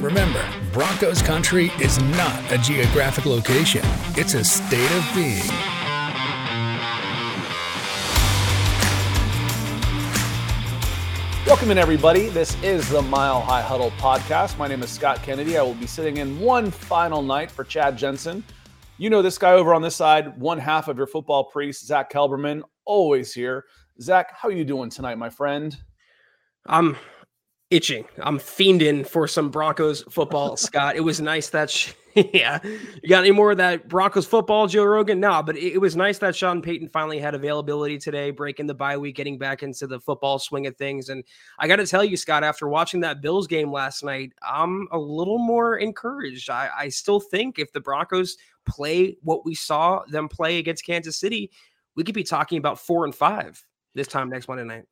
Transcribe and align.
Remember, 0.00 0.44
Broncos 0.72 1.22
country 1.22 1.72
is 1.80 2.00
not 2.00 2.52
a 2.52 2.58
geographic 2.58 3.26
location, 3.26 3.82
it's 4.14 4.34
a 4.34 4.44
state 4.44 4.92
of 4.92 5.04
being. 5.12 5.42
Welcome 11.44 11.72
in, 11.72 11.78
everybody. 11.78 12.28
This 12.28 12.56
is 12.62 12.88
the 12.88 13.02
Mile 13.02 13.40
High 13.40 13.60
Huddle 13.60 13.90
podcast. 13.98 14.56
My 14.56 14.68
name 14.68 14.84
is 14.84 14.90
Scott 14.90 15.20
Kennedy. 15.24 15.58
I 15.58 15.62
will 15.62 15.74
be 15.74 15.88
sitting 15.88 16.18
in 16.18 16.38
one 16.38 16.70
final 16.70 17.20
night 17.20 17.50
for 17.50 17.64
Chad 17.64 17.98
Jensen. 17.98 18.44
You 18.98 19.10
know 19.10 19.20
this 19.20 19.36
guy 19.36 19.54
over 19.54 19.74
on 19.74 19.82
this 19.82 19.96
side, 19.96 20.38
one 20.38 20.58
half 20.58 20.86
of 20.86 20.96
your 20.96 21.08
football 21.08 21.42
priest, 21.42 21.84
Zack 21.84 22.12
Kelberman, 22.12 22.62
always 22.84 23.32
here. 23.32 23.64
Zach, 24.00 24.32
how 24.32 24.48
are 24.48 24.52
you 24.52 24.64
doing 24.64 24.90
tonight, 24.90 25.18
my 25.18 25.28
friend? 25.28 25.76
I'm 26.66 26.96
itching. 27.70 28.04
I'm 28.18 28.38
fiending 28.38 29.06
for 29.06 29.28
some 29.28 29.50
Broncos 29.50 30.02
football, 30.04 30.56
Scott. 30.56 30.96
It 30.96 31.00
was 31.00 31.20
nice 31.20 31.50
that, 31.50 31.70
sh- 31.70 31.92
yeah, 32.14 32.58
you 32.64 33.08
got 33.08 33.20
any 33.20 33.30
more 33.30 33.50
of 33.50 33.58
that 33.58 33.88
Broncos 33.88 34.26
football, 34.26 34.66
Joe 34.66 34.84
Rogan? 34.84 35.20
No, 35.20 35.42
but 35.42 35.56
it, 35.56 35.74
it, 35.74 35.78
was 35.78 35.94
nice 35.94 36.18
that 36.18 36.34
Sean 36.34 36.62
Payton 36.62 36.88
finally 36.88 37.18
had 37.18 37.34
availability 37.34 37.98
today, 37.98 38.30
breaking 38.30 38.66
the 38.66 38.74
bye 38.74 38.96
week, 38.96 39.16
getting 39.16 39.38
back 39.38 39.62
into 39.62 39.86
the 39.86 40.00
football 40.00 40.38
swing 40.38 40.66
of 40.66 40.76
things. 40.76 41.10
And 41.10 41.22
I 41.58 41.68
got 41.68 41.76
to 41.76 41.86
tell 41.86 42.04
you, 42.04 42.16
Scott, 42.16 42.42
after 42.42 42.68
watching 42.68 43.00
that 43.00 43.20
Bills 43.20 43.46
game 43.46 43.70
last 43.70 44.02
night, 44.02 44.32
I'm 44.42 44.88
a 44.90 44.98
little 44.98 45.38
more 45.38 45.76
encouraged. 45.78 46.50
I, 46.50 46.70
I 46.76 46.88
still 46.88 47.20
think 47.20 47.58
if 47.58 47.72
the 47.72 47.80
Broncos 47.80 48.38
play 48.66 49.16
what 49.22 49.44
we 49.44 49.54
saw 49.54 50.02
them 50.08 50.28
play 50.28 50.58
against 50.58 50.86
Kansas 50.86 51.18
City, 51.18 51.50
we 51.94 52.04
could 52.04 52.14
be 52.14 52.24
talking 52.24 52.58
about 52.58 52.78
four 52.78 53.04
and 53.04 53.14
five 53.14 53.62
this 53.94 54.08
time 54.08 54.30
next 54.30 54.48
Monday 54.48 54.64
night. 54.64 54.84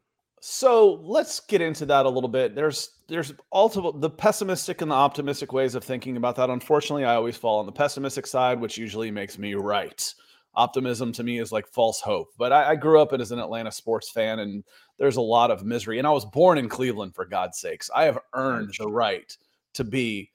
So 0.49 1.01
let's 1.03 1.41
get 1.41 1.61
into 1.61 1.85
that 1.87 2.07
a 2.07 2.09
little 2.09 2.29
bit. 2.29 2.55
There's 2.55 2.91
there's 3.09 3.35
also 3.51 3.91
the 3.91 4.09
pessimistic 4.09 4.81
and 4.81 4.89
the 4.89 4.95
optimistic 4.95 5.53
ways 5.53 5.75
of 5.75 5.83
thinking 5.83 6.17
about 6.17 6.37
that. 6.37 6.51
Unfortunately, 6.51 7.05
I 7.05 7.17
always 7.17 7.37
fall 7.37 7.59
on 7.59 7.67
the 7.67 7.73
pessimistic 7.73 8.29
side, 8.29 8.61
which 8.61 8.79
usually 8.79 9.11
makes 9.11 9.39
me 9.39 9.55
right. 9.55 10.15
Optimism 10.55 11.11
to 11.15 11.25
me 11.25 11.41
is 11.41 11.51
like 11.51 11.67
false 11.67 12.01
hope. 12.01 12.29
But 12.39 12.53
I, 12.53 12.71
I 12.71 12.77
grew 12.77 13.01
up 13.01 13.13
as 13.13 13.33
an 13.33 13.41
Atlanta 13.41 13.73
sports 13.73 14.09
fan, 14.09 14.39
and 14.39 14.63
there's 15.01 15.17
a 15.17 15.21
lot 15.21 15.51
of 15.51 15.65
misery. 15.65 15.99
And 15.99 16.07
I 16.07 16.13
was 16.13 16.25
born 16.25 16.59
in 16.59 16.69
Cleveland, 16.69 17.17
for 17.17 17.25
God's 17.25 17.59
sakes. 17.59 17.91
I 17.93 18.05
have 18.05 18.21
earned 18.33 18.73
the 18.79 18.87
right 18.87 19.37
to 19.75 19.83
be 19.83 20.31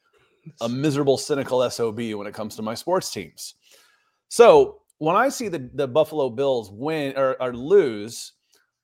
a 0.59 0.67
miserable, 0.67 1.17
cynical 1.17 1.67
SOB 1.69 1.99
when 2.15 2.27
it 2.27 2.33
comes 2.33 2.57
to 2.57 2.61
my 2.61 2.73
sports 2.73 3.13
teams. 3.13 3.55
So 4.27 4.81
when 4.97 5.15
I 5.15 5.29
see 5.29 5.47
the, 5.47 5.69
the 5.73 5.87
Buffalo 5.87 6.29
Bills 6.29 6.69
win 6.69 7.15
or, 7.15 7.41
or 7.41 7.53
lose, 7.55 8.33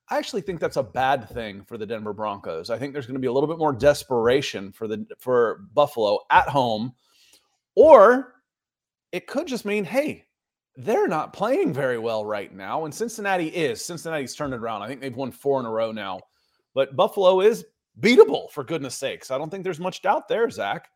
I 0.10 0.18
actually 0.18 0.42
think 0.42 0.60
that's 0.60 0.78
a 0.78 0.84
bad 0.84 1.30
thing 1.30 1.64
for 1.64 1.78
the 1.78 1.86
Denver 1.86 2.14
Broncos. 2.14 2.70
I 2.70 2.78
think 2.78 2.94
there's 2.94 3.06
going 3.06 3.16
to 3.16 3.22
be 3.22 3.28
a 3.28 3.32
little 3.32 3.48
bit 3.48 3.58
more 3.58 3.74
desperation 3.74 4.72
for 4.72 4.88
the 4.88 5.06
for 5.20 5.66
Buffalo 5.74 6.20
at 6.30 6.48
home, 6.48 6.94
or 7.76 8.36
it 9.12 9.28
could 9.28 9.48
just 9.48 9.66
mean, 9.66 9.84
hey, 9.84 10.26
they're 10.78 11.08
not 11.08 11.34
playing 11.34 11.74
very 11.74 11.98
well 11.98 12.24
right 12.24 12.54
now, 12.54 12.86
and 12.86 12.94
Cincinnati 12.94 13.48
is. 13.48 13.84
Cincinnati's 13.84 14.36
turned 14.36 14.54
it 14.54 14.60
around. 14.60 14.82
I 14.82 14.88
think 14.88 15.02
they've 15.02 15.16
won 15.16 15.32
four 15.32 15.60
in 15.60 15.66
a 15.66 15.72
row 15.72 15.92
now, 15.92 16.22
but 16.74 16.96
Buffalo 16.96 17.42
is 17.42 17.66
beatable 18.00 18.50
for 18.52 18.64
goodness 18.64 18.96
sakes. 18.96 19.32
I 19.32 19.38
don't 19.38 19.50
think 19.50 19.64
there's 19.64 19.80
much 19.80 20.02
doubt 20.02 20.28
there, 20.28 20.50
Zach. 20.50 20.90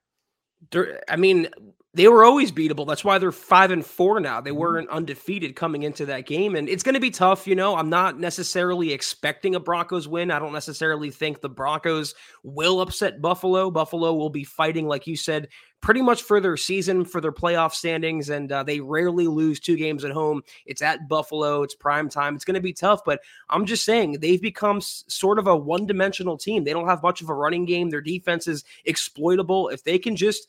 I 1.09 1.15
mean, 1.15 1.49
they 1.93 2.07
were 2.07 2.23
always 2.23 2.53
beatable. 2.53 2.87
That's 2.87 3.03
why 3.03 3.17
they're 3.17 3.33
five 3.33 3.69
and 3.71 3.85
four 3.85 4.21
now. 4.21 4.39
They 4.39 4.51
mm-hmm. 4.51 4.59
weren't 4.59 4.89
undefeated 4.89 5.57
coming 5.57 5.83
into 5.83 6.05
that 6.05 6.25
game. 6.25 6.55
And 6.55 6.69
it's 6.69 6.83
going 6.83 6.93
to 6.93 7.01
be 7.01 7.11
tough. 7.11 7.45
You 7.45 7.55
know, 7.55 7.75
I'm 7.75 7.89
not 7.89 8.17
necessarily 8.17 8.93
expecting 8.93 9.55
a 9.55 9.59
Broncos 9.59 10.07
win. 10.07 10.31
I 10.31 10.39
don't 10.39 10.53
necessarily 10.53 11.11
think 11.11 11.41
the 11.41 11.49
Broncos 11.49 12.15
will 12.43 12.79
upset 12.79 13.21
Buffalo. 13.21 13.69
Buffalo 13.69 14.13
will 14.13 14.29
be 14.29 14.45
fighting, 14.45 14.87
like 14.87 15.05
you 15.05 15.17
said, 15.17 15.49
pretty 15.81 16.01
much 16.01 16.23
for 16.23 16.39
their 16.39 16.55
season, 16.55 17.03
for 17.03 17.19
their 17.19 17.33
playoff 17.33 17.73
standings. 17.73 18.29
And 18.29 18.49
uh, 18.53 18.63
they 18.63 18.79
rarely 18.79 19.27
lose 19.27 19.59
two 19.59 19.75
games 19.75 20.05
at 20.05 20.11
home. 20.11 20.43
It's 20.65 20.81
at 20.81 21.09
Buffalo, 21.09 21.61
it's 21.63 21.75
prime 21.75 22.07
time. 22.07 22.35
It's 22.35 22.45
going 22.45 22.55
to 22.55 22.61
be 22.61 22.71
tough. 22.71 23.03
But 23.03 23.19
I'm 23.49 23.65
just 23.65 23.83
saying, 23.83 24.13
they've 24.13 24.41
become 24.41 24.79
sort 24.79 25.39
of 25.39 25.47
a 25.47 25.55
one 25.57 25.87
dimensional 25.87 26.37
team. 26.37 26.63
They 26.63 26.71
don't 26.71 26.87
have 26.87 27.03
much 27.03 27.21
of 27.21 27.27
a 27.27 27.35
running 27.35 27.65
game. 27.65 27.89
Their 27.89 27.99
defense 27.99 28.47
is 28.47 28.63
exploitable. 28.85 29.67
If 29.67 29.83
they 29.83 29.99
can 29.99 30.15
just 30.15 30.47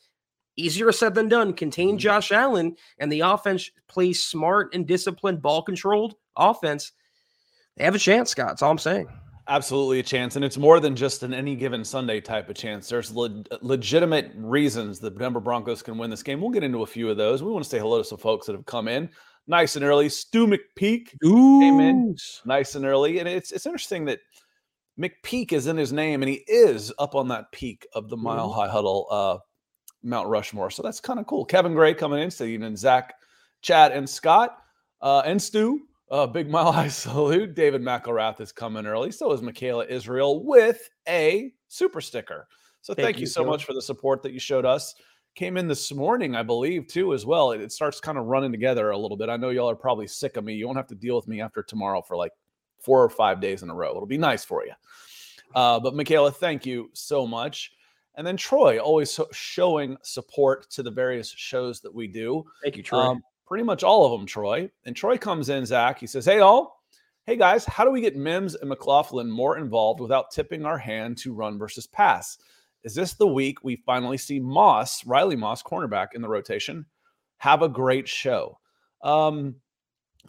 easier 0.55 0.91
said 0.91 1.15
than 1.15 1.29
done. 1.29 1.53
Contain 1.53 1.89
mm-hmm. 1.89 1.97
Josh 1.97 2.31
Allen, 2.31 2.75
and 2.99 3.11
the 3.11 3.21
offense 3.21 3.69
plays 3.87 4.23
smart 4.23 4.73
and 4.73 4.87
disciplined, 4.87 5.41
ball 5.41 5.61
controlled 5.61 6.15
offense. 6.35 6.91
They 7.77 7.83
have 7.83 7.95
a 7.95 7.99
chance, 7.99 8.31
Scott. 8.31 8.49
That's 8.49 8.61
all 8.61 8.71
I'm 8.71 8.77
saying. 8.77 9.07
Absolutely 9.47 9.99
a 9.99 10.03
chance. 10.03 10.35
And 10.35 10.45
it's 10.45 10.57
more 10.57 10.79
than 10.79 10.95
just 10.95 11.23
an 11.23 11.33
any 11.33 11.55
given 11.55 11.83
Sunday 11.83 12.21
type 12.21 12.49
of 12.49 12.55
chance. 12.55 12.87
There's 12.87 13.11
le- 13.11 13.43
legitimate 13.61 14.31
reasons 14.35 14.99
the 14.99 15.09
Denver 15.09 15.41
Broncos 15.41 15.81
can 15.81 15.97
win 15.97 16.09
this 16.09 16.23
game. 16.23 16.39
We'll 16.39 16.51
get 16.51 16.63
into 16.63 16.83
a 16.83 16.87
few 16.87 17.09
of 17.09 17.17
those. 17.17 17.43
We 17.43 17.51
want 17.51 17.63
to 17.63 17.69
say 17.69 17.79
hello 17.79 17.97
to 17.97 18.03
some 18.03 18.19
folks 18.19 18.45
that 18.47 18.53
have 18.53 18.65
come 18.65 18.87
in 18.87 19.09
nice 19.47 19.75
and 19.75 19.83
early. 19.83 20.07
Stu 20.07 20.47
McPeak 20.47 21.09
Ooh. 21.25 21.59
came 21.59 21.79
in 21.81 22.15
nice 22.45 22.75
and 22.75 22.85
early. 22.85 23.19
And 23.19 23.27
it's, 23.27 23.51
it's 23.51 23.65
interesting 23.65 24.05
that 24.05 24.19
McPeak 24.97 25.51
is 25.51 25.67
in 25.67 25.75
his 25.75 25.91
name 25.91 26.21
and 26.21 26.29
he 26.29 26.43
is 26.47 26.93
up 26.99 27.15
on 27.15 27.27
that 27.29 27.51
peak 27.51 27.85
of 27.93 28.09
the 28.09 28.17
Mile 28.17 28.51
High 28.51 28.69
Huddle 28.69 29.07
uh, 29.09 29.37
Mount 30.03 30.27
Rushmore. 30.27 30.69
So 30.69 30.83
that's 30.83 30.99
kind 30.99 31.19
of 31.19 31.27
cool. 31.27 31.45
Kevin 31.45 31.73
Gray 31.73 31.93
coming 31.93 32.21
in, 32.21 32.31
so 32.31 32.45
and 32.45 32.77
Zach, 32.77 33.15
Chad, 33.61 33.91
and 33.91 34.09
Scott, 34.09 34.57
uh, 35.01 35.23
and 35.25 35.41
Stu. 35.41 35.81
Uh, 36.11 36.27
big 36.27 36.49
mile 36.49 36.71
high 36.71 36.89
salute. 36.89 37.55
David 37.55 37.81
McElrath 37.81 38.39
is 38.41 38.51
coming 38.51 38.85
early. 38.85 39.11
So 39.11 39.31
is 39.31 39.41
Michaela 39.41 39.85
Israel 39.85 40.43
with 40.43 40.89
a 41.07 41.51
super 41.67 42.01
sticker. 42.01 42.47
So 42.81 42.93
thank, 42.93 43.05
thank 43.05 43.17
you, 43.17 43.21
you, 43.21 43.27
so 43.27 43.45
much 43.45 43.65
for 43.65 43.73
the 43.73 43.81
support 43.81 44.21
that 44.23 44.33
you 44.33 44.39
showed 44.39 44.65
us. 44.65 44.93
Came 45.35 45.57
in 45.57 45.67
this 45.67 45.91
morning, 45.91 46.35
I 46.35 46.43
believe, 46.43 46.87
too, 46.87 47.13
as 47.13 47.25
well. 47.25 47.53
It, 47.53 47.61
it 47.61 47.71
starts 47.71 47.99
kind 47.99 48.17
of 48.17 48.25
running 48.25 48.51
together 48.51 48.91
a 48.91 48.97
little 48.97 49.17
bit. 49.17 49.29
I 49.29 49.37
know 49.37 49.49
y'all 49.49 49.69
are 49.69 49.75
probably 49.75 50.05
sick 50.05 50.37
of 50.37 50.43
me. 50.43 50.53
You 50.53 50.67
won't 50.67 50.77
have 50.77 50.87
to 50.87 50.95
deal 50.95 51.15
with 51.15 51.27
me 51.27 51.41
after 51.41 51.63
tomorrow 51.63 52.01
for 52.01 52.15
like 52.17 52.33
four 52.83 53.01
or 53.01 53.09
five 53.09 53.39
days 53.39 53.63
in 53.63 53.69
a 53.69 53.73
row. 53.73 53.91
It'll 53.91 54.05
be 54.05 54.17
nice 54.17 54.43
for 54.43 54.65
you. 54.65 54.73
Uh, 55.55 55.79
but 55.79 55.95
Michaela, 55.95 56.31
thank 56.31 56.65
you 56.65 56.89
so 56.93 57.25
much. 57.25 57.71
And 58.15 58.25
then 58.25 58.37
Troy, 58.37 58.79
always 58.79 59.09
so 59.11 59.27
showing 59.31 59.97
support 60.03 60.69
to 60.71 60.83
the 60.83 60.91
various 60.91 61.29
shows 61.29 61.81
that 61.81 61.93
we 61.93 62.07
do. 62.07 62.43
Thank 62.61 62.77
you, 62.77 62.83
Troy. 62.83 62.99
Um, 62.99 63.23
pretty 63.47 63.63
much 63.63 63.83
all 63.83 64.05
of 64.05 64.11
them, 64.11 64.27
Troy. 64.27 64.69
And 64.85 64.95
Troy 64.95 65.17
comes 65.17 65.49
in, 65.49 65.65
Zach. 65.65 65.99
He 65.99 66.07
says, 66.07 66.25
Hey, 66.25 66.39
all. 66.39 66.83
Hey, 67.25 67.37
guys, 67.37 67.65
how 67.65 67.85
do 67.85 67.91
we 67.91 68.01
get 68.01 68.17
Mims 68.17 68.55
and 68.55 68.67
McLaughlin 68.67 69.31
more 69.31 69.57
involved 69.57 70.01
without 70.01 70.31
tipping 70.31 70.65
our 70.65 70.77
hand 70.77 71.17
to 71.19 71.33
run 71.33 71.57
versus 71.57 71.87
pass? 71.87 72.37
Is 72.83 72.93
this 72.93 73.13
the 73.13 73.27
week 73.27 73.63
we 73.63 73.77
finally 73.77 74.17
see 74.17 74.41
Moss, 74.41 75.05
Riley 75.05 75.37
Moss, 75.37 75.63
cornerback 75.63 76.09
in 76.15 76.21
the 76.21 76.27
rotation? 76.27 76.85
Have 77.37 77.61
a 77.61 77.69
great 77.69 78.09
show. 78.09 78.59
Um, 79.01 79.55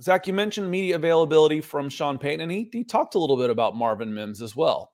Zach, 0.01 0.27
you 0.29 0.33
mentioned 0.33 0.71
media 0.71 0.97
availability 0.97 1.61
from 1.61 1.89
Sean 1.89 2.17
Payton, 2.17 2.43
and 2.43 2.53
he, 2.53 2.69
he 2.73 2.85
talked 2.85 3.17
a 3.17 3.19
little 3.19 3.37
bit 3.37 3.51
about 3.51 3.77
Marvin 3.77 4.15
Mims 4.15 4.41
as 4.41 4.55
well. 4.55 4.93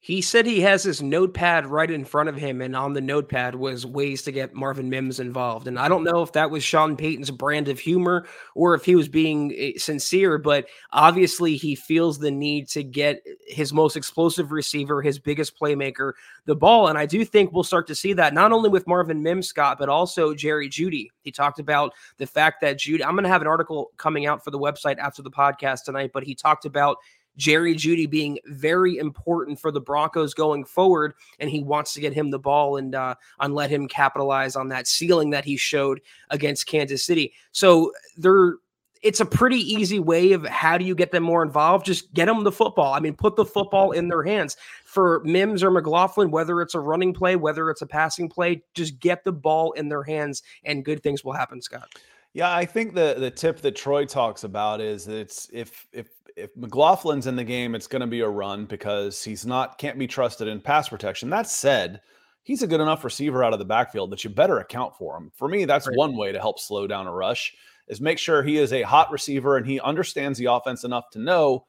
He 0.00 0.22
said 0.22 0.46
he 0.46 0.60
has 0.60 0.84
his 0.84 1.02
notepad 1.02 1.66
right 1.66 1.90
in 1.90 2.04
front 2.04 2.28
of 2.28 2.36
him, 2.36 2.60
and 2.62 2.76
on 2.76 2.92
the 2.92 3.00
notepad 3.00 3.56
was 3.56 3.84
ways 3.84 4.22
to 4.22 4.32
get 4.32 4.54
Marvin 4.54 4.88
Mims 4.88 5.18
involved. 5.18 5.66
And 5.66 5.76
I 5.76 5.88
don't 5.88 6.04
know 6.04 6.22
if 6.22 6.32
that 6.32 6.52
was 6.52 6.62
Sean 6.62 6.96
Payton's 6.96 7.32
brand 7.32 7.66
of 7.66 7.80
humor 7.80 8.24
or 8.54 8.74
if 8.74 8.84
he 8.84 8.94
was 8.94 9.08
being 9.08 9.52
eh, 9.58 9.72
sincere, 9.76 10.38
but 10.38 10.68
obviously 10.92 11.56
he 11.56 11.74
feels 11.74 12.18
the 12.18 12.30
need 12.30 12.68
to 12.68 12.84
get 12.84 13.22
his 13.48 13.72
most 13.72 13.96
explosive 13.96 14.52
receiver, 14.52 15.02
his 15.02 15.18
biggest 15.18 15.58
playmaker, 15.58 16.12
the 16.44 16.54
ball. 16.54 16.86
And 16.86 16.96
I 16.96 17.04
do 17.04 17.24
think 17.24 17.52
we'll 17.52 17.64
start 17.64 17.88
to 17.88 17.94
see 17.94 18.12
that 18.12 18.34
not 18.34 18.52
only 18.52 18.68
with 18.70 18.86
Marvin 18.86 19.20
Mims, 19.20 19.48
Scott, 19.48 19.78
but 19.80 19.88
also 19.88 20.32
Jerry 20.32 20.68
Jeudy. 20.68 21.08
He 21.22 21.32
talked 21.32 21.58
about 21.58 21.92
the 22.18 22.26
fact 22.26 22.60
that 22.60 22.78
Jeudy, 22.78 23.04
I'm 23.04 23.14
going 23.14 23.24
to 23.24 23.30
have 23.30 23.42
an 23.42 23.48
article 23.48 23.90
coming 23.96 24.26
out 24.26 24.44
for 24.44 24.52
the 24.52 24.60
website 24.60 24.98
after 24.98 25.22
the 25.22 25.30
podcast 25.30 25.84
tonight, 25.84 26.12
but 26.14 26.22
he 26.22 26.36
talked 26.36 26.66
about 26.66 26.98
Jerry 27.38 27.74
Jeudy 27.74 28.10
being 28.10 28.38
very 28.46 28.98
important 28.98 29.58
for 29.58 29.70
the 29.70 29.80
Broncos 29.80 30.34
going 30.34 30.64
forward, 30.64 31.14
and 31.38 31.48
he 31.48 31.62
wants 31.62 31.94
to 31.94 32.00
get 32.00 32.12
him 32.12 32.30
the 32.30 32.38
ball 32.38 32.76
and 32.76 32.94
uh, 32.94 33.14
and 33.40 33.54
let 33.54 33.70
him 33.70 33.88
capitalize 33.88 34.56
on 34.56 34.68
that 34.68 34.86
ceiling 34.86 35.30
that 35.30 35.44
he 35.44 35.56
showed 35.56 36.00
against 36.30 36.66
Kansas 36.66 37.04
City. 37.04 37.32
So 37.52 37.92
there, 38.16 38.56
it's 39.02 39.20
a 39.20 39.24
pretty 39.24 39.58
easy 39.58 40.00
way 40.00 40.32
of 40.32 40.44
how 40.46 40.76
do 40.76 40.84
you 40.84 40.94
get 40.94 41.12
them 41.12 41.22
more 41.22 41.42
involved? 41.42 41.86
Just 41.86 42.12
get 42.12 42.26
them 42.26 42.42
the 42.44 42.52
football. 42.52 42.92
I 42.92 43.00
mean, 43.00 43.14
put 43.14 43.36
the 43.36 43.44
football 43.44 43.92
in 43.92 44.08
their 44.08 44.24
hands 44.24 44.56
for 44.84 45.22
Mims 45.24 45.62
or 45.62 45.70
McLaughlin, 45.70 46.30
whether 46.30 46.60
it's 46.60 46.74
a 46.74 46.80
running 46.80 47.14
play, 47.14 47.36
whether 47.36 47.70
it's 47.70 47.82
a 47.82 47.86
passing 47.86 48.28
play, 48.28 48.62
just 48.74 48.98
get 48.98 49.24
the 49.24 49.32
ball 49.32 49.72
in 49.72 49.88
their 49.88 50.02
hands, 50.02 50.42
and 50.64 50.84
good 50.84 51.02
things 51.02 51.24
will 51.24 51.32
happen, 51.32 51.62
Scott. 51.62 51.88
Yeah, 52.34 52.54
I 52.54 52.66
think 52.66 52.94
the 52.94 53.16
the 53.18 53.30
tip 53.30 53.60
that 53.62 53.74
Troy 53.74 54.04
talks 54.04 54.44
about 54.44 54.80
is 54.80 55.06
that 55.06 55.18
it's 55.18 55.48
if 55.52 55.86
if 55.92 56.08
if 56.38 56.54
McLaughlin's 56.54 57.26
in 57.26 57.36
the 57.36 57.44
game, 57.44 57.74
it's 57.74 57.86
going 57.86 58.00
to 58.00 58.06
be 58.06 58.20
a 58.20 58.28
run 58.28 58.64
because 58.64 59.24
he's 59.24 59.44
not 59.44 59.76
can't 59.78 59.98
be 59.98 60.06
trusted 60.06 60.48
in 60.48 60.60
pass 60.60 60.88
protection. 60.88 61.30
That 61.30 61.48
said, 61.48 62.00
he's 62.44 62.62
a 62.62 62.66
good 62.66 62.80
enough 62.80 63.04
receiver 63.04 63.42
out 63.42 63.52
of 63.52 63.58
the 63.58 63.64
backfield 63.64 64.10
that 64.10 64.22
you 64.22 64.30
better 64.30 64.58
account 64.58 64.96
for 64.96 65.16
him. 65.16 65.32
For 65.34 65.48
me, 65.48 65.64
that's 65.64 65.88
right. 65.88 65.96
one 65.96 66.16
way 66.16 66.32
to 66.32 66.40
help 66.40 66.60
slow 66.60 66.86
down 66.86 67.06
a 67.06 67.12
rush 67.12 67.54
is 67.88 68.00
make 68.00 68.18
sure 68.18 68.42
he 68.42 68.58
is 68.58 68.72
a 68.72 68.82
hot 68.82 69.10
receiver 69.10 69.56
and 69.56 69.66
he 69.66 69.80
understands 69.80 70.38
the 70.38 70.46
offense 70.46 70.84
enough 70.84 71.10
to 71.12 71.18
know 71.18 71.66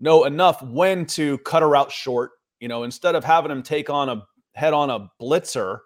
know 0.00 0.24
enough 0.24 0.62
when 0.62 1.06
to 1.06 1.38
cut 1.38 1.62
a 1.62 1.66
route 1.66 1.92
short. 1.92 2.30
You 2.60 2.68
know, 2.68 2.84
instead 2.84 3.14
of 3.14 3.24
having 3.24 3.50
him 3.50 3.62
take 3.62 3.90
on 3.90 4.08
a 4.08 4.22
head 4.54 4.72
on 4.72 4.90
a 4.90 5.08
blitzer 5.20 5.80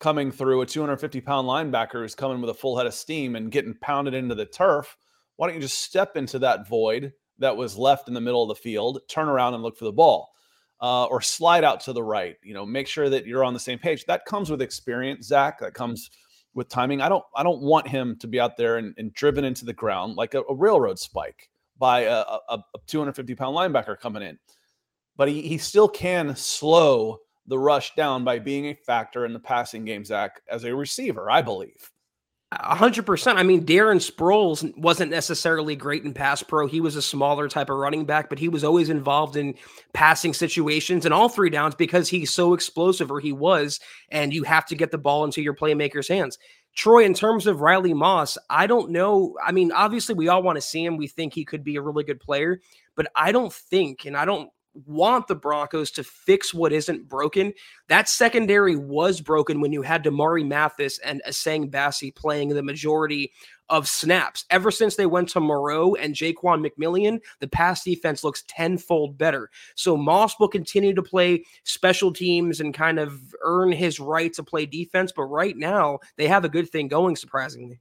coming 0.00 0.32
through 0.32 0.60
a 0.60 0.66
250 0.66 1.20
pound 1.20 1.48
linebacker 1.48 2.02
who's 2.02 2.14
coming 2.14 2.40
with 2.40 2.50
a 2.50 2.54
full 2.54 2.76
head 2.76 2.86
of 2.86 2.94
steam 2.94 3.36
and 3.36 3.52
getting 3.52 3.74
pounded 3.80 4.14
into 4.14 4.34
the 4.34 4.46
turf. 4.46 4.96
Why 5.36 5.46
don't 5.46 5.54
you 5.54 5.62
just 5.62 5.80
step 5.80 6.16
into 6.16 6.40
that 6.40 6.68
void 6.68 7.12
that 7.42 7.56
was 7.56 7.76
left 7.76 8.08
in 8.08 8.14
the 8.14 8.20
middle 8.20 8.42
of 8.42 8.48
the 8.48 8.60
field, 8.60 9.00
turn 9.08 9.28
around 9.28 9.54
and 9.54 9.62
look 9.62 9.76
for 9.76 9.84
the 9.84 9.92
ball, 9.92 10.32
uh, 10.80 11.04
or 11.04 11.20
slide 11.20 11.64
out 11.64 11.80
to 11.80 11.92
the 11.92 12.02
right. 12.02 12.36
You 12.42 12.54
know, 12.54 12.64
make 12.64 12.88
sure 12.88 13.08
that 13.10 13.26
you're 13.26 13.44
on 13.44 13.54
the 13.54 13.60
same 13.60 13.78
page. 13.78 14.04
That 14.06 14.24
comes 14.24 14.50
with 14.50 14.62
experience, 14.62 15.26
Zach. 15.26 15.60
That 15.60 15.74
comes 15.74 16.10
with 16.54 16.68
timing. 16.68 17.00
I 17.00 17.08
don't 17.08 17.24
I 17.36 17.42
don't 17.42 17.62
want 17.62 17.88
him 17.88 18.16
to 18.20 18.26
be 18.26 18.40
out 18.40 18.56
there 18.56 18.78
and, 18.78 18.94
and 18.98 19.12
driven 19.12 19.44
into 19.44 19.64
the 19.64 19.72
ground 19.72 20.16
like 20.16 20.34
a, 20.34 20.42
a 20.42 20.54
railroad 20.54 20.98
spike 20.98 21.48
by 21.78 22.02
a, 22.02 22.24
a, 22.48 22.58
a 22.74 22.78
250 22.86 23.34
pound 23.34 23.56
linebacker 23.56 23.98
coming 23.98 24.22
in. 24.22 24.38
But 25.16 25.28
he, 25.28 25.42
he 25.42 25.58
still 25.58 25.88
can 25.88 26.34
slow 26.36 27.18
the 27.46 27.58
rush 27.58 27.94
down 27.94 28.24
by 28.24 28.38
being 28.38 28.66
a 28.66 28.74
factor 28.74 29.26
in 29.26 29.32
the 29.32 29.40
passing 29.40 29.84
game, 29.84 30.04
Zach, 30.04 30.40
as 30.48 30.64
a 30.64 30.74
receiver, 30.74 31.30
I 31.30 31.42
believe 31.42 31.90
hundred 32.60 33.06
percent. 33.06 33.38
I 33.38 33.42
mean, 33.42 33.64
Darren 33.64 33.96
Sproles 33.96 34.76
wasn't 34.76 35.10
necessarily 35.10 35.76
great 35.76 36.04
in 36.04 36.12
pass 36.12 36.42
pro. 36.42 36.66
He 36.66 36.80
was 36.80 36.96
a 36.96 37.02
smaller 37.02 37.48
type 37.48 37.70
of 37.70 37.76
running 37.76 38.04
back, 38.04 38.28
but 38.28 38.38
he 38.38 38.48
was 38.48 38.64
always 38.64 38.90
involved 38.90 39.36
in 39.36 39.54
passing 39.92 40.34
situations 40.34 41.04
and 41.04 41.14
all 41.14 41.28
three 41.28 41.50
downs 41.50 41.74
because 41.74 42.08
he's 42.08 42.30
so 42.30 42.54
explosive, 42.54 43.10
or 43.10 43.20
he 43.20 43.32
was, 43.32 43.80
and 44.10 44.32
you 44.32 44.42
have 44.42 44.66
to 44.66 44.74
get 44.74 44.90
the 44.90 44.98
ball 44.98 45.24
into 45.24 45.42
your 45.42 45.54
playmaker's 45.54 46.08
hands. 46.08 46.38
Troy, 46.74 47.04
in 47.04 47.14
terms 47.14 47.46
of 47.46 47.60
Riley 47.60 47.94
Moss, 47.94 48.38
I 48.48 48.66
don't 48.66 48.90
know. 48.90 49.36
I 49.44 49.52
mean, 49.52 49.72
obviously, 49.72 50.14
we 50.14 50.28
all 50.28 50.42
want 50.42 50.56
to 50.56 50.62
see 50.62 50.84
him. 50.84 50.96
We 50.96 51.08
think 51.08 51.34
he 51.34 51.44
could 51.44 51.64
be 51.64 51.76
a 51.76 51.82
really 51.82 52.04
good 52.04 52.20
player, 52.20 52.60
but 52.94 53.08
I 53.14 53.32
don't 53.32 53.52
think, 53.52 54.06
and 54.06 54.16
I 54.16 54.24
don't 54.24 54.50
want 54.86 55.28
the 55.28 55.34
Broncos 55.34 55.90
to 55.92 56.04
fix 56.04 56.54
what 56.54 56.72
isn't 56.72 57.08
broken. 57.08 57.52
That 57.88 58.08
secondary 58.08 58.76
was 58.76 59.20
broken 59.20 59.60
when 59.60 59.72
you 59.72 59.82
had 59.82 60.04
Damarri 60.04 60.46
Mathis 60.46 60.98
and 61.00 61.22
Essang 61.28 61.70
Bassey 61.70 62.14
playing 62.14 62.50
the 62.50 62.62
majority 62.62 63.32
of 63.68 63.88
snaps. 63.88 64.44
Ever 64.50 64.70
since 64.70 64.96
they 64.96 65.06
went 65.06 65.28
to 65.30 65.40
Moreau 65.40 65.94
and 65.94 66.14
Ja'Quan 66.14 66.66
McMillian, 66.66 67.20
the 67.40 67.48
pass 67.48 67.84
defense 67.84 68.22
looks 68.22 68.44
tenfold 68.48 69.16
better. 69.16 69.50
So 69.74 69.96
Moss 69.96 70.38
will 70.38 70.48
continue 70.48 70.94
to 70.94 71.02
play 71.02 71.44
special 71.64 72.12
teams 72.12 72.60
and 72.60 72.74
kind 72.74 72.98
of 72.98 73.20
earn 73.42 73.72
his 73.72 73.98
right 73.98 74.32
to 74.34 74.42
play 74.42 74.66
defense. 74.66 75.12
But 75.14 75.24
right 75.24 75.56
now, 75.56 76.00
they 76.16 76.28
have 76.28 76.44
a 76.44 76.50
good 76.50 76.68
thing 76.70 76.88
going, 76.88 77.16
surprisingly. 77.16 77.80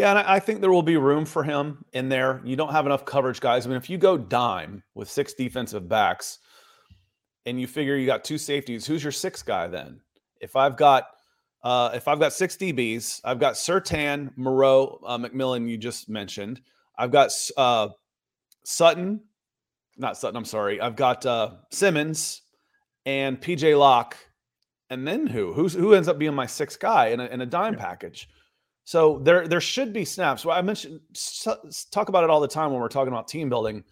Yeah, 0.00 0.12
and 0.12 0.18
I 0.20 0.38
think 0.38 0.62
there 0.62 0.72
will 0.72 0.82
be 0.82 0.96
room 0.96 1.26
for 1.26 1.42
him 1.42 1.84
in 1.92 2.08
there. 2.08 2.40
You 2.42 2.56
don't 2.56 2.72
have 2.72 2.86
enough 2.86 3.04
coverage, 3.04 3.38
guys. 3.38 3.66
I 3.66 3.68
mean, 3.68 3.76
if 3.76 3.90
you 3.90 3.98
go 3.98 4.16
dime 4.16 4.82
with 4.94 5.10
six 5.10 5.34
defensive 5.34 5.90
backs 5.90 6.38
and 7.44 7.60
you 7.60 7.66
figure 7.66 7.96
you 7.96 8.06
got 8.06 8.24
two 8.24 8.38
safeties, 8.38 8.86
who's 8.86 9.02
your 9.02 9.12
sixth 9.12 9.44
guy 9.44 9.66
then? 9.66 10.00
If 10.40 10.56
I've 10.56 10.78
got 10.78 11.04
uh, 11.62 11.90
if 11.92 12.08
I've 12.08 12.18
got 12.18 12.32
six 12.32 12.56
DBs, 12.56 13.20
I've 13.24 13.38
got 13.38 13.56
Surtain, 13.56 14.30
Moreau, 14.38 14.98
uh, 15.04 15.18
McMillian, 15.18 15.68
you 15.68 15.76
just 15.76 16.08
mentioned. 16.08 16.62
I've 16.96 17.10
got 17.10 17.30
uh, 17.58 17.88
Sutton, 18.64 19.20
not 19.98 20.16
Sutton, 20.16 20.38
I'm 20.38 20.46
sorry. 20.46 20.80
I've 20.80 20.96
got 20.96 21.26
uh, 21.26 21.56
Simmons 21.72 22.40
and 23.04 23.38
PJ 23.38 23.78
Locke. 23.78 24.16
And 24.88 25.06
then 25.06 25.26
who? 25.26 25.52
Who's 25.52 25.74
who 25.74 25.92
ends 25.92 26.08
up 26.08 26.18
being 26.18 26.34
my 26.34 26.46
sixth 26.46 26.80
guy 26.80 27.08
in 27.08 27.20
a, 27.20 27.26
in 27.26 27.42
a 27.42 27.46
dime 27.46 27.76
package? 27.76 28.30
So 28.90 29.20
there 29.22 29.46
there 29.46 29.60
should 29.60 29.92
be 29.92 30.04
snaps. 30.04 30.44
Well, 30.44 30.58
I 30.58 30.62
mentioned 30.62 30.98
talk 31.92 32.08
about 32.08 32.24
it 32.24 32.30
all 32.30 32.40
the 32.40 32.48
time 32.48 32.72
when 32.72 32.80
we're 32.80 32.88
talking 32.88 33.12
about 33.12 33.28
team 33.28 33.48
building. 33.48 33.84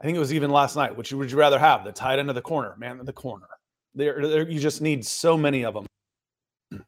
I 0.00 0.04
think 0.04 0.16
it 0.16 0.18
was 0.18 0.34
even 0.34 0.50
last 0.50 0.74
night. 0.74 0.96
Which 0.96 1.12
would 1.12 1.30
you 1.30 1.38
rather 1.38 1.56
have? 1.56 1.84
The 1.84 1.92
tight 1.92 2.18
end 2.18 2.28
of 2.28 2.34
the 2.34 2.42
corner, 2.42 2.74
man 2.78 3.00
the 3.04 3.12
corner. 3.12 3.46
There, 3.94 4.26
there, 4.26 4.50
you 4.50 4.58
just 4.58 4.82
need 4.82 5.06
so 5.06 5.36
many 5.36 5.64
of 5.64 5.74
them, 5.74 5.86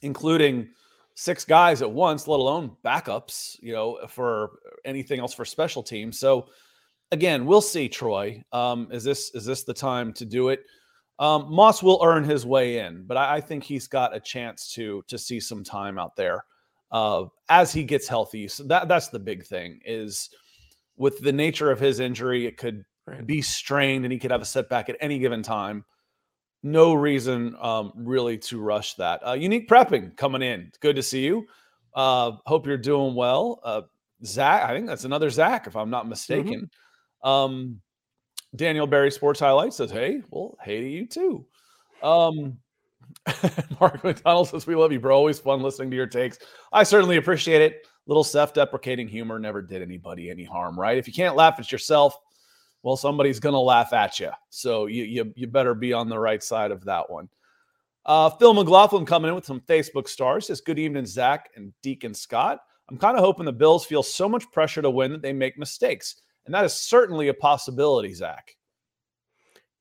including 0.00 0.70
six 1.14 1.44
guys 1.44 1.82
at 1.82 1.90
once, 1.90 2.26
let 2.26 2.40
alone 2.40 2.74
backups. 2.82 3.58
You 3.60 3.74
know, 3.74 3.98
for 4.08 4.52
anything 4.86 5.20
else 5.20 5.34
for 5.34 5.44
special 5.44 5.82
teams. 5.82 6.18
So 6.18 6.48
again, 7.12 7.44
we'll 7.44 7.60
see. 7.60 7.90
Troy, 7.90 8.42
um, 8.52 8.88
is 8.90 9.04
this 9.04 9.34
is 9.34 9.44
this 9.44 9.64
the 9.64 9.74
time 9.74 10.14
to 10.14 10.24
do 10.24 10.48
it? 10.48 10.64
Um, 11.18 11.44
Moss 11.52 11.82
will 11.82 12.00
earn 12.02 12.24
his 12.24 12.46
way 12.46 12.78
in, 12.78 13.04
but 13.06 13.18
I, 13.18 13.34
I, 13.34 13.40
think 13.42 13.62
he's 13.64 13.86
got 13.86 14.16
a 14.16 14.18
chance 14.18 14.72
to 14.72 15.04
to 15.08 15.18
see 15.18 15.38
some 15.40 15.62
time 15.62 15.98
out 15.98 16.16
there 16.16 16.42
uh, 16.94 17.24
as 17.48 17.72
he 17.72 17.82
gets 17.82 18.06
healthy. 18.06 18.46
So 18.46 18.62
that 18.64 18.86
that's 18.86 19.08
the 19.08 19.18
big 19.18 19.44
thing 19.44 19.80
is 19.84 20.30
with 20.96 21.18
the 21.18 21.32
nature 21.32 21.72
of 21.72 21.80
his 21.80 21.98
injury, 21.98 22.46
it 22.46 22.56
could 22.56 22.84
be 23.26 23.42
strained 23.42 24.04
and 24.04 24.12
he 24.12 24.18
could 24.18 24.30
have 24.30 24.40
a 24.40 24.46
setback 24.46 24.88
at 24.88 24.96
any 25.00 25.18
given 25.18 25.42
time. 25.42 25.84
No 26.62 26.94
reason 26.94 27.56
um, 27.60 27.92
really 27.96 28.38
to 28.38 28.60
rush 28.60 28.94
that. 28.94 29.26
Uh, 29.26 29.32
unique 29.32 29.68
prepping 29.68 30.16
coming 30.16 30.40
in. 30.40 30.70
Good 30.80 30.94
to 30.94 31.02
see 31.02 31.24
you. 31.24 31.46
Uh, 31.94 32.32
hope 32.46 32.64
you're 32.64 32.78
doing 32.78 33.16
well. 33.16 33.60
Uh, 33.64 33.82
Zach, 34.24 34.62
I 34.62 34.72
think 34.72 34.86
that's 34.86 35.04
another 35.04 35.30
Zach, 35.30 35.66
if 35.66 35.74
I'm 35.74 35.90
not 35.90 36.02
mm-hmm. 36.02 36.10
mistaken. 36.10 36.70
Mm-hmm. 37.24 37.28
Um, 37.28 37.80
Daniel 38.54 38.86
Barry 38.86 39.10
Sports 39.10 39.40
Highlights 39.40 39.76
says, 39.76 39.90
Hey, 39.90 40.22
well, 40.30 40.56
hey 40.62 40.80
to 40.80 40.88
you 40.88 41.06
too. 41.06 41.44
Um, 42.04 42.58
Mark 43.80 44.04
McDonald 44.04 44.48
says, 44.48 44.66
We 44.66 44.74
love 44.74 44.92
you, 44.92 45.00
bro. 45.00 45.16
Always 45.16 45.38
fun 45.38 45.62
listening 45.62 45.90
to 45.90 45.96
your 45.96 46.06
takes. 46.06 46.38
I 46.72 46.82
certainly 46.82 47.16
appreciate 47.16 47.62
it. 47.62 47.86
Little 48.06 48.24
self 48.24 48.52
deprecating 48.52 49.08
humor 49.08 49.38
never 49.38 49.62
did 49.62 49.82
anybody 49.82 50.30
any 50.30 50.44
harm, 50.44 50.78
right? 50.78 50.98
If 50.98 51.06
you 51.06 51.14
can't 51.14 51.36
laugh 51.36 51.56
at 51.58 51.72
yourself, 51.72 52.16
well, 52.82 52.96
somebody's 52.96 53.40
going 53.40 53.54
to 53.54 53.58
laugh 53.60 53.94
at 53.94 54.20
you. 54.20 54.30
So 54.50 54.86
you, 54.86 55.04
you, 55.04 55.32
you 55.36 55.46
better 55.46 55.74
be 55.74 55.94
on 55.94 56.08
the 56.08 56.18
right 56.18 56.42
side 56.42 56.70
of 56.70 56.84
that 56.84 57.10
one. 57.10 57.30
Uh, 58.04 58.28
Phil 58.28 58.52
McLaughlin 58.52 59.06
coming 59.06 59.30
in 59.30 59.34
with 59.34 59.46
some 59.46 59.62
Facebook 59.62 60.06
stars 60.06 60.48
says, 60.48 60.60
Good 60.60 60.78
evening, 60.78 61.06
Zach 61.06 61.48
and 61.56 61.72
Deacon 61.82 62.12
Scott. 62.12 62.60
I'm 62.90 62.98
kind 62.98 63.16
of 63.16 63.24
hoping 63.24 63.46
the 63.46 63.52
Bills 63.52 63.86
feel 63.86 64.02
so 64.02 64.28
much 64.28 64.50
pressure 64.52 64.82
to 64.82 64.90
win 64.90 65.12
that 65.12 65.22
they 65.22 65.32
make 65.32 65.58
mistakes. 65.58 66.16
And 66.44 66.54
that 66.54 66.66
is 66.66 66.74
certainly 66.74 67.28
a 67.28 67.34
possibility, 67.34 68.12
Zach. 68.12 68.54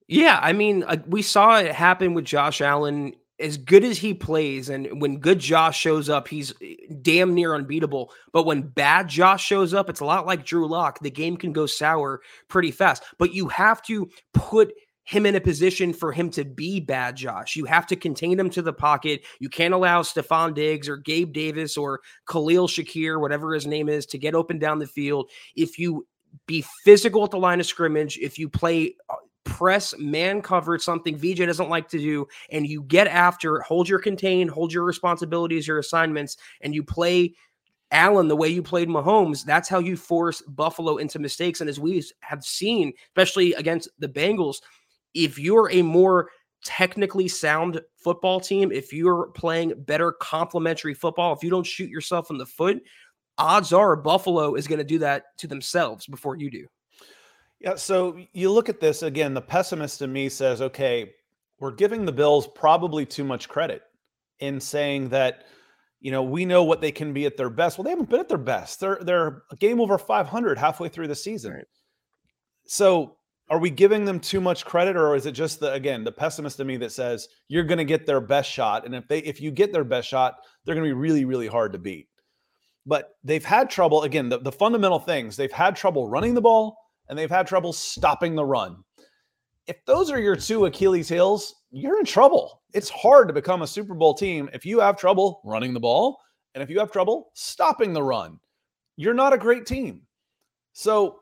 Yeah, 0.08 0.40
I 0.42 0.54
mean, 0.54 0.84
uh, 0.84 0.98
we 1.08 1.22
saw 1.22 1.60
it 1.60 1.74
happen 1.74 2.14
with 2.14 2.26
Josh 2.26 2.62
Allen. 2.62 3.14
As 3.40 3.58
good 3.58 3.84
as 3.84 3.98
he 3.98 4.14
plays, 4.14 4.70
and 4.70 5.02
when 5.02 5.18
good 5.18 5.40
Josh 5.40 5.78
shows 5.78 6.08
up, 6.08 6.28
he's 6.28 6.54
eh, 6.62 6.76
damn 7.02 7.34
near 7.34 7.56
unbeatable. 7.56 8.12
But 8.32 8.46
when 8.46 8.62
bad 8.62 9.08
Josh 9.08 9.44
shows 9.44 9.74
up, 9.74 9.90
it's 9.90 10.02
a 10.02 10.06
lot 10.06 10.28
like 10.28 10.46
Drew 10.46 10.68
Lock. 10.68 11.00
The 11.00 11.10
game 11.10 11.36
can 11.38 11.52
go 11.52 11.66
sour 11.66 12.22
pretty 12.48 12.72
fast. 12.72 13.04
But 13.18 13.34
you 13.34 13.48
have 13.48 13.82
to 13.84 14.10
put 14.34 14.74
him 15.06 15.26
in 15.26 15.36
a 15.36 15.42
position 15.42 15.94
for 15.94 16.12
him 16.12 16.30
to 16.32 16.46
be 16.46 16.80
bad 16.80 17.16
Josh. 17.16 17.56
You 17.56 17.66
have 17.66 17.86
to 17.88 17.96
contain 17.96 18.40
him 18.40 18.50
to 18.52 18.62
the 18.62 18.74
pocket. 18.74 19.26
You 19.40 19.50
can't 19.50 19.74
allow 19.74 20.02
Stefon 20.02 20.54
Diggs 20.54 20.88
or 20.88 20.98
Gabe 20.98 21.34
Davis 21.34 21.76
or 21.76 22.02
Khalil 22.30 22.68
Shakir, 22.68 23.20
whatever 23.20 23.54
his 23.54 23.68
name 23.68 23.90
is, 23.90 24.06
to 24.08 24.18
get 24.18 24.36
open 24.36 24.60
down 24.60 24.80
the 24.80 24.88
field. 24.88 25.30
If 25.56 25.78
you 25.78 26.08
be 26.48 26.64
physical 26.84 27.24
at 27.24 27.32
the 27.32 27.38
line 27.38 27.60
of 27.60 27.66
scrimmage, 27.66 28.18
if 28.18 28.40
you 28.40 28.50
play 28.50 28.96
uh, 29.10 29.16
press 29.54 29.94
man 30.00 30.42
cover, 30.42 30.80
something 30.80 31.16
VJ 31.16 31.38
doesn't 31.38 31.70
like 31.70 31.88
to 31.90 32.00
do, 32.00 32.28
and 32.52 32.68
you 32.68 32.82
get 32.84 33.08
after, 33.08 33.60
hold 33.62 33.88
your 33.88 34.00
contain, 34.00 34.48
hold 34.48 34.74
your 34.74 34.84
responsibilities, 34.84 35.68
your 35.68 35.78
assignments, 35.78 36.38
and 36.62 36.74
you 36.74 36.84
play 36.84 37.36
Allen 37.92 38.28
the 38.28 38.36
way 38.36 38.48
you 38.50 38.64
played 38.64 38.90
Mahomes, 38.90 39.46
that's 39.46 39.70
how 39.70 39.78
you 39.78 39.96
force 39.96 40.42
Buffalo 40.42 40.98
into 40.98 41.20
mistakes. 41.20 41.62
And 41.62 41.70
as 41.70 41.80
we 41.80 42.04
have 42.22 42.44
seen, 42.44 42.92
especially 43.10 43.54
against 43.54 43.90
the 44.00 44.10
Bengals, 44.10 44.58
if 45.14 45.38
you're 45.38 45.70
a 45.72 45.84
more 45.84 46.32
technically 46.66 47.28
sound 47.28 47.80
football 47.96 48.40
team, 48.40 48.72
if 48.72 48.92
you're 48.92 49.28
playing 49.36 49.74
better 49.84 50.12
complementary 50.14 50.96
football, 50.96 51.34
if 51.34 51.44
you 51.44 51.52
don't 51.52 51.68
shoot 51.68 51.90
yourself 51.90 52.32
in 52.32 52.40
the 52.40 52.46
foot, 52.48 52.82
odds 53.38 53.72
are 53.72 53.96
Buffalo 53.96 54.56
is 54.56 54.66
going 54.66 54.80
to 54.80 54.84
do 54.84 54.98
that 55.00 55.26
to 55.38 55.48
themselves 55.48 56.08
before 56.08 56.36
you 56.36 56.50
do. 56.50 56.66
Yeah. 57.64 57.76
So 57.76 58.20
you 58.34 58.52
look 58.52 58.70
at 58.70 58.80
this 58.80 59.04
again, 59.04 59.34
the 59.34 59.42
pessimist 59.42 60.02
in 60.02 60.12
me 60.12 60.30
says, 60.30 60.62
okay, 60.62 61.14
we're 61.60 61.72
giving 61.72 62.06
the 62.06 62.12
Bills 62.12 62.48
probably 62.48 63.06
too 63.06 63.24
much 63.24 63.48
credit 63.48 63.84
in 64.40 64.60
saying 64.60 65.10
that, 65.10 65.46
you 66.02 66.12
know, 66.12 66.22
we 66.22 66.46
know 66.46 66.66
what 66.66 66.82
they 66.82 66.92
can 66.92 67.14
be 67.14 67.26
at 67.26 67.38
their 67.38 67.50
best. 67.50 67.78
Well, 67.78 67.84
they 67.86 67.92
haven't 67.92 68.10
been 68.10 68.20
at 68.20 68.28
their 68.28 68.38
best. 68.38 68.82
They're 68.82 69.00
they're 69.02 69.44
a 69.50 69.56
game 69.56 69.80
over 69.80 69.98
500 69.98 70.58
halfway 70.58 70.90
through 70.90 71.08
the 71.08 71.16
season. 71.16 71.54
Right. 71.54 71.66
So 72.66 73.16
are 73.50 73.60
we 73.60 73.70
giving 73.70 74.06
them 74.06 74.20
too 74.20 74.42
much 74.42 74.66
credit 74.66 74.96
or 74.96 75.16
is 75.16 75.26
it 75.26 75.34
just 75.34 75.60
the 75.60 75.72
again 75.74 76.04
the 76.04 76.12
pessimist 76.12 76.60
in 76.60 76.68
me 76.68 76.78
that 76.78 76.92
says 76.92 77.28
you're 77.48 77.64
going 77.64 77.78
to 77.78 77.86
get 77.86 78.06
their 78.06 78.22
best 78.22 78.50
shot 78.50 78.86
and 78.86 78.96
if 78.96 79.08
they 79.08 79.20
if 79.20 79.42
you 79.42 79.52
get 79.52 79.72
their 79.72 79.84
best 79.84 80.08
shot 80.08 80.38
they're 80.66 80.76
going 80.76 80.88
to 80.88 80.90
be 80.90 81.00
really 81.00 81.26
really 81.26 81.48
hard 81.48 81.74
to 81.74 81.78
beat 81.78 82.08
but 82.86 83.16
they've 83.24 83.44
had 83.44 83.70
trouble 83.70 84.04
again 84.04 84.30
the, 84.30 84.40
the 84.40 84.52
fundamental 84.52 85.00
things 85.00 85.36
they've 85.36 85.52
had 85.52 85.76
trouble 85.76 86.08
running 86.08 86.34
the 86.34 86.42
ball 86.42 86.78
and 87.14 87.20
they've 87.20 87.30
had 87.30 87.46
trouble 87.46 87.72
stopping 87.72 88.34
the 88.34 88.44
run. 88.44 88.84
If 89.68 89.86
those 89.86 90.10
are 90.10 90.20
your 90.20 90.36
two 90.36 90.66
achilles 90.66 91.08
heels 91.08 91.62
you're 91.70 92.00
in 92.00 92.06
trouble. 92.06 92.64
It's 92.74 92.90
hard 92.90 93.28
to 93.28 93.36
become 93.36 93.62
a 93.62 93.68
super 93.68 93.94
bowl 93.94 94.16
team 94.16 94.50
if 94.52 94.66
you 94.66 94.80
have 94.80 94.98
trouble 94.98 95.40
running 95.46 95.76
the 95.76 95.80
ball 95.80 96.20
and 96.56 96.64
if 96.64 96.72
you 96.72 96.80
have 96.80 96.92
trouble 96.92 97.30
stopping 97.36 97.94
the 97.94 98.02
run. 98.02 98.40
You're 98.98 99.14
not 99.14 99.32
a 99.32 99.38
great 99.38 99.68
team. 99.68 100.02
So 100.74 101.20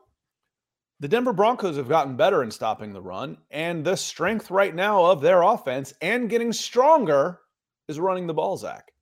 the 1.00 1.08
Denver 1.08 1.34
Broncos 1.34 1.76
have 1.76 1.90
gotten 1.90 2.16
better 2.16 2.42
in 2.42 2.50
stopping 2.50 2.94
the 2.94 3.02
run, 3.02 3.36
and 3.50 3.84
the 3.84 3.96
strength 3.96 4.50
right 4.50 4.74
now 4.74 5.04
of 5.04 5.20
their 5.20 5.42
offense 5.42 5.92
and 6.00 6.30
getting 6.30 6.54
stronger 6.54 7.40
is 7.86 8.00
running 8.00 8.26
the 8.26 8.32
ball, 8.32 8.56
Zach. 8.56 8.92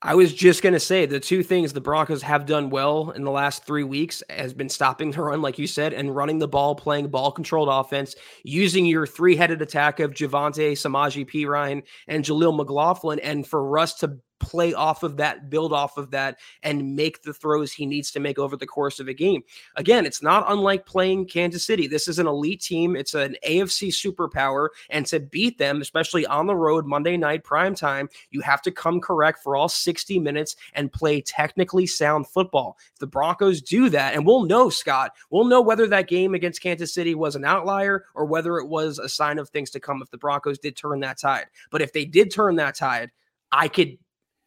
I 0.00 0.14
was 0.14 0.32
just 0.32 0.62
going 0.62 0.74
to 0.74 0.80
say 0.80 1.06
the 1.06 1.18
two 1.18 1.42
things 1.42 1.72
the 1.72 1.80
Broncos 1.80 2.22
have 2.22 2.46
done 2.46 2.70
well 2.70 3.10
in 3.10 3.24
the 3.24 3.32
last 3.32 3.64
three 3.64 3.82
weeks 3.82 4.22
has 4.30 4.54
been 4.54 4.68
stopping 4.68 5.10
the 5.10 5.22
run, 5.22 5.42
like 5.42 5.58
you 5.58 5.66
said, 5.66 5.92
and 5.92 6.14
running 6.14 6.38
the 6.38 6.46
ball, 6.46 6.76
playing 6.76 7.08
ball 7.08 7.32
controlled 7.32 7.68
offense, 7.68 8.14
using 8.44 8.86
your 8.86 9.06
three 9.06 9.34
headed 9.34 9.60
attack 9.60 9.98
of 9.98 10.12
Javonte, 10.12 10.72
Samaje 10.72 11.28
Perine, 11.28 11.82
and 12.06 12.24
Jaleel 12.24 12.56
McLaughlin. 12.56 13.18
And 13.18 13.44
for 13.44 13.64
Russ 13.64 13.94
to 13.94 14.18
play 14.40 14.74
off 14.74 15.02
of 15.02 15.16
that, 15.16 15.50
build 15.50 15.72
off 15.72 15.96
of 15.96 16.10
that, 16.10 16.38
and 16.62 16.96
make 16.96 17.22
the 17.22 17.32
throws 17.32 17.72
he 17.72 17.86
needs 17.86 18.10
to 18.12 18.20
make 18.20 18.38
over 18.38 18.56
the 18.56 18.66
course 18.66 19.00
of 19.00 19.08
a 19.08 19.14
game. 19.14 19.42
Again, 19.76 20.06
it's 20.06 20.22
not 20.22 20.44
unlike 20.48 20.86
playing 20.86 21.26
Kansas 21.26 21.64
City. 21.64 21.86
This 21.86 22.08
is 22.08 22.18
an 22.18 22.26
elite 22.26 22.60
team, 22.60 22.96
it's 22.96 23.14
an 23.14 23.36
AFC 23.46 23.88
superpower. 23.88 24.68
And 24.90 25.06
to 25.06 25.20
beat 25.20 25.58
them, 25.58 25.80
especially 25.80 26.26
on 26.26 26.46
the 26.46 26.56
road, 26.56 26.86
Monday 26.86 27.16
night, 27.16 27.44
prime 27.44 27.74
time, 27.74 28.08
you 28.30 28.40
have 28.40 28.62
to 28.62 28.70
come 28.70 29.00
correct 29.00 29.42
for 29.42 29.56
all 29.56 29.68
60 29.68 30.18
minutes 30.18 30.56
and 30.74 30.92
play 30.92 31.20
technically 31.20 31.86
sound 31.86 32.26
football. 32.26 32.78
If 32.92 32.98
the 32.98 33.06
Broncos 33.06 33.60
do 33.60 33.90
that, 33.90 34.14
and 34.14 34.26
we'll 34.26 34.44
know, 34.44 34.70
Scott, 34.70 35.12
we'll 35.30 35.44
know 35.44 35.60
whether 35.60 35.86
that 35.88 36.08
game 36.08 36.34
against 36.34 36.62
Kansas 36.62 36.92
City 36.92 37.14
was 37.14 37.36
an 37.36 37.44
outlier 37.44 38.06
or 38.14 38.24
whether 38.24 38.58
it 38.58 38.68
was 38.68 38.98
a 38.98 39.08
sign 39.08 39.38
of 39.38 39.48
things 39.48 39.70
to 39.70 39.80
come 39.80 40.02
if 40.02 40.10
the 40.10 40.18
Broncos 40.18 40.58
did 40.58 40.76
turn 40.76 41.00
that 41.00 41.18
tide. 41.18 41.46
But 41.70 41.82
if 41.82 41.92
they 41.92 42.04
did 42.04 42.30
turn 42.30 42.56
that 42.56 42.74
tide, 42.74 43.10
I 43.50 43.68
could 43.68 43.98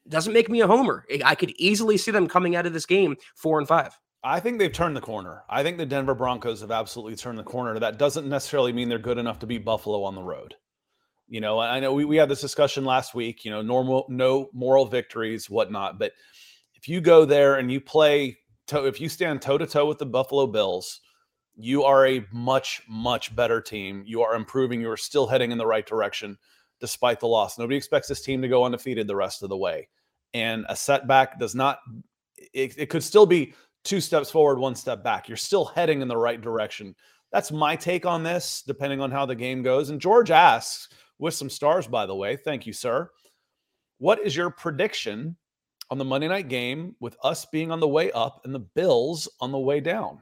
doesn't 0.07 0.33
make 0.33 0.49
me 0.49 0.61
a 0.61 0.67
homer. 0.67 1.05
I 1.23 1.35
could 1.35 1.51
easily 1.57 1.97
see 1.97 2.11
them 2.11 2.27
coming 2.27 2.55
out 2.55 2.65
of 2.65 2.73
this 2.73 2.85
game 2.85 3.15
four 3.35 3.59
and 3.59 3.67
five. 3.67 3.97
I 4.23 4.39
think 4.39 4.59
they've 4.59 4.71
turned 4.71 4.95
the 4.95 5.01
corner. 5.01 5.43
I 5.49 5.63
think 5.63 5.77
the 5.77 5.85
Denver 5.85 6.13
Broncos 6.13 6.61
have 6.61 6.71
absolutely 6.71 7.15
turned 7.15 7.39
the 7.39 7.43
corner. 7.43 7.79
That 7.79 7.97
doesn't 7.97 8.29
necessarily 8.29 8.71
mean 8.71 8.87
they're 8.87 8.99
good 8.99 9.17
enough 9.17 9.39
to 9.39 9.47
beat 9.47 9.65
Buffalo 9.65 10.03
on 10.03 10.13
the 10.15 10.21
road. 10.21 10.55
You 11.27 11.41
know, 11.41 11.59
I 11.59 11.79
know 11.79 11.93
we, 11.93 12.05
we 12.05 12.17
had 12.17 12.29
this 12.29 12.41
discussion 12.41 12.85
last 12.85 13.15
week, 13.15 13.45
you 13.45 13.51
know, 13.51 13.61
normal, 13.61 14.05
no 14.09 14.49
moral 14.53 14.85
victories, 14.85 15.49
whatnot. 15.49 15.97
But 15.97 16.11
if 16.75 16.87
you 16.87 17.01
go 17.01 17.25
there 17.25 17.55
and 17.55 17.71
you 17.71 17.81
play, 17.81 18.37
if 18.71 19.01
you 19.01 19.09
stand 19.09 19.41
toe 19.41 19.57
to 19.57 19.65
toe 19.65 19.87
with 19.87 19.97
the 19.97 20.05
Buffalo 20.05 20.45
Bills, 20.45 20.99
you 21.55 21.83
are 21.83 22.05
a 22.05 22.25
much, 22.31 22.81
much 22.87 23.35
better 23.35 23.61
team. 23.61 24.03
You 24.05 24.21
are 24.21 24.35
improving. 24.35 24.81
You 24.81 24.91
are 24.91 24.97
still 24.97 25.27
heading 25.27 25.51
in 25.51 25.57
the 25.57 25.65
right 25.65 25.85
direction 25.85 26.37
despite 26.81 27.21
the 27.21 27.27
loss. 27.27 27.57
Nobody 27.57 27.77
expects 27.77 28.09
this 28.09 28.21
team 28.21 28.41
to 28.41 28.49
go 28.49 28.65
undefeated 28.65 29.07
the 29.07 29.15
rest 29.15 29.43
of 29.43 29.49
the 29.49 29.57
way. 29.57 29.87
And 30.33 30.65
a 30.67 30.75
setback 30.75 31.39
does 31.39 31.55
not, 31.55 31.79
it, 32.53 32.77
it 32.77 32.89
could 32.89 33.03
still 33.03 33.25
be 33.25 33.53
two 33.83 34.01
steps 34.01 34.29
forward, 34.29 34.59
one 34.59 34.75
step 34.75 35.03
back. 35.03 35.29
You're 35.29 35.37
still 35.37 35.65
heading 35.65 36.01
in 36.01 36.07
the 36.07 36.17
right 36.17 36.41
direction. 36.41 36.95
That's 37.31 37.51
my 37.51 37.77
take 37.77 38.05
on 38.05 38.23
this, 38.23 38.63
depending 38.65 38.99
on 38.99 39.11
how 39.11 39.25
the 39.25 39.35
game 39.35 39.63
goes. 39.63 39.89
And 39.89 40.01
George 40.01 40.31
asks, 40.31 40.89
with 41.21 41.35
some 41.35 41.49
stars, 41.49 41.87
by 41.87 42.05
the 42.05 42.15
way, 42.15 42.35
thank 42.35 42.65
you, 42.65 42.73
sir. 42.73 43.09
What 43.99 44.19
is 44.19 44.35
your 44.35 44.49
prediction 44.49 45.37
on 45.91 45.99
the 45.99 46.03
Monday 46.03 46.27
night 46.27 46.49
game 46.49 46.95
with 46.99 47.15
us 47.23 47.45
being 47.45 47.71
on 47.71 47.79
the 47.79 47.87
way 47.87 48.11
up 48.11 48.41
and 48.43 48.53
the 48.53 48.59
Bills 48.59 49.29
on 49.39 49.51
the 49.51 49.59
way 49.59 49.79
down? 49.79 50.21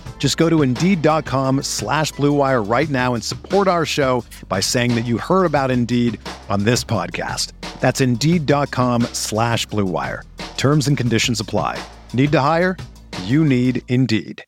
Just 0.21 0.37
go 0.37 0.51
to 0.51 0.61
Indeed.com 0.61 1.63
slash 1.63 2.11
BlueWire 2.13 2.69
right 2.69 2.87
now 2.91 3.15
and 3.15 3.23
support 3.23 3.67
our 3.67 3.87
show 3.87 4.23
by 4.47 4.59
saying 4.59 4.93
that 4.93 5.01
you 5.05 5.17
heard 5.17 5.45
about 5.45 5.71
Indeed 5.71 6.19
on 6.47 6.63
this 6.63 6.83
podcast. 6.83 7.53
That's 7.79 8.01
Indeed.com 8.01 9.01
slash 9.13 9.65
BlueWire. 9.65 10.21
Terms 10.57 10.87
and 10.87 10.95
conditions 10.95 11.39
apply. 11.39 11.83
Need 12.13 12.31
to 12.33 12.39
hire? 12.39 12.77
You 13.23 13.43
need 13.43 13.81
Indeed. 13.87 14.45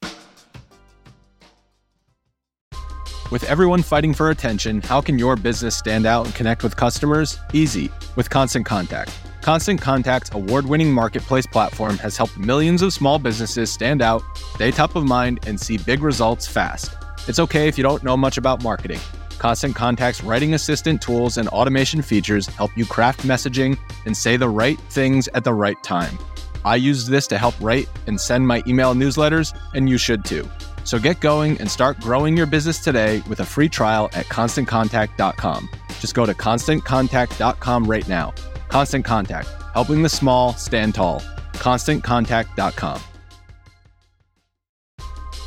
With 3.32 3.44
everyone 3.46 3.82
fighting 3.82 4.14
for 4.14 4.30
attention, 4.30 4.80
how 4.84 5.02
can 5.02 5.18
your 5.18 5.36
business 5.36 5.76
stand 5.76 6.06
out 6.06 6.28
and 6.28 6.36
connect 6.36 6.64
with 6.64 6.76
customers? 6.76 7.40
Easy, 7.52 7.90
with 8.16 8.30
Constant 8.30 8.68
Contact. 8.68 9.10
Constant 9.44 9.82
Contact's 9.82 10.32
award 10.34 10.66
winning 10.66 10.90
marketplace 10.90 11.46
platform 11.46 11.98
has 11.98 12.16
helped 12.16 12.38
millions 12.38 12.82
of 12.82 12.94
small 12.94 13.20
businesses 13.20 13.70
stand 13.70 14.02
out, 14.02 14.24
stay 14.38 14.72
top 14.72 14.96
of 14.96 15.04
mind, 15.04 15.46
and 15.46 15.60
see 15.60 15.78
big 15.78 16.02
results 16.02 16.48
fast. 16.48 16.96
It's 17.28 17.40
okay 17.40 17.68
if 17.68 17.78
you 17.78 17.84
don't 17.84 18.06
know 18.06 18.16
much 18.16 18.38
about 18.38 18.64
marketing. 18.64 19.02
Constant 19.40 19.76
Contact's 19.76 20.24
writing 20.24 20.54
assistant 20.54 21.02
tools 21.02 21.38
and 21.38 21.50
automation 21.50 22.02
features 22.02 22.48
help 22.48 22.72
you 22.78 22.86
craft 22.86 23.24
messaging 23.24 23.78
and 24.06 24.16
say 24.16 24.38
the 24.38 24.48
right 24.48 24.80
things 24.90 25.28
at 25.34 25.44
the 25.44 25.54
right 25.54 25.82
time. 25.84 26.18
I 26.64 26.78
use 26.78 27.06
this 27.06 27.28
to 27.28 27.38
help 27.38 27.56
write 27.60 27.90
and 28.08 28.20
send 28.20 28.48
my 28.48 28.64
email 28.66 28.94
newsletters, 28.94 29.54
and 29.74 29.90
you 29.90 29.98
should 29.98 30.24
too. 30.24 30.50
So 30.86 30.98
get 30.98 31.20
going 31.20 31.60
and 31.60 31.70
start 31.70 32.00
growing 32.00 32.38
your 32.38 32.46
business 32.46 32.80
today 32.80 33.22
with 33.28 33.42
a 33.42 33.46
free 33.46 33.68
trial 33.68 34.10
at 34.14 34.28
constantcontact.com. 34.28 35.70
Just 36.00 36.16
go 36.16 36.26
to 36.26 36.34
constantcontact.com 36.34 37.86
right 37.86 38.08
now. 38.08 38.34
Constant 38.74 39.06
Contact, 39.06 39.48
helping 39.76 40.02
the 40.02 40.10
small 40.10 40.54
stand 40.54 40.96
tall. 40.96 41.22
ConstantContact.com. 41.54 43.13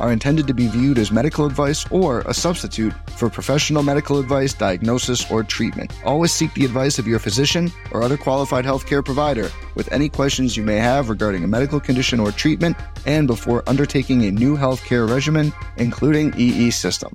are 0.00 0.10
intended 0.10 0.46
to 0.48 0.54
be 0.54 0.66
viewed 0.66 0.98
as 0.98 1.12
medical 1.12 1.46
advice 1.46 1.88
or 1.92 2.22
a 2.22 2.34
substitute 2.34 2.92
for 3.10 3.30
professional 3.30 3.82
medical 3.82 4.18
advice, 4.18 4.52
diagnosis, 4.54 5.30
or 5.30 5.44
treatment. 5.44 5.92
Always 6.04 6.32
seek 6.32 6.52
the 6.54 6.64
advice 6.64 6.98
of 6.98 7.06
your 7.06 7.18
physician 7.18 7.70
or 7.92 8.02
other 8.02 8.16
qualified 8.16 8.64
healthcare 8.64 9.04
provider 9.04 9.50
with 9.76 9.92
any 9.92 10.08
questions 10.08 10.56
you 10.56 10.64
may 10.64 10.78
have 10.78 11.08
regarding 11.08 11.44
a 11.44 11.48
medical 11.48 11.78
condition 11.78 12.18
or 12.18 12.32
treatment 12.32 12.76
and 13.06 13.26
before 13.26 13.62
undertaking 13.68 14.24
a 14.24 14.30
new 14.30 14.56
healthcare 14.56 15.08
regimen, 15.08 15.52
including 15.76 16.34
EE 16.36 16.70
system. 16.70 17.14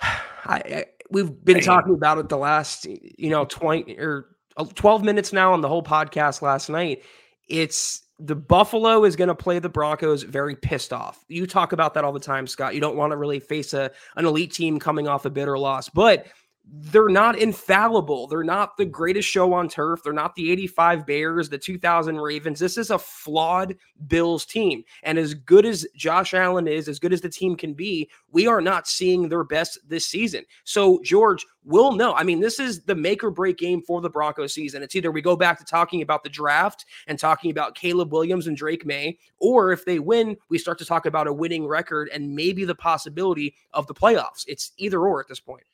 I, 0.02 0.56
I, 0.56 0.84
we've 1.10 1.44
been 1.44 1.60
talking 1.60 1.94
about 1.94 2.18
it 2.18 2.28
the 2.28 2.38
last, 2.38 2.86
you 2.86 3.30
know, 3.30 3.44
20 3.44 3.98
or 3.98 4.26
uh, 4.56 4.64
12 4.74 5.04
minutes 5.04 5.32
now 5.32 5.52
on 5.52 5.60
the 5.60 5.68
whole 5.68 5.82
podcast 5.82 6.42
last 6.42 6.68
night. 6.68 7.02
It's 7.48 8.02
the 8.20 8.34
Buffalo 8.34 9.04
is 9.04 9.14
going 9.14 9.28
to 9.28 9.34
play 9.34 9.58
the 9.58 9.68
Broncos 9.68 10.24
very 10.24 10.56
pissed 10.56 10.92
off. 10.92 11.24
You 11.28 11.46
talk 11.46 11.72
about 11.72 11.94
that 11.94 12.04
all 12.04 12.12
the 12.12 12.18
time, 12.18 12.46
Scott. 12.46 12.74
You 12.74 12.80
don't 12.80 12.96
want 12.96 13.12
to 13.12 13.16
really 13.16 13.38
face 13.38 13.74
a 13.74 13.90
an 14.16 14.26
elite 14.26 14.52
team 14.52 14.80
coming 14.80 15.06
off 15.06 15.24
a 15.24 15.30
bitter 15.30 15.56
loss, 15.56 15.88
but 15.88 16.26
they're 16.70 17.08
not 17.08 17.38
infallible. 17.38 18.26
They're 18.26 18.44
not 18.44 18.76
the 18.76 18.84
greatest 18.84 19.28
show 19.28 19.52
on 19.54 19.68
turf. 19.68 20.02
They're 20.02 20.12
not 20.12 20.34
the 20.34 20.52
85 20.52 21.06
Bears, 21.06 21.48
the 21.48 21.58
2000 21.58 22.20
Ravens. 22.20 22.58
This 22.58 22.76
is 22.76 22.90
a 22.90 22.98
flawed 22.98 23.76
Bills 24.06 24.44
team. 24.44 24.84
And 25.02 25.18
as 25.18 25.34
good 25.34 25.64
as 25.64 25.86
Josh 25.96 26.34
Allen 26.34 26.68
is, 26.68 26.88
as 26.88 26.98
good 26.98 27.12
as 27.12 27.20
the 27.20 27.28
team 27.28 27.56
can 27.56 27.72
be, 27.72 28.10
we 28.32 28.46
are 28.46 28.60
not 28.60 28.86
seeing 28.86 29.28
their 29.28 29.44
best 29.44 29.78
this 29.88 30.06
season. 30.06 30.44
So, 30.64 31.00
George, 31.02 31.46
we'll 31.64 31.92
know. 31.92 32.14
I 32.14 32.22
mean, 32.22 32.40
this 32.40 32.60
is 32.60 32.82
the 32.84 32.94
make 32.94 33.24
or 33.24 33.30
break 33.30 33.56
game 33.56 33.80
for 33.80 34.00
the 34.00 34.10
Broncos 34.10 34.52
season. 34.52 34.82
It's 34.82 34.94
either 34.94 35.10
we 35.10 35.22
go 35.22 35.36
back 35.36 35.58
to 35.58 35.64
talking 35.64 36.02
about 36.02 36.22
the 36.22 36.30
draft 36.30 36.84
and 37.06 37.18
talking 37.18 37.50
about 37.50 37.76
Caleb 37.76 38.12
Williams 38.12 38.46
and 38.46 38.56
Drake 38.56 38.84
Maye, 38.84 39.18
or 39.38 39.72
if 39.72 39.84
they 39.84 39.98
win, 39.98 40.36
we 40.50 40.58
start 40.58 40.78
to 40.78 40.84
talk 40.84 41.06
about 41.06 41.26
a 41.26 41.32
winning 41.32 41.66
record 41.66 42.10
and 42.12 42.34
maybe 42.34 42.64
the 42.64 42.74
possibility 42.74 43.54
of 43.72 43.86
the 43.86 43.94
playoffs. 43.94 44.44
It's 44.46 44.72
either 44.76 45.00
or 45.00 45.20
at 45.20 45.28
this 45.28 45.40
point. 45.40 45.64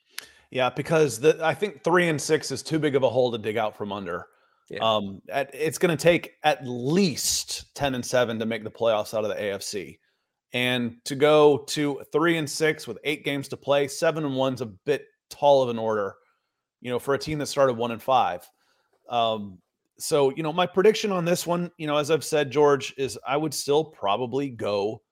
Yeah, 0.51 0.71
because 0.71 1.19
the, 1.21 1.39
I 1.45 1.55
think 1.55 1.83
three 1.83 2.09
and 2.09 2.21
six 2.21 2.51
is 2.51 2.63
too 2.63 2.79
big 2.79 2.95
of 2.95 3.03
a 3.03 3.09
hole 3.09 3.33
to 3.33 3.39
dig 3.39 3.57
out 3.57 3.77
from 3.77 3.93
under. 3.93 4.27
Yeah. 4.71 4.79
Um, 4.81 5.21
at, 5.29 5.51
it's 5.53 5.79
going 5.79 5.97
to 5.97 6.03
take 6.03 6.35
at 6.43 6.67
least 6.67 7.75
ten 7.75 7.95
and 7.95 8.05
seven 8.05 8.39
to 8.39 8.47
make 8.47 8.65
the 8.65 8.71
playoffs 8.71 9.17
out 9.17 9.25
of 9.25 9.31
the 9.31 9.37
AFC, 9.37 9.99
and 10.53 10.97
to 11.05 11.15
go 11.15 11.59
to 11.69 12.03
three 12.13 12.39
and 12.39 12.49
six 12.49 12.87
with 12.87 12.99
eight 13.05 13.25
games 13.25 13.49
to 13.49 13.57
play, 13.57 13.89
seven 13.89 14.25
and 14.25 14.37
one's 14.37 14.61
a 14.61 14.67
bit 14.67 15.07
tall 15.29 15.63
of 15.63 15.69
an 15.69 15.79
order, 15.79 16.15
you 16.81 16.91
know, 16.91 16.99
for 16.99 17.15
a 17.15 17.19
team 17.19 17.39
that 17.39 17.47
started 17.47 17.75
one 17.75 17.91
and 17.91 18.03
five. 18.03 18.49
Um, 19.09 19.59
so 19.99 20.31
you 20.31 20.43
know, 20.43 20.53
my 20.53 20.67
prediction 20.67 21.13
on 21.13 21.25
this 21.25 21.47
one, 21.47 21.71
you 21.77 21.87
know, 21.87 21.97
as 21.97 22.11
I've 22.11 22.25
said, 22.25 22.51
George, 22.51 22.95
is 22.97 23.19
I 23.27 23.37
would 23.37 23.53
still 23.53 23.85
probably 23.85 24.49
go 24.49 25.03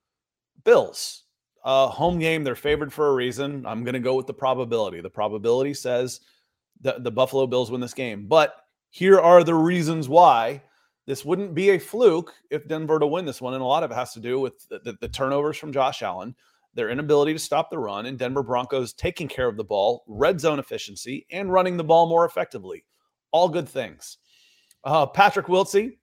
Bills 0.64 1.24
uh, 1.64 1.88
home 1.88 2.18
game. 2.18 2.44
They're 2.44 2.54
favored 2.54 2.92
for 2.92 3.08
a 3.08 3.14
reason. 3.14 3.64
I'm 3.66 3.84
going 3.84 3.94
to 3.94 4.00
go 4.00 4.14
with 4.14 4.26
the 4.26 4.34
probability. 4.34 5.00
The 5.00 5.10
probability 5.10 5.74
says 5.74 6.20
that 6.80 7.04
the 7.04 7.10
Buffalo 7.10 7.46
Bills 7.46 7.70
win 7.70 7.80
this 7.80 7.94
game. 7.94 8.26
But 8.26 8.56
here 8.90 9.20
are 9.20 9.44
the 9.44 9.54
reasons 9.54 10.08
why 10.08 10.62
this 11.06 11.24
wouldn't 11.24 11.54
be 11.54 11.70
a 11.70 11.78
fluke 11.78 12.32
if 12.50 12.68
Denver 12.68 12.98
to 12.98 13.06
win 13.06 13.24
this 13.24 13.40
one. 13.40 13.54
And 13.54 13.62
a 13.62 13.66
lot 13.66 13.82
of 13.82 13.90
it 13.90 13.94
has 13.94 14.12
to 14.14 14.20
do 14.20 14.40
with 14.40 14.68
the, 14.68 14.80
the, 14.80 14.96
the 15.00 15.08
turnovers 15.08 15.56
from 15.56 15.72
Josh 15.72 16.02
Allen, 16.02 16.34
their 16.74 16.90
inability 16.90 17.32
to 17.32 17.38
stop 17.38 17.70
the 17.70 17.78
run, 17.78 18.06
and 18.06 18.18
Denver 18.18 18.42
Broncos 18.42 18.92
taking 18.92 19.28
care 19.28 19.48
of 19.48 19.56
the 19.56 19.64
ball, 19.64 20.04
red 20.06 20.40
zone 20.40 20.58
efficiency, 20.58 21.26
and 21.30 21.52
running 21.52 21.76
the 21.76 21.84
ball 21.84 22.08
more 22.08 22.24
effectively. 22.24 22.84
All 23.30 23.48
good 23.48 23.68
things. 23.68 24.18
Uh, 24.84 25.06
Patrick 25.06 25.46
Wiltsey, 25.46 25.96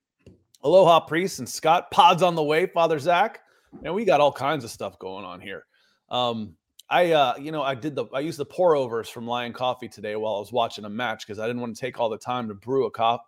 Aloha 0.63 1.01
Priest, 1.01 1.39
and 1.39 1.49
Scott 1.49 1.91
Pods 1.91 2.23
on 2.23 2.35
the 2.35 2.43
way, 2.43 2.65
Father 2.65 2.99
Zach 2.99 3.41
and 3.83 3.93
we 3.93 4.05
got 4.05 4.21
all 4.21 4.31
kinds 4.31 4.63
of 4.63 4.71
stuff 4.71 4.97
going 4.99 5.25
on 5.25 5.39
here. 5.39 5.65
Um, 6.09 6.55
I, 6.89 7.11
uh, 7.11 7.35
you 7.37 7.51
know, 7.51 7.61
I 7.61 7.75
did 7.75 7.95
the, 7.95 8.05
I 8.13 8.19
used 8.21 8.39
the 8.39 8.45
pour 8.45 8.75
overs 8.75 9.09
from 9.09 9.27
Lion 9.27 9.53
Coffee 9.53 9.87
today 9.87 10.15
while 10.15 10.35
I 10.35 10.39
was 10.39 10.51
watching 10.51 10.85
a 10.85 10.89
match 10.89 11.25
because 11.25 11.39
I 11.39 11.45
didn't 11.45 11.61
want 11.61 11.75
to 11.75 11.79
take 11.79 11.99
all 11.99 12.09
the 12.09 12.17
time 12.17 12.47
to 12.47 12.55
brew 12.55 12.85
a 12.85 12.91
cup, 12.91 13.25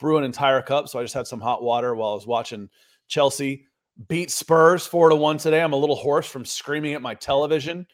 brew 0.00 0.18
an 0.18 0.24
entire 0.24 0.62
cup. 0.62 0.88
So 0.88 0.98
I 0.98 1.02
just 1.02 1.14
had 1.14 1.26
some 1.26 1.40
hot 1.40 1.62
water 1.62 1.94
while 1.94 2.10
I 2.10 2.14
was 2.14 2.26
watching 2.26 2.68
Chelsea 3.06 3.66
beat 4.08 4.30
Spurs 4.30 4.86
four 4.86 5.08
to 5.10 5.14
one 5.14 5.38
today. 5.38 5.62
I'm 5.62 5.72
a 5.72 5.76
little 5.76 5.96
hoarse 5.96 6.26
from 6.26 6.44
screaming 6.44 6.94
at 6.94 7.02
my 7.02 7.14
television. 7.14 7.86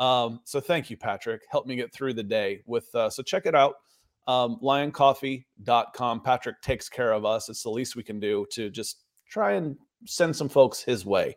Um, 0.00 0.40
so 0.44 0.60
thank 0.60 0.90
you, 0.90 0.96
Patrick. 0.96 1.42
Help 1.50 1.66
me 1.66 1.76
get 1.76 1.92
through 1.92 2.14
the 2.14 2.22
day 2.22 2.62
with, 2.66 2.92
uh, 2.94 3.08
so 3.08 3.22
check 3.22 3.46
it 3.46 3.54
out. 3.54 3.74
Um, 4.26 4.58
lioncoffee.com. 4.60 6.22
Patrick 6.22 6.60
takes 6.60 6.88
care 6.88 7.12
of 7.12 7.24
us. 7.24 7.48
It's 7.48 7.62
the 7.62 7.70
least 7.70 7.94
we 7.94 8.02
can 8.02 8.18
do 8.18 8.44
to 8.50 8.68
just 8.68 9.04
try 9.30 9.52
and 9.52 9.76
send 10.06 10.34
some 10.34 10.48
folks 10.48 10.82
his 10.82 11.04
way. 11.04 11.36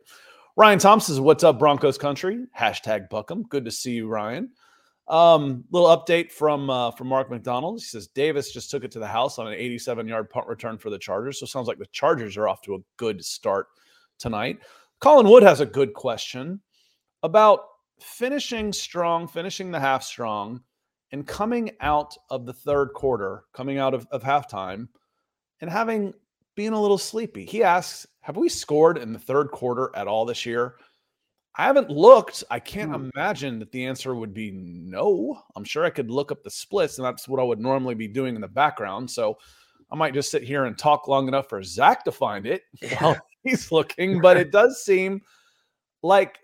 Ryan 0.55 0.79
Thompson 0.79 1.15
says, 1.15 1.21
What's 1.21 1.43
up, 1.43 1.59
Broncos 1.59 1.97
country? 1.97 2.45
Hashtag 2.57 3.09
Buckham. 3.09 3.43
Good 3.43 3.65
to 3.65 3.71
see 3.71 3.91
you, 3.91 4.07
Ryan. 4.07 4.51
Um, 5.07 5.63
little 5.71 5.87
update 5.89 6.31
from 6.31 6.69
uh, 6.69 6.91
from 6.91 7.07
Mark 7.07 7.31
McDonald. 7.31 7.79
He 7.79 7.85
says 7.85 8.07
Davis 8.07 8.51
just 8.51 8.69
took 8.69 8.83
it 8.83 8.91
to 8.91 8.99
the 8.99 9.07
house 9.07 9.39
on 9.39 9.47
an 9.47 9.53
87 9.53 10.07
yard 10.07 10.29
punt 10.29 10.47
return 10.47 10.77
for 10.77 10.89
the 10.89 10.99
Chargers. 10.99 11.39
So 11.39 11.45
sounds 11.45 11.67
like 11.67 11.79
the 11.79 11.87
Chargers 11.91 12.37
are 12.37 12.47
off 12.47 12.61
to 12.63 12.75
a 12.75 12.79
good 12.97 13.25
start 13.25 13.67
tonight. 14.19 14.59
Colin 14.99 15.27
Wood 15.27 15.43
has 15.43 15.61
a 15.61 15.65
good 15.65 15.93
question 15.93 16.61
about 17.23 17.61
finishing 17.99 18.71
strong, 18.71 19.27
finishing 19.27 19.71
the 19.71 19.79
half 19.79 20.03
strong, 20.03 20.61
and 21.11 21.25
coming 21.25 21.71
out 21.79 22.15
of 22.29 22.45
the 22.45 22.53
third 22.53 22.93
quarter, 22.93 23.45
coming 23.53 23.77
out 23.77 23.93
of, 23.93 24.05
of 24.11 24.21
halftime, 24.23 24.87
and 25.61 25.71
having 25.71 26.13
being 26.55 26.73
a 26.73 26.81
little 26.81 26.97
sleepy. 26.97 27.45
He 27.45 27.63
asks, 27.63 28.05
Have 28.29 28.37
we 28.37 28.47
scored 28.47 28.99
in 28.99 29.11
the 29.11 29.17
third 29.17 29.49
quarter 29.49 29.89
at 29.95 30.07
all 30.07 30.23
this 30.23 30.45
year? 30.45 30.75
I 31.57 31.63
haven't 31.63 31.89
looked. 31.89 32.43
I 32.51 32.59
can't 32.59 32.93
hmm. 32.93 33.09
imagine 33.15 33.57
that 33.57 33.71
the 33.71 33.83
answer 33.83 34.13
would 34.13 34.35
be 34.35 34.51
no. 34.51 35.41
I'm 35.55 35.63
sure 35.63 35.83
I 35.83 35.89
could 35.89 36.11
look 36.11 36.31
up 36.31 36.43
the 36.43 36.51
splits, 36.51 36.99
and 36.99 37.05
that's 37.05 37.27
what 37.27 37.39
I 37.39 37.43
would 37.43 37.59
normally 37.59 37.95
be 37.95 38.07
doing 38.07 38.35
in 38.35 38.41
the 38.41 38.47
background. 38.47 39.09
So 39.09 39.39
I 39.89 39.95
might 39.95 40.13
just 40.13 40.29
sit 40.29 40.43
here 40.43 40.65
and 40.65 40.77
talk 40.77 41.07
long 41.07 41.27
enough 41.27 41.49
for 41.49 41.63
Zach 41.63 42.03
to 42.03 42.11
find 42.11 42.45
it 42.45 42.61
while 42.99 43.17
he's 43.41 43.71
looking. 43.71 44.21
But 44.21 44.37
it 44.37 44.51
does 44.51 44.85
seem 44.85 45.21
like 46.03 46.37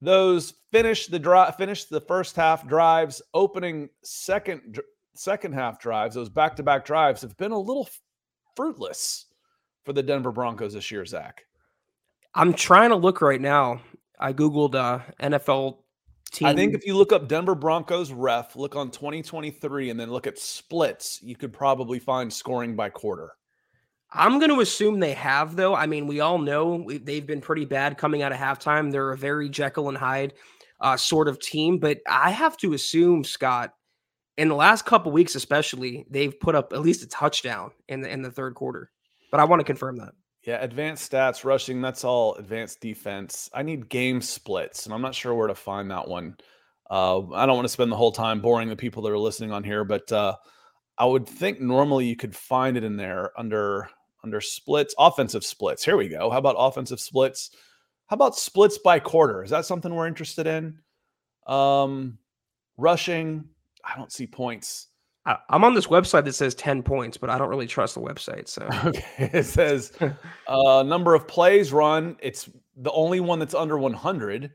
those 0.00 0.54
finish 0.72 1.06
the 1.06 1.20
drive, 1.20 1.54
finish 1.54 1.84
the 1.84 2.00
first 2.00 2.34
half 2.34 2.66
drives, 2.66 3.22
opening 3.34 3.88
second 4.02 4.80
second 5.14 5.52
half 5.52 5.78
drives, 5.78 6.16
those 6.16 6.28
back 6.28 6.56
to 6.56 6.64
back 6.64 6.84
drives 6.84 7.22
have 7.22 7.36
been 7.36 7.52
a 7.52 7.58
little 7.58 7.88
fruitless 8.56 9.26
for 9.84 9.92
the 9.92 10.02
Denver 10.02 10.32
Broncos 10.32 10.74
this 10.74 10.90
year, 10.90 11.04
Zach? 11.04 11.44
I'm 12.34 12.52
trying 12.52 12.90
to 12.90 12.96
look 12.96 13.20
right 13.20 13.40
now. 13.40 13.80
I 14.18 14.32
googled 14.32 14.74
uh, 14.74 15.00
NFL 15.20 15.78
team. 16.32 16.48
I 16.48 16.54
think 16.54 16.74
if 16.74 16.86
you 16.86 16.96
look 16.96 17.12
up 17.12 17.28
Denver 17.28 17.54
Broncos 17.54 18.12
ref, 18.12 18.56
look 18.56 18.76
on 18.76 18.90
2023, 18.90 19.90
and 19.90 20.00
then 20.00 20.10
look 20.10 20.26
at 20.26 20.38
splits, 20.38 21.20
you 21.22 21.36
could 21.36 21.52
probably 21.52 21.98
find 21.98 22.32
scoring 22.32 22.74
by 22.74 22.90
quarter. 22.90 23.32
I'm 24.12 24.38
going 24.38 24.50
to 24.50 24.60
assume 24.60 25.00
they 25.00 25.14
have, 25.14 25.56
though. 25.56 25.74
I 25.74 25.86
mean, 25.86 26.06
we 26.06 26.20
all 26.20 26.38
know 26.38 26.88
they've 26.88 27.26
been 27.26 27.40
pretty 27.40 27.64
bad 27.64 27.98
coming 27.98 28.22
out 28.22 28.32
of 28.32 28.38
halftime. 28.38 28.90
They're 28.90 29.12
a 29.12 29.16
very 29.16 29.48
Jekyll 29.48 29.88
and 29.88 29.98
Hyde 29.98 30.34
uh, 30.80 30.96
sort 30.96 31.28
of 31.28 31.40
team, 31.40 31.78
but 31.78 31.98
I 32.08 32.30
have 32.30 32.56
to 32.58 32.74
assume, 32.74 33.24
Scott, 33.24 33.74
in 34.36 34.48
the 34.48 34.54
last 34.54 34.84
couple 34.84 35.12
weeks, 35.12 35.34
especially, 35.34 36.06
they've 36.10 36.38
put 36.38 36.54
up 36.54 36.72
at 36.72 36.80
least 36.80 37.02
a 37.02 37.08
touchdown 37.08 37.70
in 37.88 38.02
the 38.02 38.10
in 38.10 38.22
the 38.22 38.30
third 38.30 38.54
quarter 38.54 38.90
but 39.34 39.40
I 39.40 39.44
want 39.46 39.58
to 39.58 39.64
confirm 39.64 39.96
that. 39.96 40.12
Yeah, 40.44 40.62
advanced 40.62 41.10
stats, 41.10 41.42
rushing, 41.42 41.82
that's 41.82 42.04
all 42.04 42.36
advanced 42.36 42.80
defense. 42.80 43.50
I 43.52 43.64
need 43.64 43.88
game 43.88 44.20
splits, 44.20 44.86
and 44.86 44.94
I'm 44.94 45.02
not 45.02 45.16
sure 45.16 45.34
where 45.34 45.48
to 45.48 45.56
find 45.56 45.90
that 45.90 46.06
one. 46.06 46.36
Uh, 46.88 47.18
I 47.32 47.44
don't 47.44 47.56
want 47.56 47.64
to 47.64 47.72
spend 47.72 47.90
the 47.90 47.96
whole 47.96 48.12
time 48.12 48.40
boring 48.40 48.68
the 48.68 48.76
people 48.76 49.02
that 49.02 49.10
are 49.10 49.18
listening 49.18 49.50
on 49.50 49.64
here, 49.64 49.82
but 49.82 50.12
uh, 50.12 50.36
I 50.96 51.06
would 51.06 51.28
think 51.28 51.60
normally 51.60 52.06
you 52.06 52.14
could 52.14 52.36
find 52.36 52.76
it 52.76 52.84
in 52.84 52.96
there 52.96 53.32
under 53.36 53.90
under 54.22 54.40
splits, 54.40 54.94
offensive 55.00 55.44
splits. 55.44 55.84
Here 55.84 55.96
we 55.96 56.08
go. 56.08 56.30
How 56.30 56.38
about 56.38 56.54
offensive 56.56 57.00
splits? 57.00 57.50
How 58.06 58.14
about 58.14 58.36
splits 58.36 58.78
by 58.78 59.00
quarter? 59.00 59.42
Is 59.42 59.50
that 59.50 59.66
something 59.66 59.92
we're 59.92 60.06
interested 60.06 60.46
in? 60.46 60.78
Um, 61.48 62.18
rushing, 62.76 63.46
I 63.84 63.96
don't 63.96 64.12
see 64.12 64.28
points. 64.28 64.86
I, 65.26 65.36
I'm 65.48 65.64
on 65.64 65.74
this 65.74 65.86
website 65.86 66.24
that 66.24 66.34
says 66.34 66.54
10 66.54 66.82
points, 66.82 67.16
but 67.16 67.30
I 67.30 67.38
don't 67.38 67.48
really 67.48 67.66
trust 67.66 67.94
the 67.94 68.00
website. 68.00 68.48
So 68.48 68.68
Okay, 68.84 69.30
it 69.32 69.44
says 69.44 69.92
uh, 70.46 70.82
number 70.82 71.14
of 71.14 71.26
plays 71.26 71.72
run. 71.72 72.16
It's 72.20 72.48
the 72.76 72.92
only 72.92 73.20
one 73.20 73.38
that's 73.38 73.54
under 73.54 73.78
100 73.78 74.50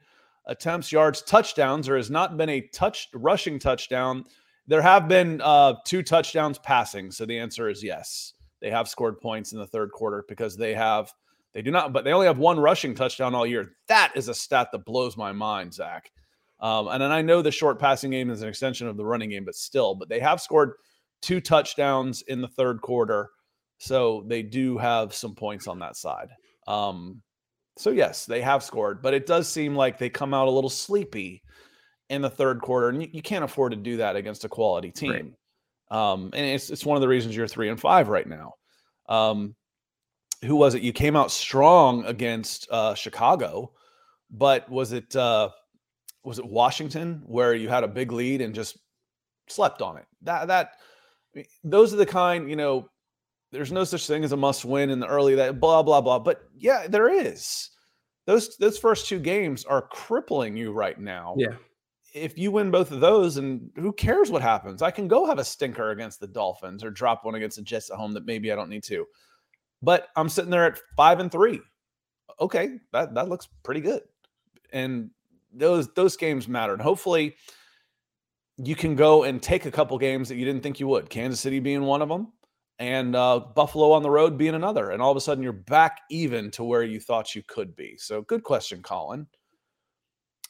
attempts, 0.46 0.92
yards, 0.92 1.22
touchdowns. 1.22 1.86
There 1.86 1.98
has 1.98 2.10
not 2.10 2.38
been 2.38 2.50
a 2.50 2.62
touch 2.62 3.10
rushing 3.14 3.60
touchdown. 3.60 4.26
There 4.68 4.82
have 4.82 5.08
been 5.08 5.42
uh, 5.42 5.76
two 5.86 6.04
touchdowns 6.04 6.60
passing. 6.60 7.12
So 7.12 7.26
the 7.26 7.40
answer 7.40 7.70
is 7.70 7.84
yes. 7.84 8.34
They 8.62 8.70
have 8.70 8.90
scored 8.90 9.22
points 9.22 9.54
in 9.54 9.60
the 9.60 9.68
third 9.68 9.92
quarter 9.92 10.26
because 10.28 10.58
they 10.58 10.74
have 10.74 11.14
they 11.54 11.62
do 11.62 11.72
not, 11.72 11.94
but 11.94 12.04
they 12.04 12.14
only 12.14 12.28
have 12.28 12.38
one 12.38 12.60
rushing 12.60 12.94
touchdown 12.94 13.34
all 13.34 13.46
year. 13.46 13.72
That 13.88 14.12
is 14.16 14.28
a 14.28 14.34
stat 14.34 14.70
that 14.72 14.86
blows 14.86 15.18
my 15.18 15.32
mind, 15.32 15.74
Zach. 15.74 16.12
Um, 16.62 16.90
and 16.90 17.02
then 17.02 17.12
I 17.12 17.22
know 17.22 17.42
the 17.42 17.52
short 17.52 17.80
passing 17.80 18.12
game 18.12 18.30
is 18.30 18.42
an 18.42 18.50
extension 18.50 18.88
of 18.88 18.98
the 18.98 19.06
running 19.06 19.30
game, 19.30 19.46
but 19.46 19.56
still, 19.56 19.96
but 19.96 20.10
they 20.10 20.20
have 20.20 20.42
scored 20.42 20.74
two 21.22 21.40
touchdowns 21.40 22.22
in 22.24 22.42
the 22.42 22.48
third 22.48 22.82
quarter. 22.82 23.30
So 23.78 24.26
they 24.28 24.44
do 24.44 24.78
have 24.78 25.14
some 25.14 25.36
points 25.36 25.68
on 25.68 25.80
that 25.80 25.96
side. 25.96 26.30
Um, 26.68 27.22
so 27.78 27.92
yes, 27.92 28.26
they 28.26 28.42
have 28.42 28.62
scored, 28.62 29.02
but 29.02 29.14
it 29.14 29.26
does 29.26 29.48
seem 29.48 29.74
like 29.74 29.98
they 29.98 30.10
come 30.10 30.34
out 30.34 30.50
a 30.50 30.52
little 30.52 30.70
sleepy 30.70 31.44
in 32.10 32.22
the 32.22 32.30
third 32.30 32.60
quarter, 32.62 32.90
and 32.90 33.02
you, 33.02 33.10
you 33.14 33.22
can't 33.22 33.46
afford 33.46 33.72
to 33.72 33.78
do 33.78 33.98
that 33.98 34.18
against 34.18 34.44
a 34.44 34.50
quality 34.50 34.92
team. 34.92 35.36
Right. 35.92 36.12
Um, 36.12 36.32
and 36.34 36.46
it's 36.46 36.70
it's 36.70 36.86
one 36.86 36.98
of 36.98 37.02
the 37.02 37.08
reasons 37.08 37.36
you're 37.36 37.48
three 37.48 37.70
and 37.70 37.80
five 37.80 38.10
right 38.10 38.28
now. 38.28 38.56
Um, 39.08 39.56
who 40.44 40.56
was 40.56 40.76
it? 40.76 40.82
You 40.82 40.94
came 40.94 41.16
out 41.16 41.32
strong 41.32 42.06
against 42.06 42.68
uh, 42.70 42.96
Chicago, 42.96 43.72
but 44.30 44.70
was 44.70 44.92
it 44.92 45.16
uh, 45.16 45.50
was 46.24 46.40
it 46.40 46.46
Washington 46.46 47.24
where 47.26 47.54
you 47.54 47.70
had 47.70 47.84
a 47.84 47.88
big 47.88 48.12
lead 48.12 48.42
and 48.42 48.54
just 48.54 48.78
slept 49.48 49.82
on 49.82 49.98
it? 49.98 50.06
That 50.24 50.48
that 50.48 50.74
eh, 51.36 51.44
those 51.64 51.94
are 51.94 51.98
the 51.98 52.06
kind 52.06 52.50
you 52.50 52.56
know. 52.56 52.90
There's 53.52 53.72
no 53.72 53.84
such 53.84 54.06
thing 54.06 54.24
as 54.24 54.32
a 54.32 54.38
must 54.38 54.64
win 54.64 54.92
in 54.92 55.00
the 55.00 55.08
early 55.08 55.36
that 55.36 55.60
blah 55.60 55.82
blah 55.82 56.02
blah. 56.02 56.20
But 56.20 56.44
yeah, 56.56 56.88
there 56.88 57.10
is. 57.10 57.72
Those 58.26 58.56
those 58.58 58.78
first 58.78 59.08
two 59.08 59.20
games 59.20 59.66
are 59.66 59.82
crippling 59.82 60.56
you 60.56 60.72
right 60.72 61.00
now. 61.00 61.34
Yeah. 61.38 61.56
If 62.14 62.38
you 62.38 62.52
win 62.52 62.70
both 62.72 62.92
of 62.92 63.00
those, 63.00 63.38
and 63.38 63.72
who 63.76 63.92
cares 63.92 64.30
what 64.30 64.42
happens? 64.42 64.82
I 64.82 64.92
can 64.92 65.08
go 65.08 65.26
have 65.26 65.40
a 65.40 65.44
stinker 65.44 65.92
against 65.92 66.20
the 66.20 66.28
Dolphins 66.28 66.84
or 66.84 66.92
drop 66.92 67.24
one 67.24 67.36
against 67.36 67.58
the 67.58 67.64
Jets 67.64 67.90
at 67.90 67.98
home 67.98 68.14
that 68.14 68.26
maybe 68.26 68.52
I 68.52 68.56
don't 68.56 68.70
need 68.70 68.84
to. 68.84 69.06
But 69.82 70.10
I'm 70.16 70.30
sitting 70.30 70.52
there 70.52 70.66
at 70.66 70.80
five 70.96 71.20
and 71.20 71.32
three. 71.32 71.60
Okay, 72.40 72.78
that 72.94 73.16
that 73.16 73.30
looks 73.30 73.48
pretty 73.64 73.82
good. 73.82 74.02
And 74.72 75.10
those 75.54 75.92
those 75.94 76.18
games 76.18 76.48
matter. 76.48 76.74
And 76.74 76.82
hopefully 76.82 77.36
you 78.58 78.76
can 78.76 78.96
go 78.96 79.24
and 79.24 79.42
take 79.42 79.66
a 79.66 79.72
couple 79.72 79.98
games 79.98 80.30
that 80.30 80.36
you 80.36 80.46
didn't 80.46 80.62
think 80.62 80.80
you 80.80 80.88
would. 80.88 81.10
Kansas 81.10 81.40
City 81.40 81.60
being 81.60 81.84
one 81.84 82.02
of 82.02 82.10
them, 82.10 82.34
and 82.78 83.16
uh, 83.16 83.40
Buffalo 83.40 83.92
on 83.92 84.04
the 84.04 84.10
road 84.10 84.38
being 84.38 84.56
another. 84.56 84.92
And 84.92 85.02
all 85.02 85.12
of 85.12 85.18
a 85.18 85.22
sudden 85.22 85.44
you're 85.44 85.54
back 85.54 86.02
even 86.10 86.52
to 86.52 86.64
where 86.64 86.84
you 86.84 87.00
thought 87.00 87.36
you 87.36 87.44
could 87.48 87.76
be. 87.76 87.96
So 87.98 88.22
good 88.22 88.44
question, 88.44 88.82
Colin. 88.82 89.28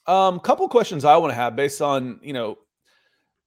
Um, 0.07 0.39
couple 0.39 0.67
questions 0.69 1.05
I 1.05 1.17
want 1.17 1.31
to 1.31 1.35
have 1.35 1.55
based 1.55 1.81
on 1.81 2.19
you 2.23 2.33
know 2.33 2.57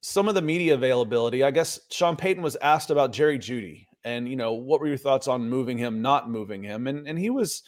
some 0.00 0.28
of 0.28 0.34
the 0.34 0.42
media 0.42 0.74
availability. 0.74 1.42
I 1.42 1.50
guess 1.50 1.80
Sean 1.90 2.16
Payton 2.16 2.42
was 2.42 2.56
asked 2.56 2.90
about 2.90 3.12
Jerry 3.12 3.38
Jeudy, 3.38 3.86
and 4.04 4.28
you 4.28 4.36
know 4.36 4.52
what 4.52 4.80
were 4.80 4.86
your 4.86 4.96
thoughts 4.96 5.26
on 5.26 5.48
moving 5.48 5.78
him, 5.78 6.02
not 6.02 6.30
moving 6.30 6.62
him, 6.62 6.86
and 6.86 7.08
and 7.08 7.18
he 7.18 7.30
was 7.30 7.62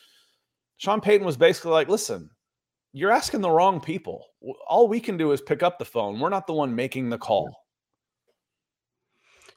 Sean 0.76 1.00
Payton 1.00 1.26
was 1.26 1.36
basically 1.36 1.72
like, 1.72 1.88
listen, 1.88 2.30
you're 2.94 3.10
asking 3.10 3.40
the 3.40 3.50
wrong 3.50 3.80
people. 3.80 4.24
All 4.68 4.86
we 4.86 5.00
can 5.00 5.16
do 5.16 5.32
is 5.32 5.42
pick 5.42 5.64
up 5.64 5.78
the 5.78 5.84
phone. 5.84 6.20
We're 6.20 6.28
not 6.28 6.46
the 6.46 6.52
one 6.52 6.76
making 6.76 7.10
the 7.10 7.18
call. 7.18 7.52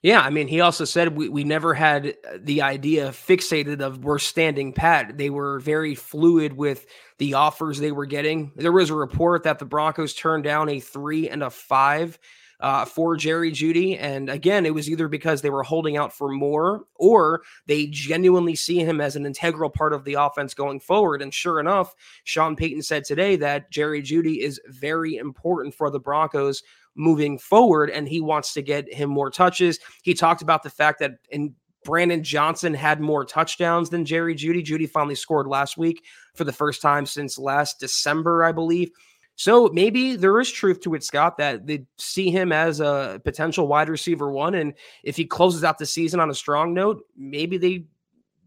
Yeah, 0.01 0.21
I 0.21 0.31
mean, 0.31 0.47
he 0.47 0.59
also 0.59 0.85
said 0.85 1.15
we, 1.15 1.29
we 1.29 1.43
never 1.43 1.73
had 1.73 2.07
uh, 2.07 2.37
the 2.39 2.63
idea 2.63 3.09
fixated 3.09 3.81
of 3.81 4.03
we're 4.03 4.19
standing 4.19 4.73
pat. 4.73 5.17
They 5.17 5.29
were 5.29 5.59
very 5.59 5.95
fluid 5.95 6.53
with 6.53 6.87
the 7.19 7.35
offers 7.35 7.79
they 7.79 7.91
were 7.91 8.05
getting. 8.05 8.51
There 8.55 8.71
was 8.71 8.89
a 8.89 8.95
report 8.95 9.43
that 9.43 9.59
the 9.59 9.65
Broncos 9.65 10.13
turned 10.13 10.43
down 10.43 10.69
a 10.69 10.79
three 10.79 11.29
and 11.29 11.43
a 11.43 11.49
five 11.49 12.17
uh, 12.59 12.85
for 12.85 13.15
Jerry 13.15 13.51
Jeudy. 13.51 13.97
And 13.99 14.29
again, 14.29 14.65
it 14.65 14.73
was 14.73 14.89
either 14.89 15.07
because 15.07 15.41
they 15.41 15.49
were 15.49 15.63
holding 15.63 15.97
out 15.97 16.13
for 16.13 16.29
more 16.29 16.85
or 16.95 17.41
they 17.67 17.87
genuinely 17.87 18.55
see 18.55 18.79
him 18.79 18.99
as 18.99 19.15
an 19.15 19.25
integral 19.25 19.69
part 19.69 19.93
of 19.93 20.03
the 20.03 20.15
offense 20.15 20.53
going 20.53 20.79
forward. 20.79 21.21
And 21.21 21.33
sure 21.33 21.59
enough, 21.59 21.93
Sean 22.23 22.55
Payton 22.55 22.81
said 22.83 23.03
today 23.03 23.35
that 23.37 23.71
Jerry 23.71 24.01
Jeudy 24.01 24.39
is 24.39 24.59
very 24.67 25.17
important 25.17 25.75
for 25.75 25.89
the 25.89 25.99
Broncos 25.99 26.63
moving 26.95 27.37
forward 27.37 27.91
and 27.91 28.07
he 28.07 28.21
wants 28.21 28.53
to 28.53 28.61
get 28.61 28.91
him 28.91 29.09
more 29.09 29.29
touches. 29.29 29.79
He 30.01 30.13
talked 30.13 30.41
about 30.41 30.63
the 30.63 30.69
fact 30.69 30.99
that 30.99 31.11
in 31.29 31.53
Brandon 31.83 32.23
Johnson 32.23 32.73
had 32.73 32.99
more 32.99 33.23
touchdowns 33.23 33.89
than 33.89 34.03
Jerry 34.03 34.35
Jeudy. 34.35 34.61
Jeudy 34.61 34.89
finally 34.89 35.15
scored 35.15 35.47
last 35.47 35.77
week 35.77 36.03
for 36.35 36.43
the 36.43 36.51
first 36.51 36.81
time 36.81 37.05
since 37.05 37.37
last 37.37 37.79
December, 37.79 38.43
I 38.43 38.51
believe. 38.51 38.91
So 39.37 39.69
maybe 39.71 40.15
there 40.15 40.39
is 40.39 40.51
truth 40.51 40.81
to 40.81 40.95
it, 40.95 41.03
Scott, 41.03 41.37
that 41.37 41.67
they 41.67 41.85
see 41.97 42.31
him 42.31 42.51
as 42.51 42.79
a 42.79 43.21
potential 43.23 43.67
wide 43.67 43.87
receiver 43.87 44.31
one. 44.31 44.55
And 44.55 44.73
if 45.03 45.15
he 45.15 45.25
closes 45.25 45.63
out 45.63 45.77
the 45.77 45.85
season 45.85 46.19
on 46.19 46.31
a 46.31 46.33
strong 46.33 46.73
note, 46.73 47.05
maybe 47.15 47.57
they 47.57 47.85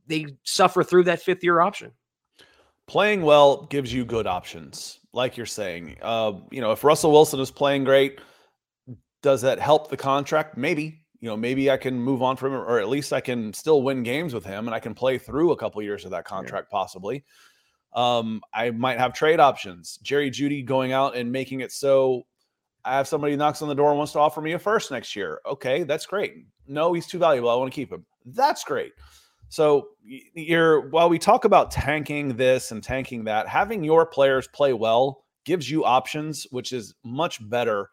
they 0.09 0.27
suffer 0.43 0.83
through 0.83 1.05
that 1.05 1.23
fifth 1.23 1.45
year 1.45 1.61
option. 1.61 1.93
Playing 2.89 3.23
well 3.23 3.67
gives 3.67 3.93
you 3.95 4.05
good 4.05 4.27
options, 4.27 4.99
like 5.13 5.37
you're 5.37 5.47
saying. 5.47 5.97
Uh, 6.03 6.33
you 6.51 6.61
know, 6.61 6.73
if 6.73 6.83
Russell 6.83 7.13
Wilson 7.13 7.39
is 7.39 7.53
playing 7.53 7.85
great, 7.85 8.21
does 9.23 9.43
that 9.43 9.61
help 9.61 9.91
the 9.91 9.97
contract? 9.97 10.57
Maybe. 10.57 11.05
You 11.21 11.29
know, 11.29 11.37
maybe 11.37 11.71
I 11.71 11.77
can 11.77 12.01
move 12.01 12.21
on 12.21 12.37
from 12.37 12.55
him, 12.55 12.61
or 12.61 12.81
at 12.81 12.89
least 12.89 13.13
I 13.13 13.21
can 13.21 13.53
still 13.53 13.83
win 13.83 14.03
games 14.03 14.35
with 14.35 14.45
him, 14.45 14.67
and 14.67 14.75
I 14.75 14.81
can 14.81 14.95
play 14.95 15.19
through 15.19 15.53
a 15.53 15.57
couple 15.57 15.81
years 15.83 16.05
of 16.05 16.11
that 16.11 16.25
contract, 16.25 16.67
yeah. 16.69 16.77
possibly. 16.77 17.25
Um, 17.93 18.41
I 18.55 18.71
might 18.71 18.99
have 18.99 19.13
trade 19.13 19.41
options. 19.41 19.99
Jerry 20.03 20.31
Jeudy 20.31 20.65
going 20.65 20.93
out 20.93 21.17
and 21.17 21.33
making 21.33 21.61
it 21.61 21.73
so 21.73 22.25
I 22.85 22.97
have 22.97 23.09
somebody 23.09 23.37
knocks 23.37 23.63
on 23.63 23.69
the 23.69 23.75
door 23.75 23.91
and 23.91 23.99
wants 23.99 24.13
to 24.13 24.19
offer 24.19 24.41
me 24.41 24.53
a 24.53 24.59
first 24.59 24.91
next 24.91 25.15
year. 25.15 25.41
Okay, 25.45 25.83
that's 25.83 26.07
great. 26.07 26.47
No, 26.67 26.93
he's 26.93 27.07
too 27.07 27.19
valuable. 27.19 27.51
I 27.51 27.57
want 27.57 27.73
to 27.73 27.75
keep 27.75 27.93
him. 27.93 28.07
That's 28.25 28.65
great. 28.65 28.93
So 29.49 29.89
you're 30.05 30.89
while 30.91 31.09
we 31.09 31.19
talk 31.19 31.45
about 31.45 31.71
tanking 31.71 32.37
this 32.37 32.71
and 32.71 32.83
tanking 32.83 33.25
that, 33.25 33.49
having 33.49 33.83
your 33.83 34.07
players 34.07 34.47
play 34.49 34.73
well 34.73 35.25
gives 35.45 35.69
you 35.69 35.85
options, 35.85 36.47
which 36.51 36.73
is 36.73 36.95
much 37.05 37.47
better 37.51 37.91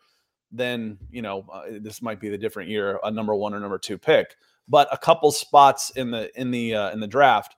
than 0.51 0.99
you 1.09 1.23
know. 1.23 1.45
Uh, 1.51 1.63
this 1.81 2.01
might 2.01 2.19
be 2.19 2.29
the 2.29 2.37
different 2.37 2.69
year, 2.69 2.99
a 3.03 3.09
number 3.09 3.35
one 3.35 3.55
or 3.55 3.59
number 3.59 3.79
two 3.79 3.97
pick, 3.97 4.35
but 4.67 4.87
a 4.91 4.97
couple 4.97 5.31
spots 5.31 5.89
in 5.95 6.11
the 6.11 6.29
in 6.39 6.51
the 6.51 6.75
uh, 6.75 6.91
in 6.91 6.99
the 6.99 7.07
draft 7.07 7.56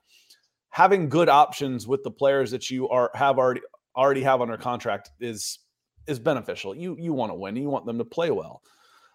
having 0.70 1.10
good 1.10 1.30
options 1.30 1.88
with 1.88 2.04
the 2.04 2.12
players 2.12 2.52
that 2.52 2.70
you 2.70 2.88
are 2.90 3.12
have 3.14 3.38
already 3.38 3.62
already 3.96 4.22
have 4.24 4.42
under 4.42 4.58
contract 4.58 5.12
is 5.20 5.60
is 6.08 6.20
beneficial. 6.20 6.76
You 6.76 6.96
you 7.00 7.14
want 7.14 7.32
to 7.32 7.36
win. 7.36 7.56
You 7.56 7.70
want 7.70 7.86
them 7.86 7.98
to 7.98 8.06
play 8.06 8.32
well. 8.32 8.62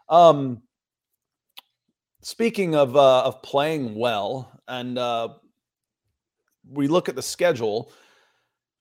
Um, 0.08 0.62
speaking 2.22 2.74
of 2.74 2.96
uh, 2.96 3.24
of 3.24 3.42
playing 3.42 3.94
well, 3.94 4.60
and 4.68 4.98
uh, 4.98 5.28
we 6.68 6.88
look 6.88 7.08
at 7.08 7.16
the 7.16 7.22
schedule 7.22 7.90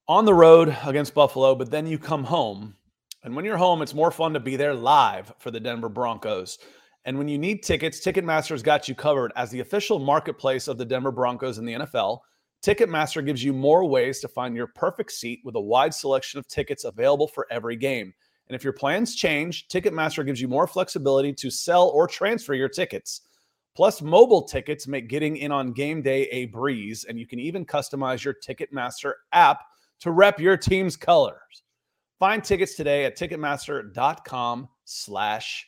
on 0.07 0.25
the 0.25 0.33
road 0.33 0.75
against 0.85 1.13
Buffalo, 1.13 1.55
but 1.55 1.71
then 1.71 1.87
you 1.87 1.97
come 1.97 2.23
home, 2.23 2.75
and 3.23 3.35
when 3.35 3.45
you're 3.45 3.57
home, 3.57 3.81
it's 3.81 3.93
more 3.93 4.11
fun 4.11 4.33
to 4.33 4.39
be 4.39 4.55
there 4.55 4.73
live 4.73 5.33
for 5.39 5.51
the 5.51 5.59
Denver 5.59 5.89
Broncos. 5.89 6.57
And 7.05 7.17
when 7.17 7.27
you 7.27 7.37
need 7.37 7.63
tickets, 7.63 7.99
Ticketmaster's 7.99 8.63
got 8.63 8.87
you 8.87 8.95
covered 8.95 9.33
as 9.35 9.49
the 9.49 9.59
official 9.59 9.99
marketplace 9.99 10.69
of 10.69 10.77
the 10.77 10.85
Denver 10.85 11.11
Broncos 11.11 11.57
in 11.57 11.65
the 11.65 11.73
NFL. 11.73 12.19
Ticketmaster 12.63 13.25
gives 13.25 13.43
you 13.43 13.51
more 13.51 13.83
ways 13.83 14.21
to 14.21 14.29
find 14.29 14.55
your 14.55 14.67
perfect 14.67 15.11
seat 15.11 15.41
with 15.43 15.55
a 15.55 15.61
wide 15.61 15.93
selection 15.93 16.39
of 16.39 16.47
tickets 16.47 16.85
available 16.85 17.27
for 17.27 17.45
every 17.51 17.75
game. 17.75 18.13
And 18.47 18.55
if 18.55 18.63
your 18.63 18.73
plans 18.73 19.15
change, 19.15 19.67
Ticketmaster 19.67 20.25
gives 20.25 20.39
you 20.39 20.47
more 20.47 20.65
flexibility 20.65 21.33
to 21.33 21.49
sell 21.49 21.89
or 21.89 22.07
transfer 22.07 22.53
your 22.53 22.69
tickets. 22.69 23.21
Plus, 23.75 24.01
mobile 24.01 24.43
tickets 24.43 24.87
make 24.87 25.09
getting 25.09 25.37
in 25.37 25.51
on 25.51 25.73
game 25.73 26.01
day 26.01 26.23
a 26.29 26.45
breeze, 26.45 27.05
and 27.05 27.19
you 27.19 27.27
can 27.27 27.39
even 27.39 27.65
customize 27.65 28.23
your 28.23 28.35
Ticketmaster 28.35 29.13
app 29.33 29.59
to 29.99 30.11
rep 30.11 30.39
your 30.39 30.55
team's 30.55 30.95
colors. 30.95 31.63
Find 32.19 32.43
tickets 32.43 32.75
today 32.75 33.03
at 33.03 33.17
Ticketmaster.com 33.17 34.69
slash 34.85 35.67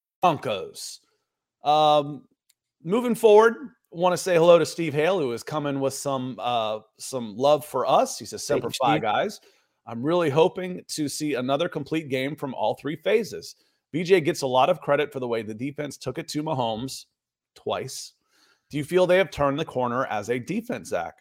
Broncos. 0.21 0.99
Um, 1.63 2.23
moving 2.83 3.15
forward, 3.15 3.55
want 3.91 4.13
to 4.13 4.17
say 4.17 4.35
hello 4.35 4.57
to 4.57 4.65
Steve 4.65 4.93
Hale, 4.93 5.19
who 5.19 5.31
is 5.31 5.43
coming 5.43 5.79
with 5.79 5.93
some 5.93 6.37
uh, 6.39 6.79
some 6.97 7.35
love 7.35 7.65
for 7.65 7.85
us. 7.85 8.17
He 8.17 8.25
says, 8.25 8.45
"Semper 8.45 8.69
Fi, 8.69 8.99
guys." 8.99 9.39
I'm 9.87 10.03
really 10.03 10.29
hoping 10.29 10.81
to 10.89 11.09
see 11.09 11.33
another 11.33 11.67
complete 11.67 12.07
game 12.07 12.35
from 12.35 12.53
all 12.53 12.75
three 12.75 12.95
phases. 12.95 13.55
VJ 13.93 14.23
gets 14.23 14.43
a 14.43 14.47
lot 14.47 14.69
of 14.69 14.79
credit 14.79 15.11
for 15.11 15.19
the 15.19 15.27
way 15.27 15.41
the 15.41 15.53
defense 15.53 15.97
took 15.97 16.17
it 16.17 16.27
to 16.29 16.43
Mahomes 16.43 17.05
twice. 17.55 18.13
Do 18.69 18.77
you 18.77 18.85
feel 18.85 19.05
they 19.05 19.17
have 19.17 19.31
turned 19.31 19.59
the 19.59 19.65
corner 19.65 20.05
as 20.05 20.29
a 20.29 20.39
defense, 20.39 20.89
Zach? 20.89 21.15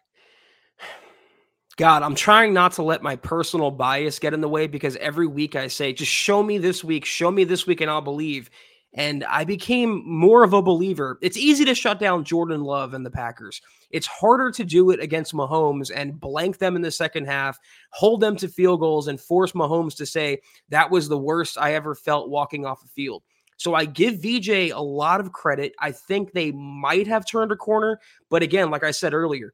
God, 1.77 2.03
I'm 2.03 2.15
trying 2.15 2.53
not 2.53 2.73
to 2.73 2.83
let 2.83 3.03
my 3.03 3.17
personal 3.17 3.71
bias 3.71 4.19
get 4.19 4.35
in 4.35 4.43
the 4.43 4.49
way 4.49 4.67
because 4.67 4.97
every 4.97 5.27
week 5.27 5.57
I 5.57 5.67
say, 5.67 5.93
just 5.93 6.13
show 6.13 6.43
me 6.43 6.59
this 6.59 6.85
week, 6.85 7.07
show 7.07 7.31
me 7.31 7.45
this 7.45 7.67
week, 7.67 7.81
and 7.81 7.91
I'll 7.91 8.03
believe. 8.03 8.51
And 8.94 9.22
I 9.24 9.44
became 9.44 10.03
more 10.05 10.42
of 10.42 10.53
a 10.53 10.62
believer. 10.62 11.18
It's 11.22 11.37
easy 11.37 11.64
to 11.64 11.76
shut 11.76 12.00
down 12.00 12.24
Jordan 12.24 12.62
Love 12.62 12.92
and 12.92 13.07
the 13.07 13.11
Packers. 13.11 13.62
It's 13.90 14.07
harder 14.07 14.50
to 14.50 14.64
do 14.64 14.90
it 14.90 14.98
against 14.98 15.33
Mahomes 15.33 15.92
and 15.94 16.18
blank 16.18 16.59
them 16.59 16.74
in 16.74 16.83
the 16.83 16.90
second 16.90 17.26
half, 17.26 17.59
hold 17.90 18.20
them 18.20 18.37
to 18.37 18.48
field 18.48 18.81
goals, 18.81 19.07
and 19.07 19.20
force 19.20 19.53
Mahomes 19.53 19.96
to 19.96 20.07
say, 20.07 20.40
that 20.70 20.90
was 20.90 21.09
the 21.09 21.18
worst 21.18 21.57
I 21.57 21.74
ever 21.74 21.94
felt 21.94 22.31
walking 22.31 22.66
off 22.66 22.85
a 22.85 22.88
field. 22.88 23.22
So 23.59 23.74
I 23.74 23.85
give 23.85 24.22
VJ 24.22 24.48
a 24.48 24.81
lot 24.81 25.20
of 25.20 25.33
credit. 25.33 25.74
I 25.79 25.92
think 25.92 26.33
they 26.33 26.50
might 26.50 27.07
have 27.07 27.26
turned 27.26 27.53
a 27.53 27.57
corner. 27.57 28.00
But 28.29 28.42
again, 28.42 28.70
like 28.70 28.83
I 28.83 28.90
said 28.90 29.12
earlier, 29.12 29.53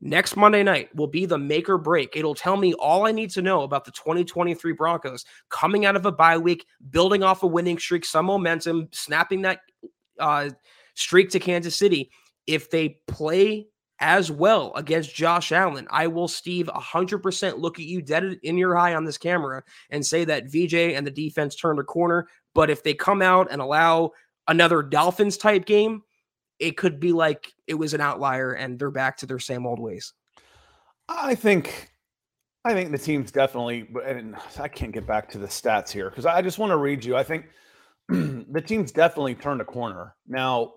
Next 0.00 0.36
Monday 0.36 0.62
night 0.62 0.94
will 0.94 1.06
be 1.06 1.24
the 1.24 1.38
make 1.38 1.68
or 1.68 1.78
break. 1.78 2.16
It'll 2.16 2.34
tell 2.34 2.56
me 2.56 2.74
all 2.74 3.06
I 3.06 3.12
need 3.12 3.30
to 3.30 3.42
know 3.42 3.62
about 3.62 3.84
the 3.84 3.92
2023 3.92 4.72
Broncos 4.72 5.24
coming 5.48 5.86
out 5.86 5.96
of 5.96 6.04
a 6.04 6.12
bye 6.12 6.36
week, 6.36 6.66
building 6.90 7.22
off 7.22 7.42
a 7.42 7.46
winning 7.46 7.78
streak, 7.78 8.04
some 8.04 8.26
momentum, 8.26 8.88
snapping 8.92 9.42
that 9.42 9.60
uh, 10.20 10.50
streak 10.94 11.30
to 11.30 11.38
Kansas 11.38 11.76
City. 11.76 12.10
If 12.46 12.70
they 12.70 13.00
play 13.08 13.68
as 13.98 14.30
well 14.30 14.74
against 14.74 15.14
Josh 15.14 15.50
Allen, 15.50 15.86
I 15.90 16.06
will, 16.08 16.28
Steve, 16.28 16.66
100% 16.66 17.58
look 17.58 17.78
at 17.78 17.86
you 17.86 18.02
dead 18.02 18.38
in 18.42 18.58
your 18.58 18.76
eye 18.76 18.94
on 18.94 19.06
this 19.06 19.18
camera 19.18 19.62
and 19.88 20.04
say 20.04 20.24
that 20.26 20.50
VJ 20.50 20.74
and 20.74 21.06
the 21.06 21.10
defense 21.10 21.56
turned 21.56 21.78
a 21.78 21.84
corner. 21.84 22.28
But 22.54 22.68
if 22.68 22.82
they 22.82 22.92
come 22.92 23.22
out 23.22 23.48
and 23.50 23.62
allow 23.62 24.12
another 24.46 24.82
Dolphins 24.82 25.38
type 25.38 25.64
game, 25.64 26.02
it 26.58 26.76
could 26.76 27.00
be 27.00 27.12
like 27.12 27.52
it 27.66 27.74
was 27.74 27.94
an 27.94 28.00
outlier 28.00 28.52
and 28.52 28.78
they're 28.78 28.90
back 28.90 29.16
to 29.18 29.26
their 29.26 29.38
same 29.38 29.66
old 29.66 29.78
ways. 29.78 30.12
I 31.08 31.34
think 31.34 31.90
I 32.64 32.72
think 32.72 32.90
the 32.90 32.98
team's 32.98 33.30
definitely 33.30 33.88
and 34.04 34.36
I 34.58 34.68
can't 34.68 34.92
get 34.92 35.06
back 35.06 35.28
to 35.30 35.38
the 35.38 35.46
stats 35.46 35.90
here 35.90 36.10
because 36.10 36.26
I 36.26 36.42
just 36.42 36.58
want 36.58 36.70
to 36.70 36.76
read 36.76 37.04
you. 37.04 37.16
I 37.16 37.22
think 37.22 37.46
the 38.08 38.62
team's 38.64 38.92
definitely 38.92 39.34
turned 39.34 39.60
a 39.60 39.64
corner. 39.64 40.14
Now, 40.26 40.74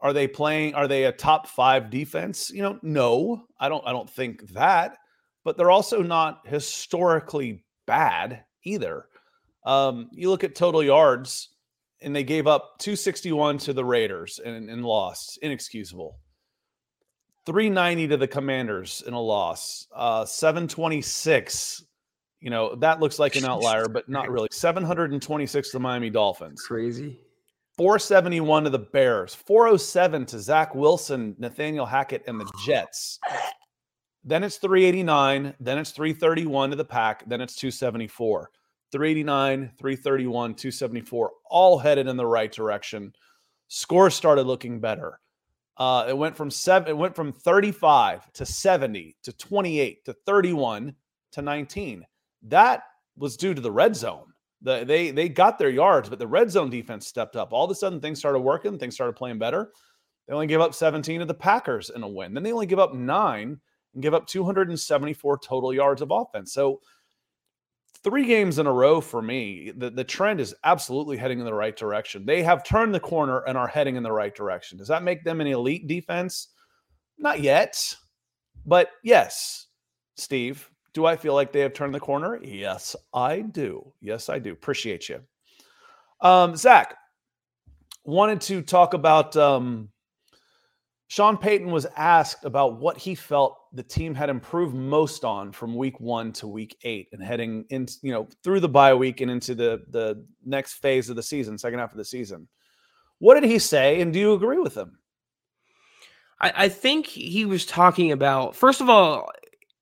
are 0.00 0.12
they 0.12 0.28
playing 0.28 0.74
are 0.74 0.88
they 0.88 1.04
a 1.04 1.12
top 1.12 1.48
5 1.48 1.90
defense? 1.90 2.50
You 2.50 2.62
know, 2.62 2.78
no. 2.82 3.44
I 3.58 3.68
don't 3.68 3.86
I 3.86 3.92
don't 3.92 4.10
think 4.10 4.48
that, 4.50 4.98
but 5.44 5.56
they're 5.56 5.70
also 5.70 6.02
not 6.02 6.46
historically 6.46 7.64
bad 7.86 8.44
either. 8.64 9.06
Um, 9.64 10.08
you 10.12 10.28
look 10.28 10.44
at 10.44 10.54
total 10.54 10.82
yards, 10.82 11.50
and 12.02 12.14
they 12.14 12.24
gave 12.24 12.46
up 12.46 12.78
261 12.78 13.58
to 13.58 13.72
the 13.72 13.84
Raiders 13.84 14.40
and, 14.44 14.68
and 14.68 14.84
lost. 14.84 15.38
Inexcusable. 15.42 16.18
390 17.46 18.08
to 18.08 18.16
the 18.16 18.28
Commanders 18.28 19.02
in 19.06 19.14
a 19.14 19.20
loss. 19.20 19.86
Uh, 19.94 20.24
726. 20.24 21.84
You 22.40 22.50
know, 22.50 22.74
that 22.76 23.00
looks 23.00 23.18
like 23.18 23.36
an 23.36 23.44
outlier, 23.44 23.88
but 23.88 24.08
not 24.08 24.30
really. 24.30 24.48
726 24.50 25.70
to 25.70 25.76
the 25.76 25.80
Miami 25.80 26.10
Dolphins. 26.10 26.62
Crazy. 26.62 27.20
471 27.76 28.64
to 28.64 28.70
the 28.70 28.78
Bears. 28.78 29.34
407 29.34 30.26
to 30.26 30.38
Zach 30.38 30.74
Wilson, 30.74 31.34
Nathaniel 31.38 31.86
Hackett, 31.86 32.24
and 32.26 32.40
the 32.40 32.50
Jets. 32.66 33.18
Then 34.24 34.44
it's 34.44 34.58
389. 34.58 35.54
Then 35.58 35.78
it's 35.78 35.90
331 35.90 36.70
to 36.70 36.76
the 36.76 36.84
Pack. 36.84 37.28
Then 37.28 37.40
it's 37.40 37.56
274. 37.56 38.50
389, 38.92 39.72
331, 39.78 40.54
274, 40.54 41.30
all 41.50 41.78
headed 41.78 42.06
in 42.06 42.16
the 42.16 42.26
right 42.26 42.52
direction. 42.52 43.12
Scores 43.68 44.14
started 44.14 44.46
looking 44.46 44.80
better. 44.80 45.18
Uh, 45.78 46.04
it 46.08 46.16
went 46.16 46.36
from 46.36 46.50
seven, 46.50 46.90
it 46.90 46.96
went 46.96 47.16
from 47.16 47.32
35 47.32 48.30
to 48.34 48.44
70 48.44 49.16
to 49.22 49.32
28 49.32 50.04
to 50.04 50.12
31 50.26 50.94
to 51.32 51.42
19. 51.42 52.04
That 52.42 52.82
was 53.16 53.36
due 53.36 53.54
to 53.54 53.60
the 53.60 53.72
red 53.72 53.96
zone. 53.96 54.26
The, 54.60 54.84
they 54.84 55.10
they 55.10 55.28
got 55.28 55.58
their 55.58 55.70
yards, 55.70 56.08
but 56.08 56.18
the 56.18 56.26
red 56.26 56.50
zone 56.50 56.70
defense 56.70 57.06
stepped 57.06 57.34
up. 57.34 57.52
All 57.52 57.64
of 57.64 57.70
a 57.70 57.74
sudden, 57.74 58.00
things 58.00 58.18
started 58.18 58.40
working. 58.40 58.78
Things 58.78 58.94
started 58.94 59.16
playing 59.16 59.38
better. 59.38 59.72
They 60.28 60.34
only 60.34 60.46
gave 60.46 60.60
up 60.60 60.74
17 60.74 61.20
to 61.20 61.26
the 61.26 61.34
Packers 61.34 61.90
in 61.90 62.02
a 62.02 62.08
win. 62.08 62.32
Then 62.32 62.44
they 62.44 62.52
only 62.52 62.66
give 62.66 62.78
up 62.78 62.94
nine 62.94 63.60
and 63.94 64.02
give 64.02 64.14
up 64.14 64.26
274 64.26 65.38
total 65.38 65.74
yards 65.74 66.00
of 66.00 66.12
offense. 66.12 66.52
So 66.52 66.80
three 68.04 68.24
games 68.24 68.58
in 68.58 68.66
a 68.66 68.72
row 68.72 69.00
for 69.00 69.22
me, 69.22 69.72
the, 69.76 69.90
the 69.90 70.04
trend 70.04 70.40
is 70.40 70.54
absolutely 70.64 71.16
heading 71.16 71.38
in 71.38 71.44
the 71.44 71.54
right 71.54 71.76
direction. 71.76 72.26
They 72.26 72.42
have 72.42 72.64
turned 72.64 72.94
the 72.94 73.00
corner 73.00 73.40
and 73.40 73.56
are 73.56 73.68
heading 73.68 73.96
in 73.96 74.02
the 74.02 74.12
right 74.12 74.34
direction. 74.34 74.78
Does 74.78 74.88
that 74.88 75.02
make 75.02 75.24
them 75.24 75.40
an 75.40 75.46
elite 75.46 75.86
defense? 75.86 76.48
Not 77.18 77.40
yet. 77.40 77.94
But 78.66 78.90
yes, 79.02 79.68
Steve, 80.16 80.68
do 80.94 81.06
I 81.06 81.16
feel 81.16 81.34
like 81.34 81.52
they 81.52 81.60
have 81.60 81.74
turned 81.74 81.94
the 81.94 82.00
corner? 82.00 82.40
Yes, 82.42 82.94
I 83.14 83.40
do. 83.40 83.92
Yes, 84.00 84.28
I 84.28 84.38
do. 84.38 84.52
Appreciate 84.52 85.08
you. 85.08 85.20
Um, 86.20 86.56
Zach, 86.56 86.96
wanted 88.04 88.40
to 88.42 88.62
talk 88.62 88.94
about 88.94 89.36
um, 89.36 89.88
Sean 91.12 91.36
Payton 91.36 91.70
was 91.70 91.86
asked 91.94 92.46
about 92.46 92.80
what 92.80 92.96
he 92.96 93.14
felt 93.14 93.58
the 93.74 93.82
team 93.82 94.14
had 94.14 94.30
improved 94.30 94.74
most 94.74 95.26
on 95.26 95.52
from 95.52 95.76
week 95.76 96.00
one 96.00 96.32
to 96.32 96.48
week 96.48 96.78
eight 96.84 97.10
and 97.12 97.22
heading 97.22 97.66
in, 97.68 97.86
you 98.00 98.12
know, 98.12 98.26
through 98.42 98.60
the 98.60 98.68
bye 98.70 98.94
week 98.94 99.20
and 99.20 99.30
into 99.30 99.54
the 99.54 99.82
the 99.90 100.24
next 100.42 100.76
phase 100.76 101.10
of 101.10 101.16
the 101.16 101.22
season, 101.22 101.58
second 101.58 101.80
half 101.80 101.90
of 101.92 101.98
the 101.98 102.04
season. 102.06 102.48
What 103.18 103.34
did 103.34 103.44
he 103.44 103.58
say? 103.58 104.00
And 104.00 104.10
do 104.10 104.18
you 104.18 104.32
agree 104.32 104.56
with 104.56 104.74
him? 104.74 105.00
I, 106.40 106.52
I 106.56 106.68
think 106.70 107.08
he 107.08 107.44
was 107.44 107.66
talking 107.66 108.10
about, 108.10 108.56
first 108.56 108.80
of 108.80 108.88
all, 108.88 109.30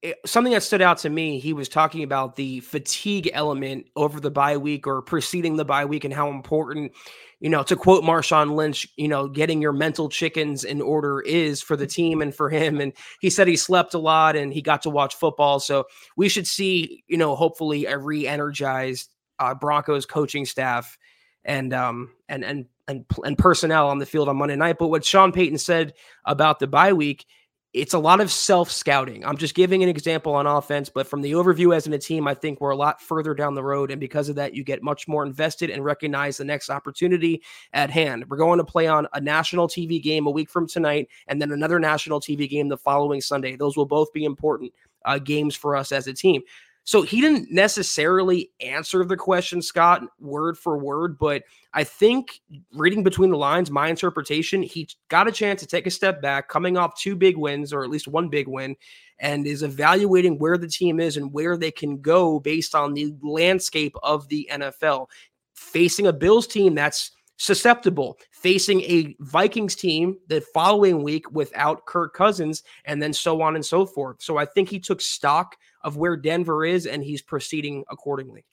it, 0.03 0.17
something 0.25 0.53
that 0.53 0.63
stood 0.63 0.83
out 0.83 0.99
to 0.99 1.11
me, 1.11 1.39
he 1.39 1.53
was 1.53 1.69
talking 1.69 2.03
about 2.03 2.37
the 2.37 2.61
fatigue 2.61 3.31
element 3.33 3.87
over 3.97 4.21
the 4.21 4.31
bye 4.31 4.57
week 4.57 4.87
or 4.87 5.03
preceding 5.03 5.57
the 5.57 5.65
bye 5.65 5.85
week 5.85 6.05
and 6.05 6.15
how 6.15 6.31
important 6.31 6.93
you 7.41 7.49
know, 7.49 7.63
to 7.63 7.75
quote 7.75 8.05
Marshawn 8.05 8.55
Lynch, 8.55 8.87
you 8.97 9.09
know, 9.09 9.27
getting 9.27 9.63
your 9.63 9.73
mental 9.73 10.11
chickens 10.11 10.63
in 10.63 10.83
order 10.83 11.23
is 11.23 11.63
for 11.63 11.75
the 11.75 11.87
team 11.87 12.21
and 12.21 12.35
for 12.35 12.51
him. 12.51 12.81
And 12.81 12.93
he 13.21 13.31
said 13.31 13.49
he 13.49 13.57
slept 13.57 13.95
a 13.95 13.99
lot 13.99 14.37
and 14.37 14.53
he 14.53 14.61
got 14.61 14.83
to 14.83 14.91
watch 14.91 15.15
football. 15.15 15.59
So 15.59 15.87
we 16.17 16.29
should 16.29 16.47
see, 16.47 17.03
you 17.09 17.17
know, 17.17 17.35
hopefully 17.35 17.87
a 17.87 17.97
re-energized 17.97 19.09
uh, 19.39 19.55
Broncos 19.55 20.05
coaching 20.05 20.45
staff 20.45 20.99
and 21.47 21.73
um 21.73 22.11
and 22.29 22.45
and 22.45 22.67
and 22.87 23.07
and 23.25 23.39
personnel 23.39 23.89
on 23.89 23.99
the 23.99 24.05
field 24.05 24.29
on 24.29 24.37
Monday 24.37 24.57
night. 24.57 24.77
But 24.79 24.89
what 24.89 25.03
Sean 25.03 25.33
Payton 25.33 25.57
said 25.57 25.95
about 26.27 26.59
the 26.59 26.67
bye 26.67 26.93
week 26.93 27.25
it's 27.72 27.94
a 27.94 27.98
lot 27.98 28.20
of 28.20 28.33
self 28.33 28.70
scouting. 28.70 29.24
I'm 29.24 29.37
just 29.37 29.54
giving 29.54 29.83
an 29.83 29.88
example 29.88 30.35
on 30.35 30.46
offense, 30.46 30.88
but 30.88 31.06
from 31.06 31.22
the 31.22 31.33
overview 31.33 31.74
as 31.74 31.87
in 31.87 31.92
a 31.92 31.98
team, 31.98 32.26
I 32.26 32.35
think 32.35 32.61
we're 32.61 32.70
a 32.70 32.76
lot 32.76 33.00
further 33.00 33.33
down 33.33 33.54
the 33.54 33.62
road. 33.62 33.92
And 33.92 34.00
because 34.00 34.28
of 34.28 34.35
that, 34.37 34.54
you 34.54 34.64
get 34.64 34.83
much 34.83 35.06
more 35.06 35.24
invested 35.24 35.70
and 35.70 35.85
recognize 35.85 36.37
the 36.37 36.44
next 36.44 36.68
opportunity 36.68 37.42
at 37.72 37.90
hand. 37.90 38.24
We're 38.28 38.38
going 38.38 38.59
to 38.59 38.64
play 38.64 38.88
on 38.88 39.06
a 39.12 39.20
national 39.20 39.68
TV 39.68 40.02
game 40.02 40.26
a 40.26 40.30
week 40.30 40.50
from 40.50 40.66
tonight, 40.66 41.09
and 41.28 41.40
then 41.40 41.52
another 41.52 41.78
national 41.78 42.20
TV 42.20 42.48
game 42.48 42.68
the 42.68 42.76
following 42.76 43.20
Sunday. 43.20 43.54
Those 43.54 43.76
will 43.76 43.87
both 43.87 44.12
be 44.12 44.24
important 44.24 44.72
uh, 45.04 45.18
games 45.18 45.54
for 45.54 45.76
us 45.76 45.92
as 45.92 46.09
a 46.09 46.12
team. 46.12 46.42
So 46.85 47.03
he 47.03 47.21
didn't 47.21 47.53
necessarily 47.53 48.51
answer 48.61 49.05
the 49.05 49.16
question, 49.16 49.61
Scott, 49.62 50.03
word 50.19 50.59
for 50.59 50.79
word, 50.79 51.19
but 51.19 51.43
I 51.73 51.85
think 51.85 52.40
reading 52.73 53.05
between 53.05 53.31
the 53.31 53.37
lines, 53.37 53.71
my 53.71 53.88
interpretation, 53.88 54.62
he 54.62 54.88
got 55.09 55.29
a 55.29 55.33
chance 55.33 55.61
to 55.61 55.66
take 55.66 55.87
a 55.87 55.90
step 55.90 56.21
back, 56.21 56.49
coming 56.49 56.77
off 56.77 56.99
two 56.99 57.14
big 57.14 57.37
wins, 57.37 57.73
or 57.73 57.85
at 57.85 57.90
least 57.90 58.09
one 58.09 58.29
big 58.29 58.49
win, 58.49 58.75
and 59.21 59.47
is 59.47 59.62
evaluating 59.62 60.38
where 60.38 60.59
the 60.59 60.66
team 60.66 60.99
is 60.99 61.16
and 61.16 61.33
where 61.33 61.57
they 61.57 61.71
can 61.71 62.01
go 62.01 62.40
based 62.40 62.75
on 62.75 62.95
the 62.95 63.14
landscape 63.23 63.95
of 64.03 64.27
the 64.29 64.49
NFL. 64.51 65.07
Facing 65.55 66.07
a 66.07 66.12
Bills 66.12 66.47
team 66.47 66.75
that's 66.75 67.12
susceptible 67.40 68.18
facing 68.33 68.83
a 68.83 69.16
Vikings 69.20 69.74
team 69.74 70.18
the 70.29 70.42
following 70.53 71.03
week 71.03 71.31
without 71.33 71.87
Kirk 71.87 72.12
Cousins, 72.12 72.62
and 72.85 73.03
then 73.03 73.14
so 73.14 73.40
on 73.40 73.55
and 73.55 73.64
so 73.64 73.87
forth. 73.87 74.20
So 74.20 74.37
I 74.37 74.44
think 74.44 74.68
he 74.68 74.79
took 74.79 75.00
stock 75.00 75.57
of 75.83 75.96
where 75.96 76.18
Denver 76.18 76.66
is 76.66 76.87
and 76.87 77.03
he's 77.03 77.22
proceeding 77.22 77.83
accordingly. 77.90 78.44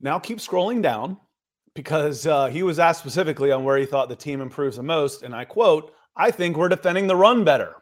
Now 0.00 0.18
keep 0.18 0.38
scrolling 0.38 0.82
down 0.82 1.18
because 1.74 2.26
uh, 2.26 2.48
he 2.48 2.64
was 2.64 2.80
asked 2.80 2.98
specifically 2.98 3.52
on 3.52 3.62
where 3.62 3.78
he 3.78 3.86
thought 3.86 4.08
the 4.08 4.16
team 4.16 4.40
improves 4.40 4.76
the 4.76 4.82
most. 4.82 5.22
And 5.22 5.36
I 5.36 5.44
quote, 5.44 5.94
I 6.16 6.32
think 6.32 6.56
we're 6.56 6.68
defending 6.68 7.06
the 7.06 7.16
run 7.16 7.44
better. 7.44 7.76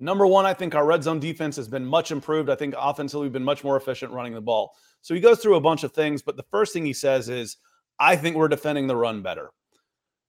Number 0.00 0.26
one, 0.26 0.44
I 0.44 0.54
think 0.54 0.74
our 0.74 0.84
red 0.84 1.04
zone 1.04 1.20
defense 1.20 1.54
has 1.54 1.68
been 1.68 1.86
much 1.86 2.10
improved. 2.10 2.50
I 2.50 2.56
think 2.56 2.74
offensively, 2.76 3.26
we've 3.26 3.32
been 3.32 3.44
much 3.44 3.62
more 3.62 3.76
efficient 3.76 4.12
running 4.12 4.34
the 4.34 4.40
ball. 4.40 4.72
So 5.02 5.14
he 5.14 5.20
goes 5.20 5.38
through 5.38 5.54
a 5.54 5.60
bunch 5.60 5.84
of 5.84 5.92
things, 5.92 6.20
but 6.20 6.36
the 6.36 6.44
first 6.50 6.72
thing 6.72 6.84
he 6.84 6.92
says 6.92 7.28
is, 7.28 7.56
I 8.00 8.16
think 8.16 8.36
we're 8.36 8.48
defending 8.48 8.88
the 8.88 8.96
run 8.96 9.22
better. 9.22 9.50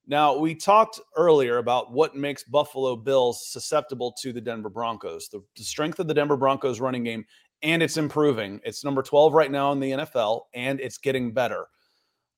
Now, 0.10 0.36
we 0.36 0.56
talked 0.56 1.00
earlier 1.16 1.60
about 1.60 1.94
what 1.94 2.16
makes 2.16 2.44
Buffalo 2.44 2.96
Bills 2.96 3.48
susceptible 3.48 4.12
to 4.20 4.34
the 4.34 4.42
Denver 4.42 4.68
Broncos. 4.68 5.30
The, 5.30 5.40
the, 5.56 5.64
strength 5.64 6.00
of 6.00 6.08
the 6.08 6.16
Denver 6.16 6.36
Broncos 6.36 6.80
running 6.80 7.04
game, 7.04 7.24
and 7.62 7.84
it's 7.84 7.96
improving. 7.96 8.60
It's 8.64 8.84
number 8.84 9.04
12 9.04 9.34
right 9.34 9.52
now 9.52 9.72
in 9.72 9.80
the 9.80 9.92
NFL, 9.92 10.42
and 10.56 10.80
it's 10.80 10.98
getting 10.98 11.32
better. 11.32 11.68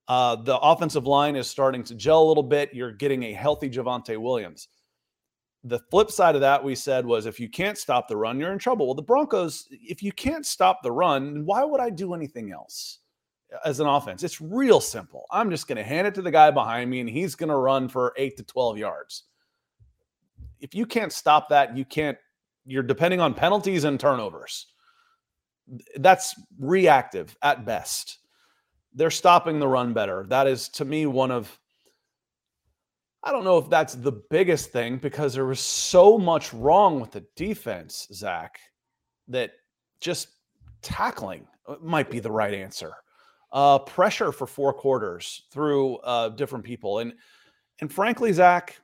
Uh, 0.09 0.35
the 0.35 0.57
offensive 0.59 1.07
line 1.07 1.37
is 1.37 1.47
starting 1.47 1.81
to 1.85 1.95
gel 1.95 2.21
a 2.21 2.27
little 2.27 2.43
bit. 2.43 2.73
You're 2.73 2.91
getting 2.91 3.23
a 3.23 3.33
healthy 3.33 3.69
Javonte 3.69 4.17
Williams. 4.17 4.67
The 5.63 5.79
flip 5.91 6.11
side 6.11 6.35
of 6.35 6.41
that, 6.41 6.61
we 6.61 6.75
said, 6.75 7.05
was 7.05 7.25
if 7.25 7.39
you 7.39 7.47
can't 7.47 7.77
stop 7.77 8.09
the 8.09 8.17
run, 8.17 8.37
you're 8.37 8.51
in 8.51 8.59
trouble. 8.59 8.85
Well, 8.87 8.95
the 8.95 9.01
Broncos, 9.01 9.69
if 9.71 10.03
you 10.03 10.11
can't 10.11 10.45
stop 10.45 10.83
the 10.83 10.91
run, 10.91 11.45
why 11.45 11.63
would 11.63 11.79
I 11.79 11.89
do 11.89 12.13
anything 12.13 12.51
else? 12.51 12.99
As 13.65 13.79
an 13.79 13.87
offense. 13.87 14.23
It's 14.23 14.41
real 14.41 14.79
simple. 14.79 15.25
I'm 15.31 15.49
just 15.49 15.67
going 15.67 15.77
to 15.77 15.83
hand 15.83 16.07
it 16.07 16.15
to 16.15 16.21
the 16.21 16.31
guy 16.31 16.51
behind 16.51 16.89
me 16.89 16.99
and 16.99 17.09
he's 17.09 17.35
going 17.35 17.49
to 17.49 17.55
run 17.55 17.89
for 17.89 18.13
8 18.17 18.37
to 18.37 18.43
12 18.43 18.77
yards. 18.77 19.23
If 20.59 20.75
you 20.75 20.85
can't 20.85 21.11
stop 21.11 21.49
that, 21.49 21.75
you 21.75 21.85
can't 21.85 22.17
you're 22.65 22.83
depending 22.83 23.19
on 23.19 23.33
penalties 23.33 23.85
and 23.85 23.99
turnovers. 23.99 24.67
That's 25.95 26.35
reactive 26.59 27.35
at 27.41 27.65
best. 27.65 28.19
They're 28.93 29.09
stopping 29.09 29.59
the 29.59 29.67
run 29.67 29.93
better. 29.93 30.25
That 30.29 30.45
is 30.47 30.69
to 30.69 30.85
me 30.85 31.05
one 31.05 31.31
of 31.31 31.57
I 33.23 33.31
don't 33.31 33.43
know 33.43 33.57
if 33.57 33.69
that's 33.69 33.93
the 33.93 34.11
biggest 34.11 34.71
thing 34.71 34.97
because 34.97 35.33
there 35.33 35.45
was 35.45 35.59
so 35.59 36.17
much 36.17 36.53
wrong 36.53 36.99
with 36.99 37.11
the 37.11 37.23
defense, 37.35 38.07
Zach, 38.11 38.59
that 39.27 39.51
just 39.99 40.29
tackling 40.81 41.45
might 41.81 42.09
be 42.09 42.19
the 42.19 42.31
right 42.31 42.53
answer 42.53 42.95
uh, 43.51 43.79
pressure 43.79 44.31
for 44.31 44.47
four 44.47 44.73
quarters 44.73 45.43
through 45.51 45.97
uh, 45.97 46.29
different 46.29 46.65
people. 46.65 46.99
And 46.99 47.13
and 47.79 47.91
frankly, 47.91 48.31
Zach, 48.31 48.79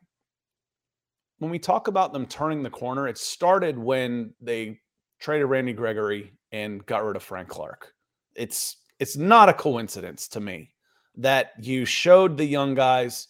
when 1.39 1.51
we 1.51 1.60
talk 1.60 1.88
about 1.88 2.13
them 2.13 2.25
turning 2.25 2.63
the 2.63 2.69
corner, 2.69 3.08
it 3.08 3.17
started 3.17 3.77
when 3.77 4.34
they 4.41 4.80
traded 5.19 5.47
Randy 5.47 5.73
Gregory 5.73 6.34
and 6.51 6.86
got 6.86 7.03
rid 7.03 7.15
of 7.15 7.23
Frank 7.23 7.47
Clark. 7.47 7.93
It's 8.36 8.77
it's 8.99 9.17
not 9.17 9.49
a 9.49 9.53
coincidence 9.53 10.27
to 10.30 10.39
me 10.39 10.71
that 11.15 11.51
you 11.60 11.86
showed 11.86 12.38
the 12.38 12.45
young 12.45 12.75
guys 12.75 13.27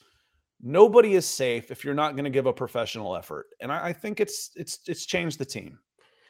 nobody 0.61 1.13
is 1.13 1.25
safe 1.25 1.71
if 1.71 1.83
you're 1.83 1.93
not 1.93 2.13
going 2.13 2.23
to 2.23 2.29
give 2.29 2.45
a 2.45 2.53
professional 2.53 3.15
effort. 3.15 3.47
And 3.61 3.71
I, 3.71 3.87
I 3.87 3.93
think 3.93 4.19
it's 4.19 4.51
it's 4.55 4.79
it's 4.87 5.05
changed 5.05 5.39
the 5.39 5.45
team. 5.45 5.79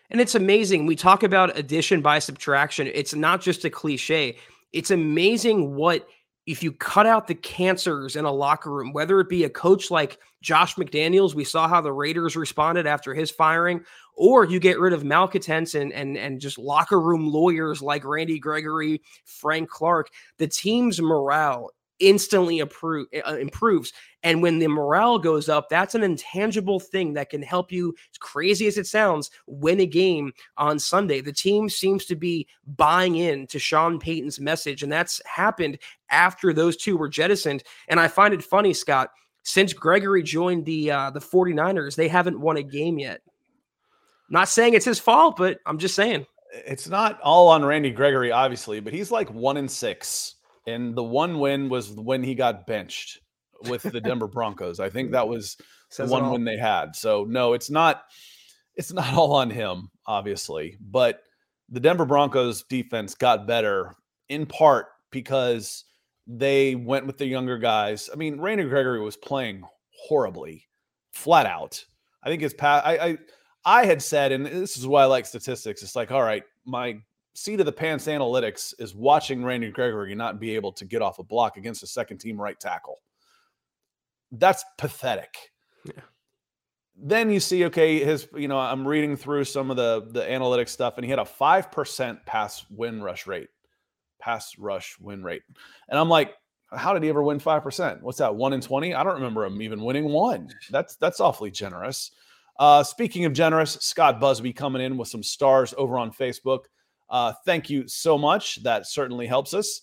And 0.09 0.21
it's 0.21 0.35
amazing. 0.35 0.85
We 0.85 0.95
talk 0.95 1.23
about 1.23 1.57
addition 1.57 2.01
by 2.01 2.19
subtraction. 2.19 2.87
It's 2.87 3.13
not 3.13 3.41
just 3.41 3.65
a 3.65 3.69
cliche 3.69 4.37
it's 4.73 4.91
amazing 4.91 5.75
what 5.75 6.07
if 6.47 6.63
you 6.63 6.71
cut 6.71 7.05
out 7.05 7.27
the 7.27 7.35
cancers 7.35 8.15
in 8.15 8.23
a 8.23 8.31
locker 8.31 8.71
room, 8.71 8.93
whether 8.93 9.19
it 9.19 9.27
be 9.27 9.43
a 9.43 9.49
coach 9.49 9.91
like 9.91 10.17
Josh 10.41 10.75
McDaniels, 10.75 11.35
we 11.35 11.43
saw 11.43 11.67
how 11.67 11.81
the 11.81 11.91
Raiders 11.91 12.37
responded 12.37 12.87
after 12.87 13.13
his 13.13 13.29
firing, 13.29 13.83
or 14.15 14.45
you 14.45 14.57
get 14.59 14.79
rid 14.79 14.93
of 14.93 15.03
malcontents 15.03 15.75
and 15.75 15.91
and 15.91 16.17
and 16.17 16.39
just 16.39 16.57
locker 16.57 17.01
room 17.01 17.27
lawyers 17.27 17.81
like 17.81 18.05
Randy 18.05 18.39
Gregory, 18.39 19.01
Frank 19.25 19.69
Clark, 19.69 20.09
the 20.37 20.47
team's 20.47 21.01
morale 21.01 21.69
instantly 21.99 22.59
improve, 22.59 23.07
uh, 23.25 23.35
improves. 23.35 23.93
And 24.23 24.41
when 24.41 24.59
the 24.59 24.67
morale 24.67 25.19
goes 25.19 25.49
up, 25.49 25.69
that's 25.69 25.95
an 25.95 26.03
intangible 26.03 26.79
thing 26.79 27.13
that 27.13 27.29
can 27.29 27.41
help 27.41 27.71
you, 27.71 27.95
as 28.11 28.17
crazy 28.17 28.67
as 28.67 28.77
it 28.77 28.87
sounds, 28.87 29.31
win 29.45 29.79
a 29.79 29.85
game 29.85 30.33
on 30.57 30.79
Sunday. 30.79 31.21
The 31.21 31.33
team 31.33 31.69
seems 31.69 32.05
to 32.05 32.15
be 32.15 32.47
buying 32.65 33.15
in 33.15 33.47
to 33.47 33.59
Sean 33.59 33.99
Payton's 33.99 34.39
message, 34.39 34.83
and 34.83 34.91
that's 34.91 35.21
happened 35.25 35.79
after 36.09 36.53
those 36.53 36.77
two 36.77 36.97
were 36.97 37.09
jettisoned. 37.09 37.63
And 37.87 37.99
I 37.99 38.07
find 38.07 38.33
it 38.33 38.43
funny, 38.43 38.73
Scott, 38.73 39.11
since 39.43 39.73
Gregory 39.73 40.23
joined 40.23 40.65
the 40.65 40.91
uh, 40.91 41.11
the 41.11 41.21
49ers, 41.21 41.95
they 41.95 42.07
haven't 42.07 42.39
won 42.39 42.57
a 42.57 42.63
game 42.63 42.99
yet. 42.99 43.21
Not 44.29 44.49
saying 44.49 44.73
it's 44.73 44.85
his 44.85 44.99
fault, 44.99 45.37
but 45.37 45.59
I'm 45.65 45.77
just 45.77 45.95
saying. 45.95 46.25
It's 46.65 46.87
not 46.87 47.19
all 47.21 47.49
on 47.49 47.63
Randy 47.63 47.91
Gregory, 47.91 48.31
obviously, 48.31 48.79
but 48.79 48.93
he's 48.93 49.11
like 49.11 49.29
one 49.33 49.57
in 49.57 49.67
six 49.67 50.35
and 50.67 50.93
the 50.93 51.03
one 51.03 51.39
win 51.39 51.69
was 51.69 51.89
when 51.89 52.21
he 52.21 52.35
got 52.35 52.67
benched 52.67 53.19
with 53.67 53.81
the 53.81 54.01
Denver 54.01 54.27
Broncos. 54.27 54.79
I 54.79 54.89
think 54.89 55.11
that 55.11 55.27
was 55.27 55.57
Says 55.89 56.09
the 56.09 56.13
one 56.13 56.29
win 56.29 56.43
they 56.43 56.57
had. 56.57 56.95
So 56.95 57.25
no, 57.27 57.53
it's 57.53 57.69
not 57.69 58.03
it's 58.75 58.93
not 58.93 59.13
all 59.13 59.33
on 59.33 59.49
him, 59.49 59.89
obviously, 60.05 60.77
but 60.79 61.23
the 61.69 61.79
Denver 61.79 62.05
Broncos 62.05 62.63
defense 62.63 63.15
got 63.15 63.47
better 63.47 63.95
in 64.29 64.45
part 64.45 64.87
because 65.09 65.85
they 66.27 66.75
went 66.75 67.07
with 67.07 67.17
the 67.17 67.25
younger 67.25 67.57
guys. 67.57 68.09
I 68.11 68.17
mean, 68.17 68.39
Randy 68.39 68.65
Gregory 68.65 68.99
was 68.99 69.15
playing 69.15 69.63
horribly, 70.07 70.67
flat 71.11 71.45
out. 71.45 71.83
I 72.21 72.29
think 72.29 72.41
his 72.41 72.53
past 72.53 72.85
I, 72.85 72.97
I 72.97 73.17
I 73.65 73.85
had 73.85 74.01
said, 74.01 74.31
and 74.33 74.45
this 74.45 74.77
is 74.77 74.85
why 74.85 75.03
I 75.03 75.05
like 75.05 75.25
statistics. 75.25 75.81
It's 75.81 75.95
like, 75.95 76.11
all 76.11 76.21
right, 76.21 76.43
my 76.65 76.99
seat 77.37 77.59
of 77.59 77.67
the 77.67 77.71
pants 77.71 78.07
analytics 78.07 78.73
is 78.79 78.95
watching 78.95 79.45
Randy 79.45 79.69
Gregory 79.69 80.15
not 80.15 80.39
be 80.39 80.55
able 80.55 80.71
to 80.71 80.85
get 80.85 81.03
off 81.03 81.19
a 81.19 81.23
block 81.23 81.55
against 81.55 81.83
a 81.83 81.87
second 81.87 82.17
team 82.17 82.41
right 82.41 82.59
tackle. 82.59 82.97
That's 84.31 84.65
pathetic. 84.79 85.51
Yeah. 85.85 86.01
Then 86.95 87.29
you 87.29 87.39
see, 87.39 87.65
okay, 87.65 88.03
his, 88.03 88.27
you 88.35 88.47
know, 88.47 88.57
I'm 88.57 88.87
reading 88.87 89.15
through 89.15 89.43
some 89.43 89.69
of 89.69 89.77
the 89.77 90.07
the 90.09 90.21
analytics 90.21 90.69
stuff, 90.69 90.97
and 90.97 91.05
he 91.05 91.11
had 91.11 91.19
a 91.19 91.25
five 91.25 91.71
percent 91.71 92.25
pass 92.25 92.65
win 92.71 93.03
rush 93.03 93.27
rate, 93.27 93.49
pass 94.19 94.57
rush 94.57 94.97
win 94.99 95.23
rate, 95.23 95.43
and 95.89 95.99
I'm 95.99 96.09
like, 96.09 96.33
how 96.71 96.91
did 96.91 97.03
he 97.03 97.09
ever 97.09 97.21
win 97.21 97.37
five 97.37 97.61
percent? 97.61 98.01
What's 98.01 98.17
that? 98.17 98.35
One 98.35 98.53
in 98.53 98.61
twenty? 98.61 98.95
I 98.95 99.03
don't 99.03 99.13
remember 99.13 99.45
him 99.45 99.61
even 99.61 99.83
winning 99.83 100.05
one. 100.05 100.49
That's 100.71 100.95
that's 100.95 101.19
awfully 101.19 101.51
generous. 101.51 102.09
Uh, 102.57 102.81
speaking 102.81 103.25
of 103.25 103.33
generous, 103.33 103.73
Scott 103.73 104.19
Busby 104.19 104.53
coming 104.53 104.81
in 104.81 104.97
with 104.97 105.07
some 105.07 105.21
stars 105.21 105.75
over 105.77 105.99
on 105.99 106.11
Facebook. 106.11 106.61
Uh, 107.09 107.33
thank 107.45 107.69
you 107.69 107.87
so 107.87 108.17
much. 108.17 108.61
That 108.63 108.87
certainly 108.87 109.27
helps 109.27 109.53
us. 109.53 109.81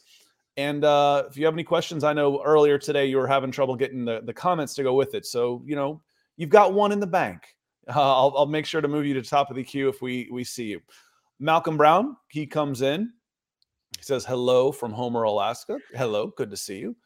And 0.56 0.84
uh, 0.84 1.24
if 1.28 1.36
you 1.36 1.44
have 1.46 1.54
any 1.54 1.64
questions, 1.64 2.04
I 2.04 2.12
know 2.12 2.42
earlier 2.44 2.78
today 2.78 3.06
you 3.06 3.16
were 3.16 3.26
having 3.26 3.50
trouble 3.50 3.74
getting 3.74 4.04
the, 4.04 4.20
the 4.24 4.32
comments 4.32 4.74
to 4.74 4.82
go 4.82 4.94
with 4.94 5.14
it. 5.14 5.26
So, 5.26 5.62
you 5.66 5.74
know, 5.74 6.00
you've 6.36 6.50
got 6.50 6.72
one 6.72 6.92
in 6.92 7.00
the 7.00 7.06
bank. 7.06 7.42
Uh, 7.88 7.92
I'll, 8.00 8.34
I'll 8.36 8.46
make 8.46 8.66
sure 8.66 8.80
to 8.80 8.88
move 8.88 9.06
you 9.06 9.14
to 9.14 9.22
top 9.22 9.50
of 9.50 9.56
the 9.56 9.64
queue 9.64 9.88
if 9.88 10.00
we 10.00 10.28
we 10.30 10.44
see 10.44 10.64
you. 10.64 10.80
Malcolm 11.40 11.76
Brown, 11.76 12.16
he 12.28 12.46
comes 12.46 12.82
in. 12.82 13.12
He 13.96 14.02
says 14.02 14.24
hello 14.24 14.70
from 14.70 14.92
Homer, 14.92 15.24
Alaska. 15.24 15.78
Hello, 15.94 16.28
good 16.36 16.50
to 16.50 16.56
see 16.56 16.78
you. 16.78 16.96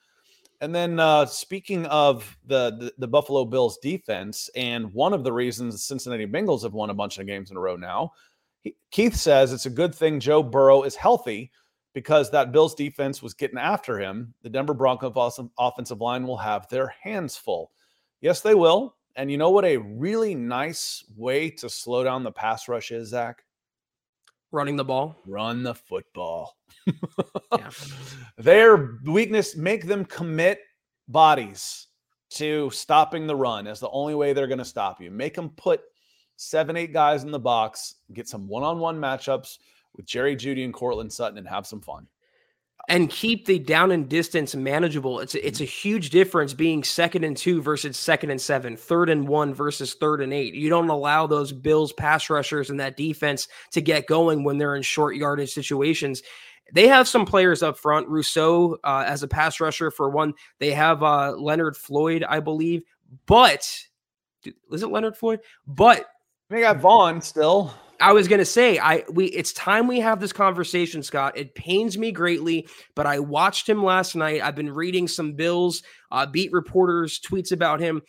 And 0.60 0.74
then 0.74 0.98
uh, 0.98 1.24
speaking 1.26 1.86
of 1.86 2.36
the, 2.46 2.76
the, 2.78 2.92
the 2.98 3.08
Buffalo 3.08 3.44
Bills 3.44 3.78
defense, 3.78 4.50
and 4.56 4.92
one 4.92 5.12
of 5.12 5.22
the 5.22 5.32
reasons 5.32 5.74
the 5.74 5.78
Cincinnati 5.78 6.26
Bengals 6.26 6.62
have 6.62 6.72
won 6.72 6.90
a 6.90 6.94
bunch 6.94 7.18
of 7.18 7.26
games 7.26 7.50
in 7.50 7.56
a 7.56 7.60
row 7.60 7.76
now 7.76 8.12
Keith 8.90 9.14
says 9.14 9.52
it's 9.52 9.66
a 9.66 9.70
good 9.70 9.94
thing 9.94 10.20
Joe 10.20 10.42
Burrow 10.42 10.82
is 10.82 10.96
healthy 10.96 11.50
because 11.94 12.30
that 12.30 12.52
Bills 12.52 12.74
defense 12.74 13.22
was 13.22 13.34
getting 13.34 13.58
after 13.58 13.98
him. 13.98 14.34
The 14.42 14.50
Denver 14.50 14.74
Broncos 14.74 15.40
offensive 15.58 16.00
line 16.00 16.26
will 16.26 16.36
have 16.36 16.68
their 16.68 16.88
hands 17.02 17.36
full. 17.36 17.72
Yes, 18.20 18.40
they 18.40 18.54
will. 18.54 18.96
And 19.16 19.30
you 19.30 19.36
know 19.36 19.50
what 19.50 19.64
a 19.64 19.78
really 19.78 20.34
nice 20.34 21.04
way 21.16 21.50
to 21.50 21.68
slow 21.68 22.04
down 22.04 22.22
the 22.22 22.32
pass 22.32 22.68
rush 22.68 22.90
is, 22.90 23.08
Zach? 23.08 23.42
Running 24.52 24.76
the 24.76 24.84
ball. 24.84 25.16
Run 25.26 25.62
the 25.62 25.74
football. 25.74 26.56
yeah. 26.86 27.70
Their 28.38 28.98
weakness, 29.04 29.56
make 29.56 29.86
them 29.86 30.04
commit 30.04 30.60
bodies 31.08 31.88
to 32.30 32.70
stopping 32.70 33.26
the 33.26 33.36
run 33.36 33.66
as 33.66 33.80
the 33.80 33.90
only 33.90 34.14
way 34.14 34.32
they're 34.32 34.46
going 34.46 34.58
to 34.58 34.64
stop 34.64 35.00
you. 35.00 35.10
Make 35.10 35.34
them 35.34 35.50
put– 35.50 35.80
seven, 36.38 36.76
eight 36.76 36.92
guys 36.92 37.24
in 37.24 37.32
the 37.32 37.38
box, 37.38 37.96
get 38.14 38.28
some 38.28 38.46
one 38.46 38.62
on 38.62 38.78
one 38.78 38.98
matchups 38.98 39.58
with 39.94 40.06
Jerry 40.06 40.36
Jeudy 40.36 40.64
and 40.64 40.72
Courtland 40.72 41.12
Sutton 41.12 41.36
and 41.36 41.48
have 41.48 41.66
some 41.66 41.80
fun. 41.80 42.06
And 42.88 43.10
keep 43.10 43.44
the 43.44 43.58
down 43.58 43.90
and 43.90 44.08
distance 44.08 44.54
manageable. 44.54 45.20
It's 45.20 45.34
a, 45.34 45.46
it's 45.46 45.60
a 45.60 45.64
huge 45.64 46.08
difference 46.08 46.54
being 46.54 46.82
second 46.82 47.24
and 47.24 47.36
two 47.36 47.60
versus 47.60 47.98
second 47.98 48.30
and 48.30 48.40
seven, 48.40 48.76
third 48.76 49.10
and 49.10 49.28
one 49.28 49.52
versus 49.52 49.94
third 49.94 50.22
and 50.22 50.32
eight. 50.32 50.54
You 50.54 50.70
don't 50.70 50.88
allow 50.88 51.26
those 51.26 51.52
Bills 51.52 51.92
pass 51.92 52.30
rushers 52.30 52.70
and 52.70 52.80
that 52.80 52.96
defense 52.96 53.48
to 53.72 53.82
get 53.82 54.06
going 54.06 54.42
when 54.42 54.56
they're 54.56 54.76
in 54.76 54.82
short 54.82 55.16
yardage 55.16 55.52
situations. 55.52 56.22
they 56.72 56.86
have 56.86 57.08
some 57.08 57.26
players 57.26 57.62
up 57.62 57.76
front. 57.76 58.08
Rousseau 58.08 58.78
uh, 58.84 59.04
as 59.06 59.22
a 59.22 59.28
pass 59.28 59.60
rusher 59.60 59.90
for 59.90 60.08
one. 60.08 60.32
They 60.58 60.70
have 60.70 61.02
uh, 61.02 61.32
Leonard 61.32 61.76
Floyd, 61.76 62.24
I 62.26 62.40
believe. 62.40 62.82
But 63.26 63.68
is 64.70 64.82
it 64.82 64.90
Leonard 64.90 65.16
Floyd? 65.16 65.40
But 65.66 66.06
they 66.50 66.60
got 66.60 66.78
Von 66.78 67.20
still. 67.20 67.72
I 68.00 68.12
was 68.12 68.28
gonna 68.28 68.44
say, 68.44 68.78
I 68.78 69.04
we 69.10 69.26
it's 69.26 69.52
time 69.52 69.86
we 69.86 70.00
have 70.00 70.20
this 70.20 70.32
conversation, 70.32 71.02
Scott. 71.02 71.36
It 71.36 71.54
pains 71.54 71.98
me 71.98 72.12
greatly, 72.12 72.68
but 72.94 73.06
I 73.06 73.18
watched 73.18 73.68
him 73.68 73.82
last 73.82 74.14
night. 74.14 74.40
I've 74.42 74.54
been 74.54 74.72
reading 74.72 75.08
some 75.08 75.32
Bills 75.32 75.82
uh, 76.12 76.26
beat 76.26 76.52
reporters 76.52 77.20
tweets 77.20 77.50
about 77.52 77.80
him. 77.80 78.02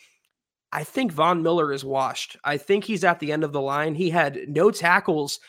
I 0.72 0.84
think 0.84 1.10
Von 1.10 1.42
Miller 1.42 1.72
is 1.72 1.84
washed. 1.84 2.36
I 2.44 2.56
think 2.56 2.84
he's 2.84 3.02
at 3.02 3.18
the 3.18 3.32
end 3.32 3.42
of 3.42 3.52
the 3.52 3.60
line. 3.60 3.94
He 3.94 4.10
had 4.10 4.38
no 4.48 4.70
tackles 4.70 5.40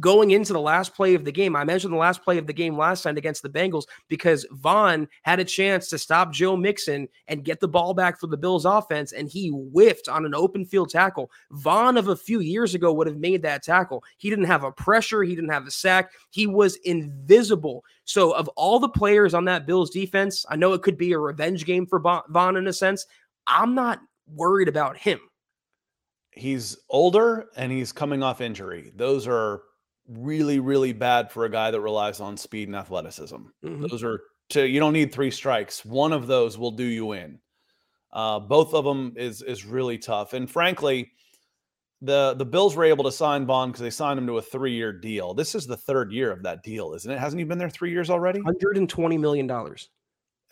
going 0.00 0.32
into 0.32 0.52
the 0.52 0.60
last 0.60 0.94
play 0.94 1.14
of 1.14 1.24
the 1.24 1.32
game, 1.32 1.56
I 1.56 1.64
mentioned 1.64 1.92
the 1.92 1.98
last 1.98 2.22
play 2.22 2.38
of 2.38 2.46
the 2.46 2.52
game 2.52 2.76
last 2.76 3.02
time 3.02 3.16
against 3.16 3.42
the 3.42 3.48
Bengals 3.48 3.84
because 4.08 4.46
Von 4.52 5.08
had 5.22 5.40
a 5.40 5.44
chance 5.44 5.88
to 5.88 5.98
stop 5.98 6.32
Joe 6.32 6.56
Mixon 6.56 7.08
and 7.28 7.44
get 7.44 7.60
the 7.60 7.68
ball 7.68 7.94
back 7.94 8.20
for 8.20 8.26
the 8.26 8.36
Bills 8.36 8.64
offense, 8.64 9.12
and 9.12 9.28
he 9.28 9.48
whiffed 9.48 10.08
on 10.08 10.26
an 10.26 10.34
open 10.34 10.64
field 10.64 10.90
tackle. 10.90 11.30
Von 11.52 11.96
of 11.96 12.08
a 12.08 12.16
few 12.16 12.40
years 12.40 12.74
ago 12.74 12.92
would 12.92 13.06
have 13.06 13.16
made 13.16 13.42
that 13.42 13.62
tackle. 13.62 14.04
He 14.18 14.30
didn't 14.30 14.44
have 14.46 14.64
a 14.64 14.72
pressure, 14.72 15.22
he 15.22 15.34
didn't 15.34 15.50
have 15.50 15.66
a 15.66 15.70
sack, 15.70 16.10
he 16.30 16.46
was 16.46 16.76
invisible. 16.84 17.84
So, 18.04 18.32
of 18.32 18.48
all 18.48 18.78
the 18.78 18.88
players 18.88 19.32
on 19.32 19.44
that 19.46 19.66
Bills 19.66 19.90
defense, 19.90 20.44
I 20.48 20.56
know 20.56 20.72
it 20.72 20.82
could 20.82 20.98
be 20.98 21.12
a 21.12 21.18
revenge 21.18 21.64
game 21.64 21.86
for 21.86 21.98
Von 22.00 22.56
in 22.56 22.66
a 22.66 22.72
sense. 22.72 23.06
I'm 23.46 23.74
not 23.74 24.00
worried 24.26 24.68
about 24.68 24.96
him 24.96 25.20
he's 26.32 26.76
older 26.88 27.48
and 27.56 27.70
he's 27.70 27.92
coming 27.92 28.22
off 28.22 28.40
injury. 28.40 28.92
Those 28.96 29.26
are 29.26 29.62
really, 30.08 30.58
really 30.58 30.92
bad 30.92 31.30
for 31.30 31.44
a 31.44 31.50
guy 31.50 31.70
that 31.70 31.80
relies 31.80 32.20
on 32.20 32.36
speed 32.36 32.68
and 32.68 32.76
athleticism. 32.76 33.36
Mm-hmm. 33.36 33.86
Those 33.86 34.02
are 34.02 34.20
two, 34.48 34.66
you 34.66 34.80
don't 34.80 34.92
need 34.92 35.12
three 35.12 35.30
strikes. 35.30 35.84
One 35.84 36.12
of 36.12 36.26
those 36.26 36.58
will 36.58 36.72
do 36.72 36.84
you 36.84 37.12
in. 37.12 37.38
Uh, 38.12 38.40
both 38.40 38.74
of 38.74 38.84
them 38.84 39.14
is 39.16 39.40
is 39.40 39.64
really 39.64 39.96
tough. 39.96 40.34
And 40.34 40.50
frankly, 40.50 41.12
the 42.02 42.34
the 42.34 42.44
Bills 42.44 42.76
were 42.76 42.84
able 42.84 43.04
to 43.04 43.12
sign 43.12 43.46
Von 43.46 43.70
because 43.70 43.80
they 43.80 43.90
signed 43.90 44.18
him 44.18 44.26
to 44.26 44.36
a 44.36 44.42
three 44.42 44.74
year 44.74 44.92
deal. 44.92 45.32
This 45.32 45.54
is 45.54 45.66
the 45.66 45.76
third 45.78 46.12
year 46.12 46.30
of 46.30 46.42
that 46.42 46.62
deal, 46.62 46.92
isn't 46.92 47.10
it? 47.10 47.18
Hasn't 47.18 47.38
he 47.38 47.44
been 47.44 47.58
there 47.58 47.70
three 47.70 47.90
years 47.90 48.10
already? 48.10 48.40
Hundred 48.40 48.76
and 48.76 48.88
twenty 48.88 49.16
million 49.16 49.46
dollars. 49.46 49.88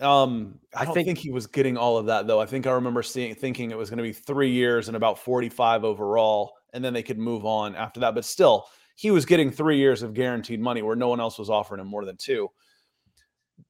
Um, 0.01 0.59
I, 0.74 0.82
I 0.82 0.84
think, 0.86 1.07
think, 1.07 1.18
he 1.18 1.30
was 1.30 1.46
getting 1.46 1.76
all 1.76 1.98
of 1.98 2.07
that 2.07 2.26
though. 2.26 2.40
I 2.40 2.46
think 2.46 2.66
I 2.66 2.72
remember 2.72 3.03
seeing 3.03 3.34
thinking 3.34 3.70
it 3.70 3.76
was 3.76 3.90
going 3.90 3.98
to 3.98 4.03
be 4.03 4.12
three 4.12 4.51
years 4.51 4.88
and 4.88 4.96
about 4.96 5.18
45 5.18 5.84
overall, 5.84 6.55
and 6.72 6.82
then 6.84 6.94
they 6.94 7.03
could 7.03 7.18
move 7.18 7.44
on 7.44 7.74
after 7.74 8.01
that. 8.01 8.14
But 8.14 8.24
still, 8.24 8.66
he 8.96 9.11
was 9.11 9.26
getting 9.26 9.51
three 9.51 9.76
years 9.76 10.03
of 10.03 10.14
guaranteed 10.14 10.61
money 10.61 10.82
where 10.82 10.96
no 10.96 11.09
one 11.09 11.20
else 11.20 11.38
was 11.38 11.51
offering 11.51 11.80
him 11.80 11.86
more 11.86 12.05
than 12.05 12.16
two. 12.16 12.48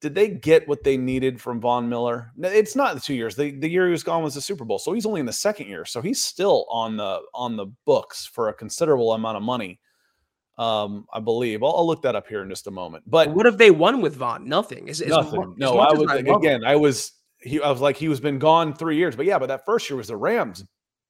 Did 0.01 0.15
they 0.15 0.29
get 0.29 0.69
what 0.69 0.85
they 0.85 0.97
needed 0.97 1.41
from 1.41 1.61
Von 1.61 1.89
Miller? 1.89 2.31
It's 2.39 2.77
not 2.77 2.95
the 2.95 3.01
two 3.01 3.15
years. 3.15 3.35
The, 3.35 3.51
the 3.51 3.69
year 3.69 3.87
he 3.87 3.93
was 3.93 4.05
gone 4.05 4.23
was 4.23 4.35
the 4.35 4.41
Super 4.41 4.65
Bowl. 4.65 4.79
So 4.79 4.93
he's 4.93 5.05
only 5.07 5.21
in 5.21 5.27
the 5.27 5.33
second 5.33 5.67
year. 5.67 5.85
So 5.85 6.01
he's 6.01 6.23
still 6.23 6.67
on 6.71 6.97
the 6.97 7.21
on 7.35 7.57
the 7.57 7.67
books 7.87 8.25
for 8.25 8.49
a 8.49 8.55
considerable 8.55 9.13
amount 9.13 9.37
of 9.37 9.43
money 9.43 9.81
um, 10.61 11.07
I 11.11 11.21
believe. 11.21 11.63
I'll, 11.63 11.75
I'll, 11.75 11.87
look 11.87 12.03
that 12.03 12.15
up 12.15 12.29
here 12.29 12.43
in 12.43 12.51
just 12.51 12.67
a 12.67 12.71
moment. 12.71 13.05
But 13.07 13.31
what 13.31 13.47
have 13.47 13.57
they 13.57 13.71
won 13.71 14.03
with 14.03 14.17
Von? 14.17 14.47
Nothing. 14.47 14.89
Is, 14.89 15.01
nothing. 15.01 15.55
no, 15.57 15.79
I 15.79 15.95
was 15.95 16.11
I 16.11 16.17
again. 16.19 16.65
I 16.67 16.77
was 16.77 17.13
he. 17.41 17.63
I 17.63 17.71
was 17.71 17.81
like 17.81 17.97
he 17.97 18.09
was 18.09 18.21
been 18.21 18.39
gone 18.39 18.75
three 18.75 18.97
years. 18.97 19.17
But 19.17 19.25
yeah, 19.25 19.39
but 19.39 19.47
that 19.47 19.65
first 19.65 19.89
year 19.89 19.97
was 19.97 20.09
the 20.09 20.19
Rams. 20.19 20.63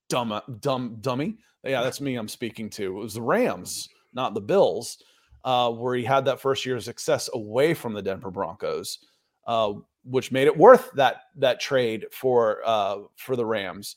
Dumb, 0.09 0.41
dumb, 0.61 0.99
dummy. 1.01 1.39
Yeah, 1.65 1.83
that's 1.83 2.01
me. 2.01 2.15
I'm 2.15 2.29
speaking 2.29 2.71
to. 2.71 2.99
It 2.99 3.03
was 3.03 3.15
the 3.15 3.23
Rams, 3.23 3.89
not 4.15 4.35
the 4.35 4.41
Bills, 4.41 4.99
uh, 5.45 5.73
where 5.73 5.97
he 5.97 6.05
had 6.05 6.25
that 6.27 6.41
first 6.41 6.65
year 6.65 6.77
of 6.77 6.85
success 6.85 7.29
away 7.35 7.75
from 7.75 7.93
the 7.93 8.03
Denver 8.03 8.31
Broncos, 8.31 9.01
uh, 9.49 9.73
which 10.05 10.31
made 10.31 10.47
it 10.47 10.57
worth 10.57 10.93
that 10.95 11.23
that 11.39 11.59
trade 11.59 12.07
for 12.13 12.61
uh, 12.65 12.99
for 13.17 13.35
the 13.35 13.45
Rams. 13.45 13.97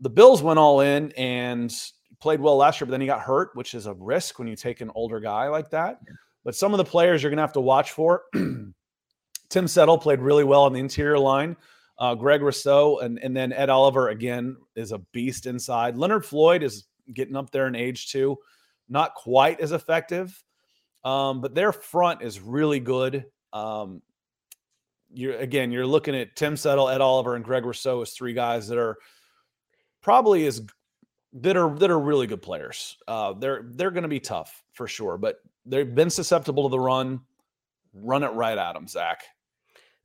The 0.00 0.10
Bills 0.10 0.40
went 0.40 0.60
all 0.60 0.80
in 0.80 1.10
and 1.12 1.74
played 2.22 2.40
well 2.40 2.56
last 2.56 2.80
year, 2.80 2.86
but 2.86 2.92
then 2.92 3.00
he 3.00 3.06
got 3.06 3.20
hurt, 3.20 3.50
which 3.54 3.74
is 3.74 3.86
a 3.86 3.94
risk 3.94 4.38
when 4.38 4.46
you 4.46 4.54
take 4.54 4.80
an 4.80 4.90
older 4.94 5.18
guy 5.20 5.48
like 5.48 5.70
that. 5.70 5.98
But 6.44 6.54
some 6.54 6.72
of 6.72 6.78
the 6.78 6.84
players 6.84 7.22
you're 7.22 7.30
going 7.30 7.38
to 7.38 7.42
have 7.42 7.52
to 7.54 7.60
watch 7.60 7.90
for. 7.90 8.22
Tim 9.50 9.68
Settle 9.68 9.98
played 9.98 10.20
really 10.20 10.44
well 10.44 10.62
on 10.62 10.72
the 10.72 10.80
interior 10.80 11.18
line. 11.18 11.56
Uh, 11.98 12.14
Greg 12.14 12.40
Rousseau 12.40 13.00
and, 13.00 13.18
and 13.18 13.36
then 13.36 13.52
Ed 13.52 13.68
Oliver 13.68 14.08
again 14.08 14.56
is 14.76 14.92
a 14.92 14.98
beast 15.12 15.46
inside. 15.46 15.96
Leonard 15.96 16.24
Floyd 16.24 16.62
is 16.62 16.86
getting 17.12 17.36
up 17.36 17.50
there 17.50 17.66
in 17.66 17.74
age 17.74 18.10
too, 18.10 18.38
not 18.88 19.14
quite 19.14 19.60
as 19.60 19.72
effective, 19.72 20.42
um, 21.04 21.40
but 21.40 21.54
their 21.54 21.72
front 21.72 22.22
is 22.22 22.40
really 22.40 22.80
good. 22.80 23.26
Um, 23.52 24.00
you're 25.12 25.36
again, 25.36 25.70
you're 25.70 25.86
looking 25.86 26.16
at 26.16 26.34
Tim 26.34 26.56
Settle, 26.56 26.88
Ed 26.88 27.02
Oliver, 27.02 27.36
and 27.36 27.44
Greg 27.44 27.66
Rousseau 27.66 28.00
as 28.00 28.12
three 28.12 28.32
guys 28.32 28.68
that 28.68 28.78
are 28.78 28.96
probably 30.00 30.46
as 30.46 30.64
that 31.34 31.56
are 31.56 31.74
that 31.76 31.90
are 31.90 31.98
really 31.98 32.26
good 32.26 32.42
players. 32.42 32.96
Uh, 33.08 33.32
they're 33.32 33.64
they're 33.70 33.90
going 33.90 34.02
to 34.02 34.08
be 34.08 34.20
tough 34.20 34.62
for 34.72 34.86
sure, 34.86 35.16
but 35.18 35.40
they've 35.64 35.94
been 35.94 36.10
susceptible 36.10 36.64
to 36.64 36.70
the 36.70 36.80
run. 36.80 37.20
Run 37.94 38.22
it 38.22 38.28
right 38.28 38.56
at 38.56 38.72
them, 38.72 38.88
Zach. 38.88 39.22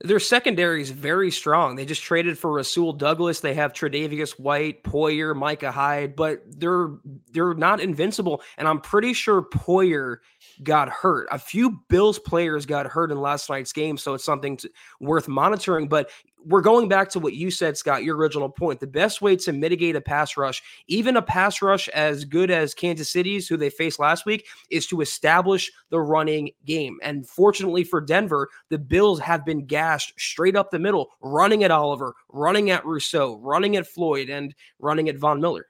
Their 0.01 0.19
secondary 0.19 0.84
is 0.84 0.91
very 0.91 1.32
strong. 1.32 1.75
They 1.75 1.86
just 1.86 2.03
traded 2.03 2.38
for 2.38 2.51
Rasul 2.51 2.93
Douglas. 2.93 3.39
They 3.39 3.55
have 3.55 3.73
Tre'Davious 3.73 4.39
White, 4.39 4.84
Poyer, 4.84 5.36
Micah 5.36 5.71
Hyde, 5.71 6.15
but 6.15 6.43
they're 6.45 6.89
they're 7.32 7.55
not 7.55 7.80
invincible. 7.80 8.41
And 8.57 8.67
I'm 8.67 8.80
pretty 8.80 9.13
sure 9.13 9.41
Poyer 9.41 10.17
got 10.64 10.89
hurt. 10.89 11.28
A 11.32 11.39
few 11.39 11.80
Bills 11.89 12.20
players 12.20 12.66
got 12.66 12.88
hurt 12.88 13.12
in 13.12 13.20
last 13.20 13.50
night's 13.50 13.74
game, 13.74 13.98
so 13.98 14.14
it's 14.14 14.24
something 14.24 14.58
to, 14.58 14.70
worth 15.00 15.28
monitoring. 15.28 15.88
But 15.88 16.10
we're 16.45 16.62
going 16.62 16.88
back 16.88 17.10
to 17.10 17.20
what 17.20 17.34
you 17.34 17.52
said, 17.52 17.78
Scott, 17.78 18.04
your 18.04 18.16
original 18.16 18.50
point. 18.50 18.80
The 18.80 18.88
best 18.88 19.22
way 19.22 19.36
to 19.38 19.52
mitigate 19.52 19.95
a 19.95 20.02
pass 20.02 20.38
rush, 20.38 20.64
even 20.88 21.18
a 21.18 21.22
pass 21.22 21.62
rush 21.62 21.89
as 21.89 22.24
good 22.24 22.50
as 22.50 22.74
Kansas 22.74 23.12
City's, 23.12 23.48
who 23.48 23.58
they 23.58 23.70
faced 23.70 24.00
last 24.00 24.26
week, 24.26 24.48
is 24.70 24.88
to 24.88 25.02
establish 25.02 25.72
the 25.89 26.00
running 26.00 26.52
game. 26.66 26.98
And 27.02 27.28
fortunately 27.28 27.84
for 27.84 28.00
Denver, 28.00 28.50
the 28.70 28.78
Bills 28.78 29.20
have 29.20 29.45
been 29.45 29.66
gashed 29.66 30.14
straight 30.18 30.56
up 30.56 30.72
the 30.72 30.80
middle, 30.80 31.10
running 31.22 31.64
at 31.64 31.72
Oliver, 31.72 32.14
running 32.30 32.70
at 32.70 32.86
Rousseau, 32.86 33.38
running 33.39 33.76
at 33.76 33.88
Floyd, 33.88 34.30
and 34.30 34.56
running 34.80 35.10
at 35.10 35.18
Von 35.18 35.41
Miller. 35.41 35.68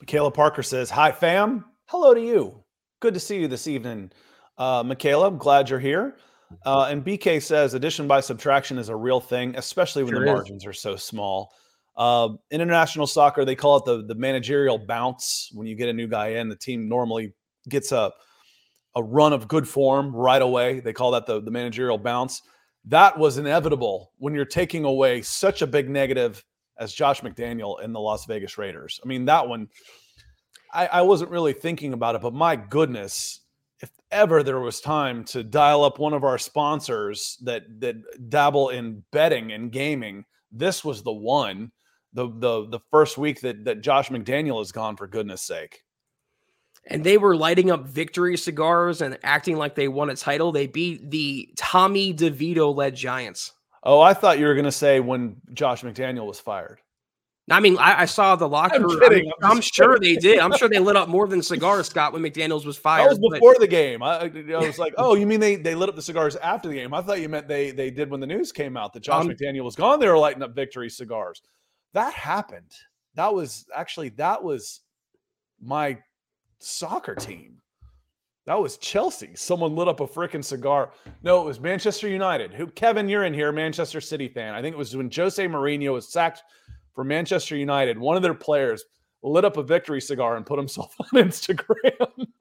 Michaela 0.00 0.30
Parker 0.30 0.62
says, 0.62 0.90
Hi, 0.90 1.12
fam. 1.12 1.64
Hello 1.86 2.14
to 2.14 2.20
you. 2.20 2.65
Good 3.00 3.14
to 3.14 3.20
see 3.20 3.40
you 3.40 3.48
this 3.48 3.66
evening. 3.68 4.10
Uh, 4.56 4.82
Michaela, 4.84 5.28
I'm 5.28 5.38
glad 5.38 5.68
you're 5.68 5.78
here. 5.78 6.16
Uh, 6.64 6.86
and 6.88 7.04
BK 7.04 7.42
says 7.42 7.74
addition 7.74 8.06
by 8.06 8.20
subtraction 8.20 8.78
is 8.78 8.88
a 8.88 8.96
real 8.96 9.20
thing, 9.20 9.54
especially 9.56 10.04
when 10.04 10.14
sure 10.14 10.20
the 10.20 10.26
margins 10.26 10.64
are 10.64 10.72
so 10.72 10.96
small. 10.96 11.52
Uh, 11.96 12.28
in 12.50 12.60
international 12.60 13.06
soccer, 13.06 13.44
they 13.44 13.54
call 13.54 13.78
it 13.78 13.84
the 13.84 14.04
the 14.06 14.14
managerial 14.14 14.78
bounce. 14.78 15.50
When 15.52 15.66
you 15.66 15.74
get 15.74 15.88
a 15.88 15.92
new 15.92 16.06
guy 16.06 16.28
in, 16.28 16.48
the 16.48 16.56
team 16.56 16.88
normally 16.88 17.34
gets 17.68 17.92
a 17.92 18.12
a 18.94 19.02
run 19.02 19.32
of 19.32 19.48
good 19.48 19.68
form 19.68 20.14
right 20.14 20.40
away. 20.40 20.80
They 20.80 20.92
call 20.92 21.10
that 21.12 21.26
the 21.26 21.40
the 21.42 21.50
managerial 21.50 21.98
bounce. 21.98 22.42
That 22.84 23.18
was 23.18 23.38
inevitable 23.38 24.12
when 24.18 24.34
you're 24.34 24.44
taking 24.44 24.84
away 24.84 25.20
such 25.22 25.62
a 25.62 25.66
big 25.66 25.90
negative 25.90 26.44
as 26.78 26.92
Josh 26.92 27.22
McDaniel 27.22 27.82
in 27.82 27.92
the 27.92 28.00
Las 28.00 28.26
Vegas 28.26 28.58
Raiders. 28.58 29.00
I 29.02 29.08
mean, 29.08 29.24
that 29.24 29.48
one, 29.48 29.68
I, 30.72 30.86
I 30.86 31.02
wasn't 31.02 31.30
really 31.30 31.52
thinking 31.52 31.92
about 31.92 32.14
it, 32.14 32.22
but 32.22 32.34
my 32.34 32.56
goodness, 32.56 33.40
if 33.80 33.90
ever 34.10 34.42
there 34.42 34.60
was 34.60 34.80
time 34.80 35.24
to 35.26 35.42
dial 35.42 35.84
up 35.84 35.98
one 35.98 36.12
of 36.12 36.24
our 36.24 36.38
sponsors 36.38 37.38
that 37.42 37.64
that 37.80 37.96
dabble 38.28 38.70
in 38.70 39.02
betting 39.12 39.52
and 39.52 39.70
gaming, 39.70 40.24
this 40.50 40.84
was 40.84 41.02
the 41.02 41.12
one. 41.12 41.72
The 42.12 42.28
the 42.28 42.68
the 42.68 42.80
first 42.90 43.18
week 43.18 43.40
that 43.42 43.64
that 43.64 43.82
Josh 43.82 44.08
McDaniel 44.08 44.62
is 44.62 44.72
gone 44.72 44.96
for 44.96 45.06
goodness 45.06 45.42
sake. 45.42 45.82
And 46.88 47.02
they 47.02 47.18
were 47.18 47.36
lighting 47.36 47.70
up 47.70 47.86
victory 47.86 48.36
cigars 48.36 49.02
and 49.02 49.18
acting 49.24 49.56
like 49.56 49.74
they 49.74 49.88
won 49.88 50.08
a 50.08 50.16
title. 50.16 50.52
They 50.52 50.68
beat 50.68 51.10
the 51.10 51.48
Tommy 51.56 52.14
DeVito 52.14 52.74
led 52.74 52.94
Giants. 52.94 53.52
Oh, 53.82 54.00
I 54.00 54.14
thought 54.14 54.38
you 54.38 54.46
were 54.46 54.54
going 54.54 54.64
to 54.66 54.72
say 54.72 55.00
when 55.00 55.36
Josh 55.52 55.82
McDaniel 55.82 56.26
was 56.26 56.38
fired. 56.38 56.80
I 57.48 57.60
mean, 57.60 57.78
I, 57.78 58.02
I 58.02 58.04
saw 58.06 58.34
the 58.34 58.48
locker. 58.48 58.74
I'm, 58.74 59.00
kidding, 59.00 59.30
I'm, 59.42 59.52
I'm 59.52 59.60
sure 59.60 60.00
they 60.00 60.16
did. 60.16 60.40
I'm 60.40 60.56
sure 60.56 60.68
they 60.68 60.80
lit 60.80 60.96
up 60.96 61.08
more 61.08 61.28
than 61.28 61.42
cigars, 61.42 61.86
Scott, 61.86 62.12
when 62.12 62.20
McDaniel's 62.20 62.66
was 62.66 62.76
fired. 62.76 63.04
That 63.04 63.20
was 63.20 63.34
before 63.34 63.54
but... 63.54 63.60
the 63.60 63.68
game. 63.68 64.02
I, 64.02 64.22
I, 64.22 64.66
was 64.66 64.78
like, 64.78 64.94
oh, 64.98 65.14
you 65.14 65.28
mean 65.28 65.38
they, 65.38 65.54
they 65.54 65.76
lit 65.76 65.88
up 65.88 65.94
the 65.94 66.02
cigars 66.02 66.34
after 66.36 66.68
the 66.68 66.74
game? 66.74 66.92
I 66.92 67.02
thought 67.02 67.20
you 67.20 67.28
meant 67.28 67.46
they 67.46 67.70
they 67.70 67.90
did 67.90 68.10
when 68.10 68.18
the 68.18 68.26
news 68.26 68.50
came 68.50 68.76
out 68.76 68.92
that 68.94 69.00
Josh 69.00 69.24
um, 69.24 69.30
McDaniel 69.30 69.62
was 69.62 69.76
gone. 69.76 70.00
They 70.00 70.08
were 70.08 70.18
lighting 70.18 70.42
up 70.42 70.56
victory 70.56 70.90
cigars. 70.90 71.40
That 71.92 72.12
happened. 72.14 72.72
That 73.14 73.32
was 73.32 73.66
actually 73.74 74.08
that 74.10 74.42
was 74.42 74.80
my 75.62 75.98
soccer 76.58 77.14
team. 77.14 77.58
That 78.46 78.60
was 78.60 78.76
Chelsea. 78.76 79.30
Someone 79.34 79.74
lit 79.74 79.88
up 79.88 80.00
a 80.00 80.06
freaking 80.06 80.44
cigar. 80.44 80.90
No, 81.22 81.42
it 81.42 81.44
was 81.44 81.60
Manchester 81.60 82.08
United. 82.08 82.54
Who 82.54 82.66
Kevin, 82.66 83.08
you're 83.08 83.24
in 83.24 83.34
here, 83.34 83.52
Manchester 83.52 84.00
City 84.00 84.28
fan. 84.28 84.54
I 84.54 84.62
think 84.62 84.74
it 84.74 84.78
was 84.78 84.96
when 84.96 85.10
Jose 85.14 85.44
Mourinho 85.46 85.92
was 85.92 86.08
sacked 86.08 86.42
for 86.96 87.04
Manchester 87.04 87.56
United, 87.56 87.96
one 87.96 88.16
of 88.16 88.22
their 88.22 88.34
players 88.34 88.84
lit 89.22 89.44
up 89.44 89.58
a 89.58 89.62
victory 89.62 90.00
cigar 90.00 90.36
and 90.36 90.44
put 90.44 90.58
himself 90.58 90.96
on 91.00 91.22
Instagram. 91.22 92.26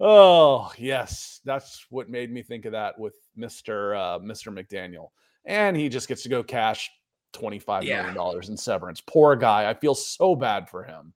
Oh 0.00 0.70
yes, 0.78 1.40
that's 1.44 1.84
what 1.90 2.08
made 2.08 2.30
me 2.30 2.40
think 2.40 2.66
of 2.66 2.72
that 2.72 2.96
with 3.00 3.16
Mister 3.34 3.96
uh, 3.96 4.20
Mister 4.20 4.52
McDaniel, 4.52 5.08
and 5.44 5.76
he 5.76 5.88
just 5.88 6.06
gets 6.06 6.22
to 6.22 6.28
go 6.28 6.44
cash 6.44 6.88
twenty 7.32 7.58
five 7.58 7.82
yeah. 7.82 7.96
million 7.96 8.14
dollars 8.14 8.48
in 8.48 8.56
severance. 8.56 9.00
Poor 9.00 9.34
guy. 9.34 9.68
I 9.68 9.74
feel 9.74 9.96
so 9.96 10.36
bad 10.36 10.70
for 10.70 10.84
him. 10.84 11.12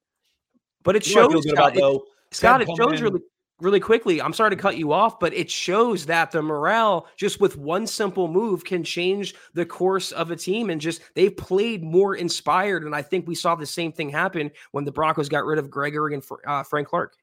But 0.82 0.96
it 0.96 1.04
shows 1.04 1.44
Scott, 1.46 1.76
about, 1.76 1.94
it, 1.94 2.02
Scott, 2.32 2.62
it 2.62 2.68
shows 2.76 2.98
in. 2.98 3.04
really 3.04 3.20
really 3.62 3.80
quickly. 3.80 4.20
I'm 4.20 4.32
sorry 4.32 4.50
to 4.50 4.56
cut 4.56 4.76
you 4.76 4.92
off, 4.92 5.20
but 5.20 5.32
it 5.32 5.50
shows 5.50 6.04
that 6.06 6.30
the 6.30 6.42
morale 6.42 7.06
just 7.16 7.40
with 7.40 7.56
one 7.56 7.86
simple 7.86 8.28
move 8.28 8.64
can 8.64 8.82
change 8.82 9.34
the 9.54 9.64
course 9.64 10.12
of 10.12 10.30
a 10.30 10.36
team 10.36 10.70
and 10.70 10.80
just 10.80 11.00
they've 11.14 11.36
played 11.36 11.82
more 11.82 12.16
inspired. 12.16 12.84
And 12.84 12.94
I 12.94 13.02
think 13.02 13.26
we 13.26 13.34
saw 13.34 13.54
the 13.54 13.66
same 13.66 13.92
thing 13.92 14.10
happen 14.10 14.50
when 14.72 14.84
the 14.84 14.92
Broncos 14.92 15.28
got 15.28 15.44
rid 15.44 15.58
of 15.58 15.70
Gregory 15.70 16.14
and 16.14 16.22
uh, 16.46 16.62
Frank 16.64 16.88
Clark. 16.88 17.14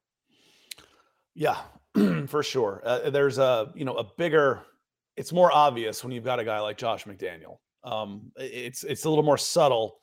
Yeah, 1.35 1.57
for 2.27 2.41
sure. 2.41 2.81
Uh, 2.83 3.09
there's 3.09 3.37
a 3.37 3.71
you 3.75 3.85
know 3.85 3.95
a 3.95 4.03
bigger. 4.17 4.61
It's 5.17 5.33
more 5.33 5.51
obvious 5.51 6.03
when 6.03 6.13
you've 6.13 6.23
got 6.23 6.39
a 6.39 6.45
guy 6.45 6.59
like 6.59 6.77
Josh 6.77 7.05
McDaniel. 7.05 7.57
Um, 7.83 8.31
it's 8.37 8.83
it's 8.83 9.05
a 9.05 9.09
little 9.09 9.23
more 9.23 9.37
subtle 9.37 9.99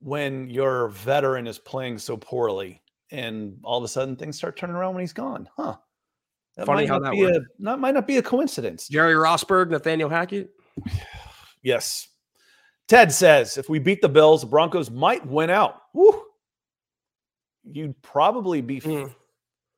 when 0.00 0.48
your 0.50 0.88
veteran 0.88 1.46
is 1.46 1.58
playing 1.58 1.98
so 1.98 2.16
poorly, 2.16 2.82
and 3.10 3.58
all 3.62 3.78
of 3.78 3.84
a 3.84 3.88
sudden 3.88 4.16
things 4.16 4.36
start 4.36 4.56
turning 4.56 4.76
around 4.76 4.94
when 4.94 5.02
he's 5.02 5.12
gone. 5.12 5.48
Huh? 5.56 5.76
That 6.56 6.66
Funny 6.66 6.86
how 6.86 6.98
that 6.98 7.12
be 7.12 7.22
worked. 7.22 7.36
a 7.36 7.64
that 7.64 7.78
might 7.78 7.94
not 7.94 8.06
be 8.06 8.16
a 8.16 8.22
coincidence. 8.22 8.88
Jerry 8.88 9.14
Rosburg, 9.14 9.70
Nathaniel 9.70 10.08
Hackett. 10.08 10.50
yes. 11.62 12.08
Ted 12.88 13.12
says 13.12 13.58
if 13.58 13.68
we 13.68 13.78
beat 13.78 14.00
the 14.00 14.08
Bills, 14.08 14.40
the 14.40 14.46
Broncos 14.46 14.90
might 14.90 15.26
win 15.26 15.50
out. 15.50 15.82
Woo. 15.92 16.22
You'd 17.64 18.00
probably 18.00 18.60
be 18.60 18.80
mm 18.80 19.12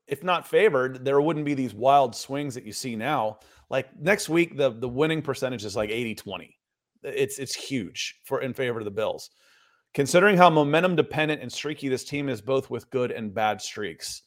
if 0.08 0.24
not 0.24 0.48
favored, 0.48 1.04
there 1.04 1.20
wouldn't 1.20 1.44
be 1.44 1.54
these 1.54 1.74
wild 1.74 2.16
swings 2.16 2.54
that 2.54 2.64
you 2.64 2.72
see 2.72 2.96
now. 2.96 3.38
Like 3.70 3.94
next 4.00 4.28
week, 4.28 4.56
the 4.56 4.70
the 4.70 4.88
winning 4.88 5.22
percentage 5.22 5.64
is 5.64 5.76
like 5.76 5.90
80-20. 5.90 6.54
It's 7.02 7.38
it's 7.38 7.54
huge 7.54 8.16
for 8.24 8.40
in 8.40 8.54
favor 8.54 8.78
of 8.78 8.86
the 8.86 8.90
Bills. 8.90 9.30
Considering 9.98 10.36
how 10.36 10.48
momentum 10.48 10.94
dependent 10.94 11.42
and 11.42 11.52
streaky 11.52 11.88
this 11.88 12.04
team 12.04 12.28
is, 12.28 12.40
both 12.40 12.70
with 12.70 12.88
good 12.90 13.10
and 13.10 13.34
bad 13.34 13.60
streaks. 13.60 14.22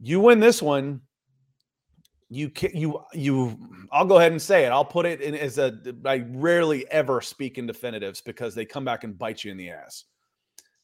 You 0.00 0.18
win 0.18 0.40
this 0.40 0.60
one, 0.60 1.02
you 2.30 2.50
can 2.50 2.76
you 2.76 3.00
you 3.12 3.56
I'll 3.92 4.06
go 4.06 4.18
ahead 4.18 4.32
and 4.32 4.42
say 4.42 4.64
it. 4.64 4.70
I'll 4.70 4.84
put 4.84 5.06
it 5.06 5.20
in 5.20 5.36
as 5.36 5.58
a 5.58 5.78
I 6.04 6.24
rarely 6.30 6.84
ever 6.90 7.20
speak 7.20 7.58
in 7.58 7.68
definitives 7.68 8.20
because 8.20 8.56
they 8.56 8.64
come 8.64 8.84
back 8.84 9.04
and 9.04 9.16
bite 9.16 9.44
you 9.44 9.52
in 9.52 9.56
the 9.56 9.70
ass. 9.70 10.02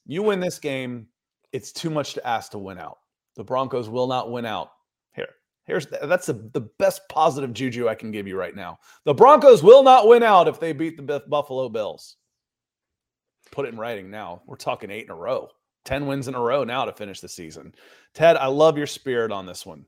You 0.07 0.23
win 0.23 0.39
this 0.39 0.61
game, 0.61 1.09
it's 1.51 1.73
too 1.73 1.91
much 1.91 2.15
to 2.15 2.25
ask 2.25 2.53
to 2.53 2.59
win 2.59 2.79
out. 2.79 2.99
The 3.35 3.43
Broncos 3.43 3.89
will 3.89 4.07
not 4.07 4.31
win 4.31 4.47
out. 4.47 4.71
Here, 5.13 5.31
here's 5.65 5.89
that's 5.89 6.27
the, 6.27 6.35
the 6.53 6.69
best 6.79 7.01
positive 7.09 7.53
juju 7.53 7.89
I 7.89 7.97
can 7.97 8.13
give 8.13 8.29
you 8.29 8.39
right 8.39 8.55
now. 8.55 8.79
The 9.07 9.15
Broncos 9.15 9.65
will 9.65 9.83
not 9.83 10.07
win 10.07 10.23
out 10.23 10.47
if 10.47 10.61
they 10.61 10.73
beat 10.73 11.05
the 11.05 11.25
Buffalo 11.27 11.69
Bills. 11.69 12.19
Put 13.53 13.67
it 13.67 13.73
in 13.73 13.79
writing 13.79 14.11
now. 14.11 14.43
We're 14.47 14.57
talking 14.57 14.91
eight 14.91 15.05
in 15.05 15.11
a 15.11 15.15
row, 15.15 15.51
10 15.85 16.07
wins 16.07 16.27
in 16.27 16.35
a 16.35 16.41
row 16.41 16.65
now 16.65 16.87
to 16.87 16.93
finish 16.93 17.21
the 17.21 17.29
season. 17.29 17.75
Ted, 18.15 18.37
I 18.37 18.47
love 18.47 18.77
your 18.77 18.89
spirit 18.89 19.31
on 19.31 19.47
this 19.47 19.65
one. 19.65 19.85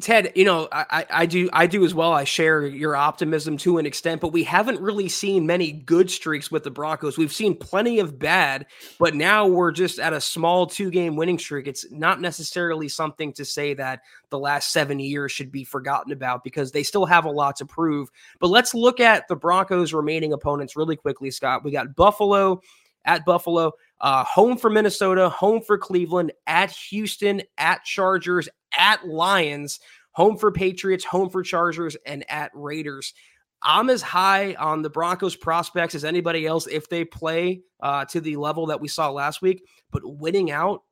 Ted, 0.00 0.32
you 0.34 0.44
know, 0.44 0.66
I, 0.72 1.06
I 1.08 1.26
do 1.26 1.48
I 1.52 1.68
do 1.68 1.84
as 1.84 1.94
well. 1.94 2.12
I 2.12 2.24
share 2.24 2.66
your 2.66 2.96
optimism 2.96 3.56
to 3.58 3.78
an 3.78 3.86
extent, 3.86 4.20
but 4.20 4.32
we 4.32 4.42
haven't 4.42 4.80
really 4.80 5.08
seen 5.08 5.46
many 5.46 5.70
good 5.70 6.10
streaks 6.10 6.50
with 6.50 6.64
the 6.64 6.70
Broncos. 6.72 7.16
We've 7.16 7.32
seen 7.32 7.56
plenty 7.56 8.00
of 8.00 8.18
bad, 8.18 8.66
but 8.98 9.14
now 9.14 9.46
we're 9.46 9.70
just 9.70 10.00
at 10.00 10.12
a 10.12 10.20
small 10.20 10.66
two 10.66 10.90
game 10.90 11.14
winning 11.14 11.38
streak. 11.38 11.68
It's 11.68 11.86
not 11.92 12.20
necessarily 12.20 12.88
something 12.88 13.32
to 13.34 13.44
say 13.44 13.72
that 13.74 14.00
the 14.30 14.38
last 14.38 14.72
seven 14.72 14.98
years 14.98 15.30
should 15.30 15.52
be 15.52 15.62
forgotten 15.62 16.12
about 16.12 16.42
because 16.42 16.72
they 16.72 16.82
still 16.82 17.06
have 17.06 17.24
a 17.24 17.30
lot 17.30 17.54
to 17.56 17.64
prove. 17.64 18.10
But 18.40 18.48
let's 18.48 18.74
look 18.74 18.98
at 18.98 19.28
the 19.28 19.36
Broncos' 19.36 19.94
remaining 19.94 20.32
opponents 20.32 20.74
really 20.74 20.96
quickly, 20.96 21.30
Scott. 21.30 21.62
We 21.62 21.70
got 21.70 21.94
Buffalo 21.94 22.60
at 23.04 23.24
Buffalo, 23.24 23.72
uh, 24.00 24.24
home 24.24 24.56
for 24.56 24.70
Minnesota, 24.70 25.28
home 25.28 25.60
for 25.60 25.78
Cleveland, 25.78 26.32
at 26.46 26.70
Houston, 26.70 27.42
at 27.58 27.84
Chargers, 27.84 28.48
at 28.78 29.06
Lions, 29.06 29.80
home 30.12 30.36
for 30.36 30.52
Patriots, 30.52 31.04
home 31.04 31.30
for 31.30 31.42
Chargers, 31.42 31.96
and 32.06 32.24
at 32.30 32.50
Raiders. 32.54 33.14
I'm 33.62 33.88
as 33.88 34.02
high 34.02 34.54
on 34.54 34.82
the 34.82 34.90
Broncos 34.90 35.36
prospects 35.36 35.94
as 35.94 36.04
anybody 36.04 36.46
else 36.46 36.66
if 36.66 36.88
they 36.88 37.04
play 37.04 37.62
uh, 37.80 38.04
to 38.06 38.20
the 38.20 38.36
level 38.36 38.66
that 38.66 38.80
we 38.80 38.88
saw 38.88 39.10
last 39.10 39.40
week. 39.40 39.64
But 39.90 40.02
winning 40.04 40.50
out, 40.50 40.82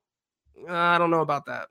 I 0.67 0.97
don't 0.97 1.11
know 1.11 1.21
about 1.21 1.45
that. 1.45 1.67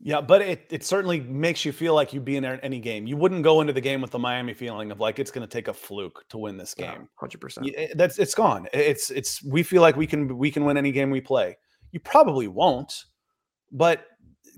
Yeah, 0.00 0.20
but 0.20 0.42
it, 0.42 0.66
it 0.70 0.84
certainly 0.84 1.20
makes 1.20 1.64
you 1.64 1.72
feel 1.72 1.92
like 1.92 2.12
you'd 2.12 2.24
be 2.24 2.36
in 2.36 2.42
there 2.44 2.54
in 2.54 2.60
any 2.60 2.78
game. 2.78 3.08
You 3.08 3.16
wouldn't 3.16 3.42
go 3.42 3.60
into 3.60 3.72
the 3.72 3.80
game 3.80 4.00
with 4.00 4.12
the 4.12 4.18
Miami 4.18 4.54
feeling 4.54 4.92
of 4.92 5.00
like 5.00 5.18
it's 5.18 5.32
going 5.32 5.46
to 5.46 5.52
take 5.52 5.66
a 5.66 5.74
fluke 5.74 6.24
to 6.28 6.38
win 6.38 6.56
this 6.56 6.72
game. 6.72 7.08
Hundred 7.16 7.40
percent. 7.40 7.68
That's 7.96 8.18
it's 8.18 8.34
gone. 8.34 8.68
It's 8.72 9.10
it's 9.10 9.42
we 9.42 9.64
feel 9.64 9.82
like 9.82 9.96
we 9.96 10.06
can 10.06 10.38
we 10.38 10.52
can 10.52 10.64
win 10.64 10.76
any 10.76 10.92
game 10.92 11.10
we 11.10 11.20
play. 11.20 11.56
You 11.90 11.98
probably 11.98 12.46
won't, 12.46 13.06
but 13.72 14.04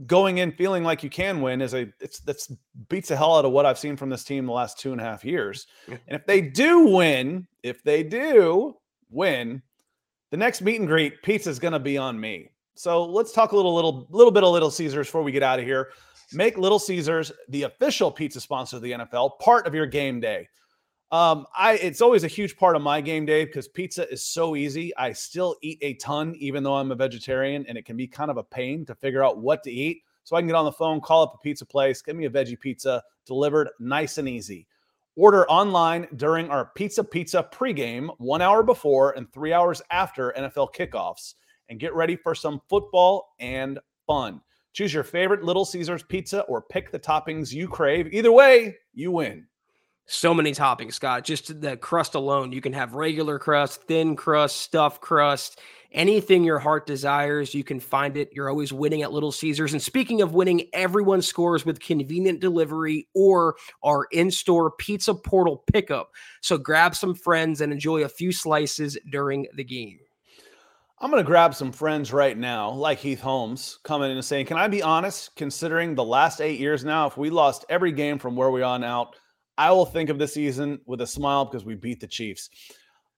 going 0.06 0.38
in 0.38 0.52
feeling 0.52 0.84
like 0.84 1.02
you 1.02 1.10
can 1.10 1.40
win 1.40 1.60
is 1.60 1.74
a 1.74 1.88
it's 2.00 2.20
that's 2.20 2.52
beats 2.88 3.08
the 3.08 3.16
hell 3.16 3.36
out 3.36 3.44
of 3.44 3.52
what 3.52 3.66
I've 3.66 3.78
seen 3.78 3.96
from 3.96 4.08
this 4.08 4.24
team 4.24 4.46
the 4.46 4.52
last 4.52 4.78
two 4.78 4.92
and 4.92 5.00
a 5.00 5.04
half 5.04 5.24
years. 5.24 5.66
And 5.88 6.00
if 6.08 6.26
they 6.26 6.40
do 6.40 6.86
win, 6.86 7.46
if 7.62 7.82
they 7.82 8.02
do 8.02 8.76
win, 9.10 9.62
the 10.30 10.36
next 10.36 10.62
meet 10.62 10.80
and 10.80 10.88
greet 10.88 11.22
pizza 11.22 11.50
is 11.50 11.58
going 11.58 11.72
to 11.72 11.78
be 11.78 11.98
on 11.98 12.18
me. 12.18 12.50
So 12.74 13.04
let's 13.04 13.32
talk 13.32 13.52
a 13.52 13.56
little 13.56 13.74
little 13.74 14.06
little 14.10 14.32
bit 14.32 14.44
of 14.44 14.52
Little 14.52 14.70
Caesars 14.70 15.06
before 15.06 15.22
we 15.22 15.32
get 15.32 15.42
out 15.42 15.58
of 15.58 15.64
here. 15.64 15.90
Make 16.32 16.56
Little 16.56 16.78
Caesars 16.78 17.32
the 17.48 17.64
official 17.64 18.10
pizza 18.10 18.40
sponsor 18.40 18.76
of 18.76 18.82
the 18.82 18.92
NFL, 18.92 19.38
part 19.40 19.66
of 19.66 19.74
your 19.74 19.86
game 19.86 20.20
day. 20.20 20.48
Um, 21.12 21.46
I 21.56 21.72
it's 21.74 22.00
always 22.00 22.22
a 22.22 22.28
huge 22.28 22.56
part 22.56 22.76
of 22.76 22.82
my 22.82 23.00
game 23.00 23.26
day 23.26 23.44
because 23.44 23.66
pizza 23.66 24.08
is 24.10 24.22
so 24.22 24.54
easy. 24.54 24.96
I 24.96 25.12
still 25.12 25.56
eat 25.60 25.78
a 25.82 25.94
ton, 25.94 26.36
even 26.36 26.62
though 26.62 26.76
I'm 26.76 26.92
a 26.92 26.94
vegetarian, 26.94 27.66
and 27.66 27.76
it 27.76 27.84
can 27.84 27.96
be 27.96 28.06
kind 28.06 28.30
of 28.30 28.36
a 28.36 28.44
pain 28.44 28.86
to 28.86 28.94
figure 28.94 29.24
out 29.24 29.38
what 29.38 29.64
to 29.64 29.70
eat. 29.72 30.02
So 30.22 30.36
I 30.36 30.40
can 30.40 30.46
get 30.46 30.54
on 30.54 30.64
the 30.64 30.72
phone, 30.72 31.00
call 31.00 31.22
up 31.22 31.34
a 31.34 31.38
pizza 31.38 31.66
place, 31.66 32.00
get 32.02 32.14
me 32.14 32.26
a 32.26 32.30
veggie 32.30 32.58
pizza 32.58 33.02
delivered 33.26 33.70
nice 33.80 34.18
and 34.18 34.28
easy. 34.28 34.66
Order 35.16 35.48
online 35.48 36.06
during 36.16 36.48
our 36.48 36.70
Pizza 36.76 37.02
Pizza 37.02 37.48
pregame, 37.52 38.14
one 38.18 38.40
hour 38.40 38.62
before 38.62 39.12
and 39.12 39.30
three 39.32 39.52
hours 39.52 39.82
after 39.90 40.32
NFL 40.38 40.72
kickoffs, 40.74 41.34
and 41.68 41.80
get 41.80 41.94
ready 41.94 42.14
for 42.14 42.34
some 42.34 42.60
football 42.68 43.34
and 43.40 43.80
fun. 44.06 44.40
Choose 44.72 44.94
your 44.94 45.02
favorite 45.02 45.42
Little 45.42 45.64
Caesars 45.64 46.04
pizza 46.04 46.42
or 46.42 46.62
pick 46.62 46.92
the 46.92 46.98
toppings 46.98 47.52
you 47.52 47.66
crave. 47.66 48.12
Either 48.12 48.30
way, 48.30 48.76
you 48.94 49.10
win 49.10 49.46
so 50.10 50.34
many 50.34 50.50
toppings, 50.50 50.94
Scott. 50.94 51.24
Just 51.24 51.60
the 51.60 51.76
crust 51.76 52.16
alone. 52.16 52.50
You 52.50 52.60
can 52.60 52.72
have 52.72 52.94
regular 52.94 53.38
crust, 53.38 53.84
thin 53.84 54.16
crust, 54.16 54.56
stuffed 54.56 55.00
crust, 55.00 55.60
anything 55.92 56.42
your 56.42 56.58
heart 56.58 56.84
desires. 56.84 57.54
You 57.54 57.62
can 57.62 57.78
find 57.78 58.16
it. 58.16 58.30
You're 58.32 58.50
always 58.50 58.72
winning 58.72 59.02
at 59.02 59.12
Little 59.12 59.30
Caesars. 59.30 59.72
And 59.72 59.80
speaking 59.80 60.20
of 60.20 60.34
winning, 60.34 60.68
everyone 60.72 61.22
scores 61.22 61.64
with 61.64 61.78
convenient 61.78 62.40
delivery 62.40 63.06
or 63.14 63.54
our 63.84 64.08
in 64.10 64.32
store 64.32 64.72
pizza 64.72 65.14
portal 65.14 65.62
pickup. 65.72 66.10
So 66.40 66.58
grab 66.58 66.96
some 66.96 67.14
friends 67.14 67.60
and 67.60 67.72
enjoy 67.72 68.02
a 68.02 68.08
few 68.08 68.32
slices 68.32 68.98
during 69.12 69.46
the 69.54 69.64
game. 69.64 70.00
I'm 70.98 71.12
going 71.12 71.22
to 71.22 71.26
grab 71.26 71.54
some 71.54 71.70
friends 71.70 72.12
right 72.12 72.36
now, 72.36 72.72
like 72.72 72.98
Heath 72.98 73.20
Holmes, 73.20 73.78
coming 73.84 74.10
in 74.10 74.16
and 74.16 74.24
saying, 74.24 74.46
Can 74.46 74.58
I 74.58 74.66
be 74.66 74.82
honest? 74.82 75.36
Considering 75.36 75.94
the 75.94 76.04
last 76.04 76.40
eight 76.40 76.58
years 76.58 76.84
now, 76.84 77.06
if 77.06 77.16
we 77.16 77.30
lost 77.30 77.64
every 77.68 77.92
game 77.92 78.18
from 78.18 78.34
where 78.34 78.50
we 78.50 78.60
are 78.60 78.84
out, 78.84 79.14
I 79.60 79.70
will 79.72 79.84
think 79.84 80.08
of 80.08 80.18
this 80.18 80.32
season 80.32 80.80
with 80.86 81.02
a 81.02 81.06
smile 81.06 81.44
because 81.44 81.66
we 81.66 81.74
beat 81.74 82.00
the 82.00 82.06
Chiefs. 82.06 82.48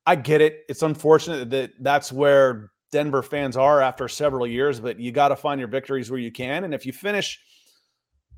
I 0.05 0.16
get 0.16 0.40
it. 0.40 0.64
It's 0.68 0.82
unfortunate 0.82 1.51
that 1.51 1.70
that's 1.78 2.11
where 2.11 2.72
Denver 2.90 3.22
fans 3.22 3.57
are 3.57 3.80
after 3.80 4.09
several 4.09 4.45
years, 4.45 4.80
but 4.80 4.99
you 4.99 5.12
got 5.12 5.28
to 5.28 5.36
find 5.36 5.61
your 5.61 5.68
victories 5.68 6.11
where 6.11 6.18
you 6.18 6.32
can. 6.32 6.64
And 6.64 6.74
if 6.74 6.84
you 6.84 6.93
finish, 6.93 7.38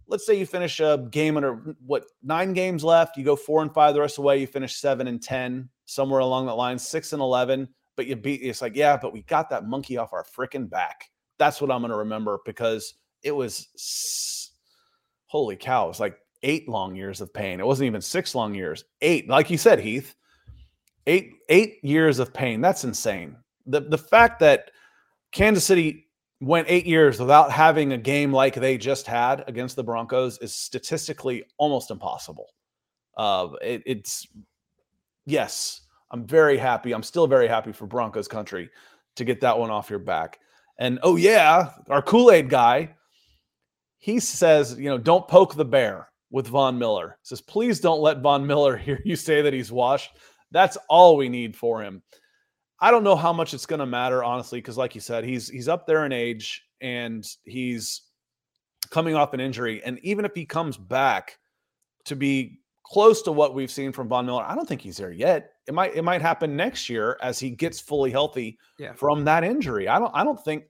let's 0.06 0.26
say 0.26 0.38
you 0.38 0.44
finish 0.44 0.80
a 0.80 1.08
game 1.10 1.38
under 1.38 1.76
what 1.86 2.04
nine 2.22 2.52
games 2.52 2.84
left, 2.84 3.16
you 3.16 3.24
go 3.24 3.36
four 3.36 3.62
and 3.62 3.72
five 3.72 3.94
the 3.94 4.02
rest 4.02 4.18
of 4.18 4.22
the 4.22 4.26
way, 4.26 4.38
you 4.38 4.46
finish 4.46 4.76
seven 4.76 5.06
and 5.06 5.22
10, 5.22 5.70
somewhere 5.86 6.20
along 6.20 6.44
that 6.44 6.56
line, 6.56 6.78
six 6.78 7.14
and 7.14 7.22
11, 7.22 7.66
but 7.96 8.06
you 8.06 8.16
beat, 8.16 8.42
it's 8.42 8.60
like, 8.60 8.76
yeah, 8.76 8.98
but 8.98 9.14
we 9.14 9.22
got 9.22 9.48
that 9.48 9.64
monkey 9.64 9.96
off 9.96 10.12
our 10.12 10.26
freaking 10.26 10.68
back. 10.68 11.08
That's 11.38 11.58
what 11.58 11.70
I'm 11.70 11.80
going 11.80 11.90
to 11.90 11.96
remember 11.96 12.40
because 12.44 12.92
it 13.22 13.32
was, 13.32 14.50
holy 15.24 15.56
cow, 15.56 15.88
it's 15.88 16.00
like 16.00 16.18
eight 16.44 16.68
long 16.68 16.94
years 16.94 17.20
of 17.20 17.34
pain. 17.34 17.58
It 17.58 17.66
wasn't 17.66 17.86
even 17.86 18.00
six 18.00 18.34
long 18.34 18.54
years. 18.54 18.84
Eight, 19.00 19.28
like 19.28 19.50
you 19.50 19.58
said, 19.58 19.80
Heath. 19.80 20.14
Eight 21.06 21.32
eight 21.48 21.82
years 21.82 22.18
of 22.18 22.32
pain. 22.32 22.60
That's 22.60 22.84
insane. 22.84 23.36
The 23.66 23.80
the 23.80 23.98
fact 23.98 24.38
that 24.40 24.70
Kansas 25.32 25.64
City 25.64 26.06
went 26.40 26.66
eight 26.70 26.86
years 26.86 27.18
without 27.18 27.50
having 27.50 27.92
a 27.92 27.98
game 27.98 28.32
like 28.32 28.54
they 28.54 28.78
just 28.78 29.06
had 29.06 29.44
against 29.46 29.76
the 29.76 29.84
Broncos 29.84 30.38
is 30.38 30.54
statistically 30.54 31.44
almost 31.58 31.90
impossible. 31.90 32.46
Uh, 33.16 33.48
it, 33.60 33.82
it's 33.84 34.26
yes, 35.26 35.82
I'm 36.10 36.26
very 36.26 36.56
happy. 36.56 36.92
I'm 36.92 37.02
still 37.02 37.26
very 37.26 37.48
happy 37.48 37.72
for 37.72 37.86
Broncos 37.86 38.28
country 38.28 38.70
to 39.16 39.24
get 39.24 39.40
that 39.42 39.58
one 39.58 39.70
off 39.70 39.90
your 39.90 39.98
back. 39.98 40.38
And 40.78 40.98
oh 41.02 41.16
yeah, 41.16 41.70
our 41.88 42.02
Kool 42.02 42.30
Aid 42.30 42.48
guy 42.48 42.94
he 44.04 44.20
says, 44.20 44.76
you 44.78 44.90
know, 44.90 44.98
don't 44.98 45.26
poke 45.26 45.54
the 45.54 45.64
bear 45.64 46.10
with 46.34 46.48
Von 46.48 46.76
Miller. 46.76 47.16
Says, 47.22 47.40
please 47.40 47.78
don't 47.78 48.00
let 48.00 48.20
Von 48.20 48.44
Miller 48.44 48.76
hear 48.84 49.00
you 49.04 49.14
say 49.14 49.40
that 49.40 49.52
he's 49.52 49.70
washed. 49.70 50.16
That's 50.50 50.76
all 50.88 51.16
we 51.16 51.28
need 51.28 51.56
for 51.56 51.80
him. 51.80 52.02
I 52.80 52.90
don't 52.90 53.04
know 53.04 53.14
how 53.14 53.32
much 53.32 53.54
it's 53.54 53.66
going 53.66 53.78
to 53.78 53.86
matter, 53.86 54.24
honestly, 54.24 54.58
because 54.58 54.76
like 54.76 54.96
you 54.96 55.00
said, 55.00 55.22
he's 55.24 55.48
he's 55.48 55.68
up 55.68 55.86
there 55.86 56.04
in 56.04 56.12
age 56.12 56.64
and 56.80 57.24
he's 57.44 58.02
coming 58.90 59.14
off 59.14 59.32
an 59.32 59.38
injury. 59.38 59.80
And 59.84 60.00
even 60.02 60.24
if 60.24 60.34
he 60.34 60.44
comes 60.44 60.76
back 60.76 61.38
to 62.06 62.16
be 62.16 62.58
close 62.82 63.22
to 63.22 63.32
what 63.32 63.54
we've 63.54 63.70
seen 63.70 63.92
from 63.92 64.08
Von 64.08 64.26
Miller, 64.26 64.42
I 64.42 64.56
don't 64.56 64.68
think 64.68 64.80
he's 64.80 64.96
there 64.96 65.12
yet. 65.12 65.52
It 65.68 65.72
might 65.72 65.94
it 65.94 66.02
might 66.02 66.20
happen 66.20 66.56
next 66.56 66.90
year 66.90 67.16
as 67.22 67.38
he 67.38 67.50
gets 67.50 67.80
fully 67.80 68.10
healthy 68.10 68.58
yeah. 68.76 68.92
from 68.94 69.24
that 69.24 69.44
injury. 69.44 69.86
I 69.86 70.00
don't 70.00 70.12
I 70.12 70.24
don't 70.24 70.42
think 70.44 70.64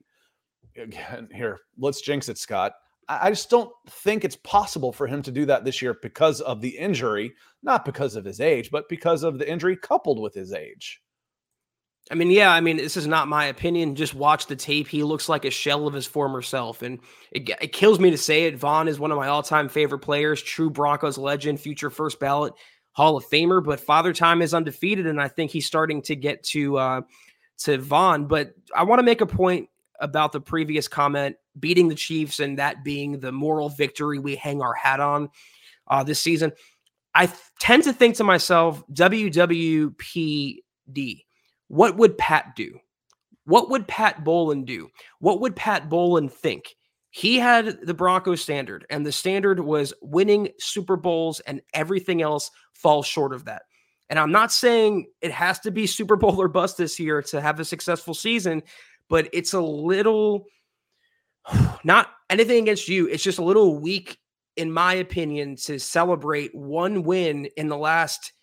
again 0.77 1.27
here, 1.33 1.59
let's 1.79 2.01
jinx 2.01 2.29
it, 2.29 2.37
Scott. 2.37 2.73
I 3.07 3.29
just 3.29 3.49
don't 3.49 3.71
think 3.87 4.23
it's 4.25 4.37
possible 4.37 4.91
for 4.91 5.05
him 5.05 5.21
to 5.23 5.31
do 5.31 5.45
that 5.45 5.63
this 5.63 5.81
year 5.81 5.97
because 6.01 6.41
of 6.41 6.61
the 6.61 6.77
injury, 6.77 7.33
not 7.61 7.85
because 7.85 8.15
of 8.15 8.25
his 8.25 8.41
age, 8.41 8.71
but 8.71 8.89
because 8.89 9.23
of 9.23 9.37
the 9.37 9.49
injury 9.49 9.77
coupled 9.77 10.19
with 10.19 10.33
his 10.33 10.53
age. 10.53 11.01
I 12.11 12.15
mean, 12.15 12.29
yeah, 12.29 12.51
I 12.51 12.61
mean, 12.61 12.77
this 12.77 12.97
is 12.97 13.07
not 13.07 13.27
my 13.27 13.45
opinion. 13.45 13.95
Just 13.95 14.13
watch 14.13 14.45
the 14.45 14.55
tape. 14.55 14.87
He 14.87 15.03
looks 15.03 15.27
like 15.27 15.43
a 15.43 15.49
shell 15.49 15.87
of 15.87 15.93
his 15.93 16.05
former 16.05 16.43
self. 16.43 16.83
And 16.83 16.99
it, 17.31 17.49
it 17.61 17.73
kills 17.73 17.99
me 17.99 18.11
to 18.11 18.17
say 18.17 18.45
it. 18.45 18.57
Von 18.57 18.87
is 18.87 18.99
one 18.99 19.11
of 19.11 19.17
my 19.17 19.27
all 19.27 19.41
time 19.41 19.69
favorite 19.69 19.99
players, 19.99 20.41
true 20.41 20.69
Broncos 20.69 21.17
legend, 21.17 21.59
future 21.59 21.89
first 21.89 22.19
ballot 22.19 22.53
Hall 22.91 23.17
of 23.17 23.25
Famer. 23.25 23.63
But 23.63 23.79
Father 23.79 24.13
Time 24.13 24.43
is 24.43 24.53
undefeated. 24.53 25.07
And 25.07 25.19
I 25.19 25.27
think 25.27 25.49
he's 25.49 25.65
starting 25.65 26.03
to 26.03 26.15
get 26.15 26.43
to, 26.43 26.77
uh, 26.77 27.01
to 27.59 27.79
Von. 27.79 28.27
But 28.27 28.53
I 28.75 28.83
want 28.83 28.99
to 28.99 29.03
make 29.03 29.21
a 29.21 29.27
point 29.27 29.69
about 29.99 30.31
the 30.31 30.41
previous 30.41 30.87
comment 30.87 31.35
beating 31.59 31.87
the 31.87 31.95
Chiefs 31.95 32.39
and 32.39 32.59
that 32.59 32.83
being 32.83 33.19
the 33.19 33.31
moral 33.31 33.69
victory 33.69 34.19
we 34.19 34.35
hang 34.35 34.61
our 34.61 34.73
hat 34.73 34.99
on 34.99 35.29
uh, 35.87 36.03
this 36.03 36.19
season. 36.19 36.51
I 37.13 37.27
th- 37.27 37.39
tend 37.59 37.83
to 37.83 37.93
think 37.93 38.15
to 38.15 38.23
myself, 38.23 38.83
WWPD 38.91 40.61
what 41.67 41.97
would 41.97 42.17
Pat 42.17 42.55
do? 42.55 42.79
What 43.45 43.69
would 43.69 43.87
Pat 43.87 44.23
Bowlen 44.23 44.65
do? 44.65 44.89
What 45.19 45.39
would 45.41 45.55
Pat 45.55 45.89
Bowlen 45.89 46.29
think? 46.29 46.75
He 47.11 47.37
had 47.37 47.79
the 47.81 47.93
Broncos 47.93 48.41
standard, 48.41 48.85
and 48.89 49.05
the 49.05 49.11
standard 49.11 49.59
was 49.59 49.93
winning 50.01 50.49
Super 50.59 50.97
Bowls, 50.97 51.39
and 51.41 51.61
everything 51.73 52.21
else 52.21 52.51
falls 52.73 53.05
short 53.05 53.33
of 53.33 53.45
that. 53.45 53.63
And 54.09 54.19
I'm 54.19 54.31
not 54.31 54.51
saying 54.51 55.07
it 55.21 55.31
has 55.31 55.59
to 55.61 55.71
be 55.71 55.87
Super 55.87 56.15
Bowl 56.15 56.39
or 56.41 56.47
bust 56.47 56.77
this 56.77 56.99
year 56.99 57.21
to 57.23 57.41
have 57.41 57.59
a 57.59 57.65
successful 57.65 58.13
season, 58.13 58.61
but 59.09 59.29
it's 59.33 59.53
a 59.53 59.61
little 59.61 60.45
not 61.83 62.09
anything 62.29 62.63
against 62.63 62.87
you. 62.87 63.07
It's 63.07 63.23
just 63.23 63.39
a 63.39 63.43
little 63.43 63.79
weak, 63.79 64.17
in 64.55 64.71
my 64.71 64.93
opinion, 64.95 65.55
to 65.57 65.79
celebrate 65.79 66.53
one 66.55 67.03
win 67.03 67.45
in 67.57 67.67
the 67.67 67.77
last 67.77 68.33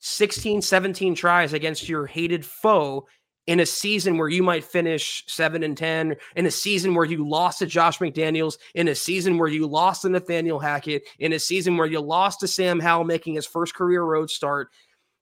16, 0.00 0.62
17 0.62 1.14
tries 1.14 1.52
against 1.52 1.88
your 1.88 2.06
hated 2.06 2.44
foe 2.44 3.06
in 3.46 3.60
a 3.60 3.66
season 3.66 4.18
where 4.18 4.28
you 4.28 4.42
might 4.42 4.64
finish 4.64 5.24
seven 5.26 5.62
and 5.62 5.76
10, 5.76 6.16
in 6.36 6.46
a 6.46 6.50
season 6.50 6.94
where 6.94 7.04
you 7.04 7.28
lost 7.28 7.58
to 7.58 7.66
Josh 7.66 7.98
McDaniels, 7.98 8.56
in 8.74 8.88
a 8.88 8.94
season 8.94 9.36
where 9.36 9.48
you 9.48 9.66
lost 9.66 10.02
to 10.02 10.08
Nathaniel 10.08 10.60
Hackett, 10.60 11.02
in 11.18 11.32
a 11.32 11.38
season 11.38 11.76
where 11.76 11.86
you 11.86 12.00
lost 12.00 12.40
to 12.40 12.48
Sam 12.48 12.78
Howell 12.78 13.04
making 13.04 13.34
his 13.34 13.46
first 13.46 13.74
career 13.74 14.02
road 14.02 14.30
start. 14.30 14.70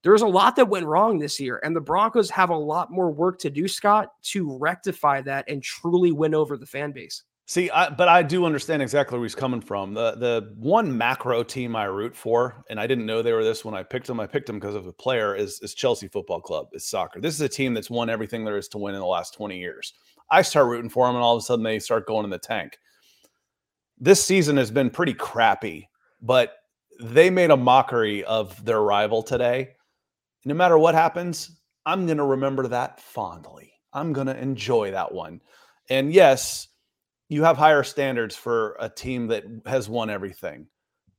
There's 0.02 0.22
a 0.22 0.26
lot 0.26 0.56
that 0.56 0.68
went 0.68 0.86
wrong 0.86 1.18
this 1.18 1.38
year, 1.38 1.60
and 1.62 1.76
the 1.76 1.80
Broncos 1.80 2.30
have 2.30 2.50
a 2.50 2.56
lot 2.56 2.90
more 2.90 3.10
work 3.10 3.38
to 3.40 3.50
do, 3.50 3.68
Scott, 3.68 4.12
to 4.22 4.56
rectify 4.58 5.20
that 5.22 5.48
and 5.48 5.62
truly 5.62 6.10
win 6.10 6.34
over 6.34 6.56
the 6.56 6.66
fan 6.66 6.92
base. 6.92 7.22
See, 7.46 7.68
I, 7.70 7.90
but 7.90 8.06
I 8.06 8.22
do 8.22 8.44
understand 8.44 8.80
exactly 8.80 9.18
where 9.18 9.24
he's 9.24 9.34
coming 9.34 9.60
from. 9.60 9.92
The 9.92 10.12
the 10.12 10.54
one 10.56 10.96
macro 10.96 11.42
team 11.42 11.74
I 11.74 11.84
root 11.86 12.14
for, 12.14 12.64
and 12.70 12.78
I 12.78 12.86
didn't 12.86 13.06
know 13.06 13.22
they 13.22 13.32
were 13.32 13.42
this 13.42 13.64
when 13.64 13.74
I 13.74 13.82
picked 13.82 14.06
them. 14.06 14.20
I 14.20 14.26
picked 14.26 14.46
them 14.46 14.60
because 14.60 14.76
of 14.76 14.86
a 14.86 14.92
player 14.92 15.34
is, 15.34 15.60
is 15.60 15.74
Chelsea 15.74 16.06
Football 16.06 16.40
Club. 16.40 16.68
Is 16.72 16.84
soccer. 16.84 17.20
This 17.20 17.34
is 17.34 17.40
a 17.40 17.48
team 17.48 17.74
that's 17.74 17.90
won 17.90 18.08
everything 18.08 18.44
there 18.44 18.56
is 18.56 18.68
to 18.68 18.78
win 18.78 18.94
in 18.94 19.00
the 19.00 19.06
last 19.06 19.34
twenty 19.34 19.58
years. 19.58 19.92
I 20.30 20.42
start 20.42 20.68
rooting 20.68 20.90
for 20.90 21.06
them, 21.06 21.16
and 21.16 21.24
all 21.24 21.36
of 21.36 21.42
a 21.42 21.44
sudden 21.44 21.64
they 21.64 21.80
start 21.80 22.06
going 22.06 22.22
in 22.22 22.30
the 22.30 22.38
tank. 22.38 22.78
This 23.98 24.24
season 24.24 24.56
has 24.56 24.70
been 24.70 24.88
pretty 24.88 25.12
crappy, 25.14 25.88
but 26.22 26.54
they 27.00 27.30
made 27.30 27.50
a 27.50 27.56
mockery 27.56 28.22
of 28.24 28.64
their 28.64 28.80
rival 28.80 29.24
today. 29.24 29.70
No 30.44 30.54
matter 30.54 30.78
what 30.78 30.94
happens, 30.94 31.60
I'm 31.86 32.06
going 32.06 32.18
to 32.18 32.24
remember 32.24 32.66
that 32.68 33.00
fondly. 33.00 33.72
I'm 33.92 34.12
going 34.12 34.26
to 34.26 34.40
enjoy 34.40 34.90
that 34.92 35.12
one. 35.12 35.40
And 35.88 36.12
yes, 36.12 36.68
you 37.28 37.42
have 37.44 37.56
higher 37.56 37.82
standards 37.82 38.36
for 38.36 38.76
a 38.80 38.88
team 38.88 39.26
that 39.28 39.44
has 39.66 39.88
won 39.88 40.10
everything, 40.10 40.66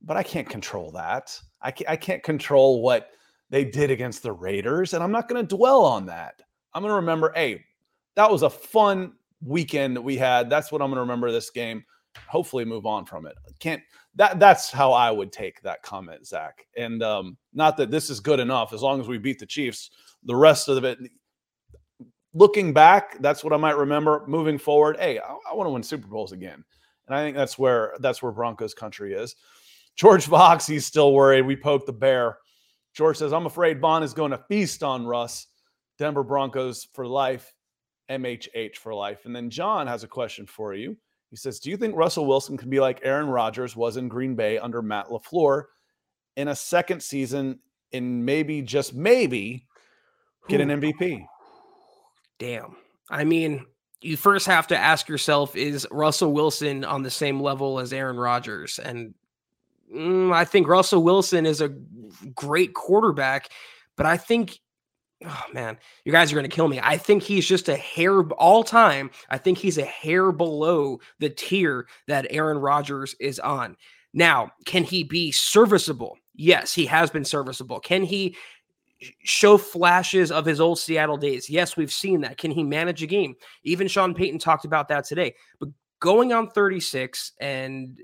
but 0.02 0.16
I 0.16 0.22
can't 0.22 0.48
control 0.48 0.92
that. 0.92 1.38
I 1.60 1.70
can't, 1.70 1.90
I 1.90 1.96
can't 1.96 2.22
control 2.22 2.82
what 2.82 3.10
they 3.50 3.64
did 3.64 3.90
against 3.90 4.22
the 4.22 4.32
Raiders, 4.32 4.94
and 4.94 5.02
I'm 5.02 5.12
not 5.12 5.28
going 5.28 5.46
to 5.46 5.56
dwell 5.56 5.84
on 5.84 6.06
that. 6.06 6.40
I'm 6.74 6.82
going 6.82 6.90
to 6.90 6.96
remember, 6.96 7.32
hey, 7.34 7.64
that 8.14 8.30
was 8.30 8.42
a 8.42 8.50
fun 8.50 9.12
weekend 9.42 9.96
that 9.96 10.02
we 10.02 10.16
had. 10.16 10.48
That's 10.48 10.72
what 10.72 10.80
I'm 10.80 10.88
going 10.88 10.96
to 10.96 11.02
remember 11.02 11.30
this 11.30 11.50
game. 11.50 11.84
Hopefully, 12.28 12.64
move 12.64 12.86
on 12.86 13.04
from 13.04 13.26
it. 13.26 13.34
Can't 13.58 13.82
that? 14.16 14.38
That's 14.38 14.70
how 14.70 14.92
I 14.92 15.10
would 15.10 15.32
take 15.32 15.60
that 15.62 15.82
comment, 15.82 16.26
Zach. 16.26 16.66
And 16.76 17.02
um, 17.02 17.36
not 17.52 17.76
that 17.76 17.90
this 17.90 18.10
is 18.10 18.20
good 18.20 18.40
enough. 18.40 18.72
As 18.72 18.82
long 18.82 19.00
as 19.00 19.08
we 19.08 19.18
beat 19.18 19.38
the 19.38 19.46
Chiefs, 19.46 19.90
the 20.24 20.36
rest 20.36 20.68
of 20.68 20.84
it, 20.84 20.98
looking 22.34 22.72
back, 22.72 23.20
that's 23.20 23.44
what 23.44 23.52
I 23.52 23.56
might 23.56 23.76
remember. 23.76 24.24
Moving 24.26 24.58
forward, 24.58 24.96
hey, 24.98 25.18
I, 25.18 25.36
I 25.50 25.54
want 25.54 25.66
to 25.66 25.72
win 25.72 25.82
Super 25.82 26.08
Bowls 26.08 26.32
again, 26.32 26.64
and 27.06 27.16
I 27.16 27.22
think 27.22 27.36
that's 27.36 27.58
where 27.58 27.94
that's 28.00 28.22
where 28.22 28.32
Broncos 28.32 28.74
country 28.74 29.14
is. 29.14 29.36
George 29.96 30.26
Fox, 30.26 30.66
he's 30.66 30.86
still 30.86 31.12
worried. 31.12 31.42
We 31.42 31.56
poked 31.56 31.86
the 31.86 31.92
bear. 31.92 32.38
George 32.94 33.16
says, 33.16 33.32
"I'm 33.32 33.46
afraid 33.46 33.80
Von 33.80 34.02
is 34.02 34.14
going 34.14 34.32
to 34.32 34.44
feast 34.48 34.82
on 34.82 35.06
Russ." 35.06 35.46
Denver 35.98 36.24
Broncos 36.24 36.88
for 36.94 37.06
life, 37.06 37.54
MHH 38.10 38.76
for 38.76 38.94
life. 38.94 39.24
And 39.24 39.34
then 39.34 39.50
John 39.50 39.86
has 39.86 40.04
a 40.04 40.08
question 40.08 40.46
for 40.46 40.74
you. 40.74 40.96
He 41.32 41.36
says, 41.36 41.58
"Do 41.58 41.70
you 41.70 41.78
think 41.78 41.96
Russell 41.96 42.26
Wilson 42.26 42.58
can 42.58 42.68
be 42.68 42.78
like 42.78 43.00
Aaron 43.02 43.26
Rodgers 43.26 43.74
was 43.74 43.96
in 43.96 44.06
Green 44.06 44.34
Bay 44.34 44.58
under 44.58 44.82
Matt 44.82 45.08
LaFleur 45.08 45.64
in 46.36 46.48
a 46.48 46.54
second 46.54 47.02
season, 47.02 47.58
and 47.92 48.24
maybe 48.24 48.60
just 48.60 48.94
maybe 48.94 49.66
get 50.48 50.60
an 50.60 50.68
MVP?" 50.68 51.26
damn. 52.42 52.74
I 53.08 53.22
mean, 53.22 53.64
you 54.00 54.16
first 54.16 54.46
have 54.46 54.66
to 54.66 54.76
ask 54.76 55.08
yourself 55.08 55.54
is 55.54 55.86
Russell 55.92 56.32
Wilson 56.32 56.84
on 56.84 57.02
the 57.02 57.10
same 57.10 57.40
level 57.40 57.78
as 57.78 57.92
Aaron 57.92 58.16
Rodgers? 58.16 58.80
And 58.80 59.14
mm, 59.94 60.34
I 60.34 60.44
think 60.44 60.66
Russell 60.66 61.04
Wilson 61.04 61.46
is 61.46 61.60
a 61.60 61.68
great 62.34 62.74
quarterback, 62.74 63.50
but 63.96 64.06
I 64.06 64.16
think 64.16 64.58
oh 65.26 65.44
man, 65.52 65.78
you 66.04 66.12
guys 66.12 66.32
are 66.32 66.36
going 66.36 66.48
to 66.48 66.54
kill 66.54 66.68
me. 66.68 66.80
I 66.82 66.96
think 66.96 67.22
he's 67.22 67.46
just 67.46 67.68
a 67.68 67.76
hair 67.76 68.22
all 68.32 68.64
time. 68.64 69.10
I 69.28 69.38
think 69.38 69.58
he's 69.58 69.78
a 69.78 69.84
hair 69.84 70.32
below 70.32 71.00
the 71.18 71.30
tier 71.30 71.86
that 72.08 72.26
Aaron 72.30 72.58
Rodgers 72.58 73.14
is 73.20 73.38
on. 73.38 73.76
Now, 74.14 74.50
can 74.66 74.84
he 74.84 75.04
be 75.04 75.32
serviceable? 75.32 76.18
Yes, 76.34 76.72
he 76.72 76.86
has 76.86 77.10
been 77.10 77.24
serviceable. 77.24 77.80
Can 77.80 78.02
he 78.02 78.36
show 79.22 79.58
flashes 79.58 80.30
of 80.30 80.44
his 80.44 80.60
old 80.60 80.78
Seattle 80.78 81.16
days. 81.16 81.50
Yes, 81.50 81.76
we've 81.76 81.92
seen 81.92 82.20
that. 82.22 82.38
Can 82.38 82.50
he 82.50 82.62
manage 82.62 83.02
a 83.02 83.06
game? 83.06 83.34
Even 83.64 83.88
Sean 83.88 84.14
Payton 84.14 84.38
talked 84.38 84.64
about 84.64 84.88
that 84.88 85.04
today. 85.04 85.34
But 85.58 85.70
going 86.00 86.32
on 86.32 86.48
36 86.50 87.32
and 87.40 87.98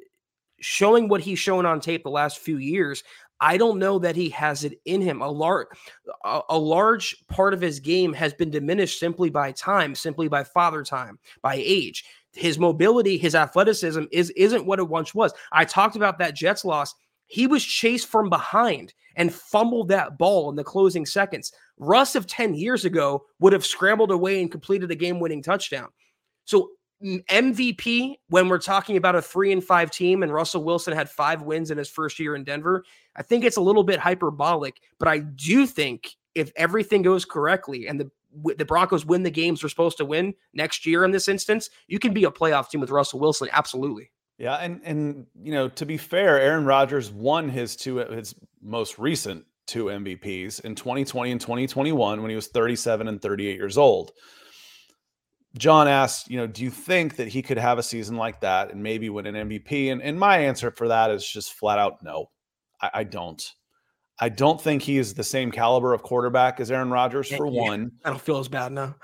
showing 0.60 1.08
what 1.08 1.20
he's 1.20 1.38
shown 1.38 1.66
on 1.66 1.80
tape 1.80 2.02
the 2.02 2.10
last 2.10 2.38
few 2.38 2.58
years, 2.58 3.04
I 3.40 3.56
don't 3.56 3.78
know 3.78 3.98
that 4.00 4.16
he 4.16 4.28
has 4.30 4.64
it 4.64 4.80
in 4.84 5.00
him. 5.00 5.22
A 5.22 5.30
large, 5.30 5.68
a, 6.24 6.58
large 6.58 7.16
part 7.28 7.54
of 7.54 7.60
his 7.60 7.78
game 7.78 8.12
has 8.12 8.34
been 8.34 8.50
diminished 8.50 8.98
simply 8.98 9.30
by 9.30 9.52
time, 9.52 9.94
simply 9.94 10.28
by 10.28 10.44
father 10.44 10.82
time, 10.82 11.18
by 11.40 11.54
age. 11.56 12.04
His 12.32 12.58
mobility, 12.58 13.16
his 13.16 13.34
athleticism 13.34 14.04
is 14.12 14.30
isn't 14.30 14.66
what 14.66 14.78
it 14.78 14.88
once 14.88 15.14
was. 15.14 15.32
I 15.52 15.64
talked 15.64 15.96
about 15.96 16.18
that 16.18 16.34
Jets 16.34 16.64
loss. 16.64 16.94
He 17.26 17.46
was 17.46 17.64
chased 17.64 18.08
from 18.08 18.28
behind 18.28 18.94
and 19.16 19.32
fumbled 19.32 19.88
that 19.88 20.16
ball 20.18 20.50
in 20.50 20.56
the 20.56 20.64
closing 20.64 21.04
seconds. 21.04 21.52
Russ 21.78 22.14
of 22.14 22.26
10 22.26 22.54
years 22.54 22.84
ago 22.84 23.24
would 23.40 23.52
have 23.52 23.66
scrambled 23.66 24.10
away 24.10 24.40
and 24.40 24.50
completed 24.50 24.90
a 24.90 24.94
game 24.94 25.20
winning 25.20 25.42
touchdown. 25.42 25.88
So, 26.44 26.70
MVP, 27.02 28.16
when 28.28 28.48
we're 28.48 28.58
talking 28.58 28.96
about 28.96 29.14
a 29.14 29.22
three 29.22 29.52
and 29.52 29.62
five 29.62 29.90
team, 29.90 30.22
and 30.22 30.32
Russell 30.32 30.64
Wilson 30.64 30.94
had 30.94 31.08
five 31.08 31.42
wins 31.42 31.70
in 31.70 31.78
his 31.78 31.88
first 31.88 32.18
year 32.18 32.34
in 32.34 32.44
Denver, 32.44 32.84
I 33.16 33.22
think 33.22 33.44
it's 33.44 33.56
a 33.56 33.60
little 33.60 33.84
bit 33.84 34.00
hyperbolic, 34.00 34.80
but 34.98 35.08
I 35.08 35.18
do 35.18 35.66
think 35.66 36.16
if 36.34 36.52
everything 36.56 37.02
goes 37.02 37.24
correctly 37.24 37.86
and 37.88 38.00
the 38.00 38.10
the 38.56 38.64
Broncos 38.64 39.06
win 39.06 39.22
the 39.22 39.30
games 39.30 39.62
they're 39.62 39.70
supposed 39.70 39.96
to 39.96 40.04
win 40.04 40.34
next 40.52 40.84
year 40.84 41.04
in 41.04 41.10
this 41.10 41.28
instance, 41.28 41.70
you 41.86 41.98
can 41.98 42.12
be 42.12 42.24
a 42.24 42.30
playoff 42.30 42.68
team 42.68 42.80
with 42.80 42.90
Russell 42.90 43.20
Wilson. 43.20 43.48
Absolutely. 43.52 44.10
Yeah, 44.36 44.56
and 44.56 44.80
and 44.84 45.26
you 45.42 45.52
know, 45.52 45.68
to 45.68 45.86
be 45.86 45.96
fair, 45.96 46.40
Aaron 46.40 46.64
Rodgers 46.64 47.10
won 47.10 47.48
his 47.48 47.74
two 47.74 47.96
his 47.96 48.34
most 48.62 48.98
recent 48.98 49.44
two 49.66 49.86
MVPs 49.86 50.64
in 50.64 50.74
2020 50.74 51.30
and 51.30 51.40
2021 51.40 52.22
when 52.22 52.30
he 52.30 52.36
was 52.36 52.48
37 52.48 53.08
and 53.08 53.20
38 53.20 53.56
years 53.56 53.76
old. 53.76 54.12
John 55.58 55.88
asked, 55.88 56.30
you 56.30 56.36
know, 56.36 56.46
do 56.46 56.62
you 56.62 56.70
think 56.70 57.16
that 57.16 57.28
he 57.28 57.42
could 57.42 57.58
have 57.58 57.78
a 57.78 57.82
season 57.82 58.16
like 58.16 58.40
that 58.40 58.72
and 58.72 58.82
maybe 58.82 59.10
win 59.10 59.26
an 59.26 59.48
MVP? 59.48 59.92
And, 59.92 60.00
and 60.02 60.18
my 60.18 60.38
answer 60.38 60.70
for 60.70 60.88
that 60.88 61.10
is 61.10 61.28
just 61.28 61.52
flat 61.52 61.78
out 61.78 62.02
no. 62.02 62.30
I, 62.80 62.90
I 62.94 63.04
don't. 63.04 63.42
I 64.20 64.28
don't 64.28 64.60
think 64.60 64.82
he 64.82 64.98
is 64.98 65.14
the 65.14 65.24
same 65.24 65.50
caliber 65.50 65.92
of 65.92 66.02
quarterback 66.02 66.58
as 66.58 66.70
Aaron 66.70 66.90
Rodgers, 66.90 67.28
for 67.28 67.46
yeah, 67.46 67.60
one. 67.60 67.92
I 68.04 68.10
don't 68.10 68.20
feel 68.20 68.38
as 68.38 68.48
bad 68.48 68.72
now. 68.72 68.96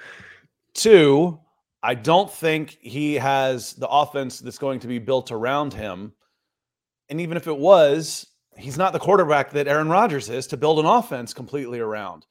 Two, 0.74 1.38
I 1.82 1.94
don't 1.94 2.30
think 2.30 2.78
he 2.80 3.14
has 3.14 3.74
the 3.74 3.88
offense 3.88 4.40
that's 4.40 4.58
going 4.58 4.80
to 4.80 4.88
be 4.88 4.98
built 4.98 5.30
around 5.30 5.72
him. 5.72 6.14
And 7.10 7.20
even 7.20 7.36
if 7.36 7.46
it 7.46 7.56
was, 7.56 8.26
he's 8.56 8.78
not 8.78 8.92
the 8.92 8.98
quarterback 8.98 9.50
that 9.50 9.68
Aaron 9.68 9.88
Rodgers 9.88 10.28
is 10.30 10.46
to 10.48 10.56
build 10.56 10.80
an 10.80 10.86
offense 10.86 11.32
completely 11.32 11.78
around. 11.78 12.26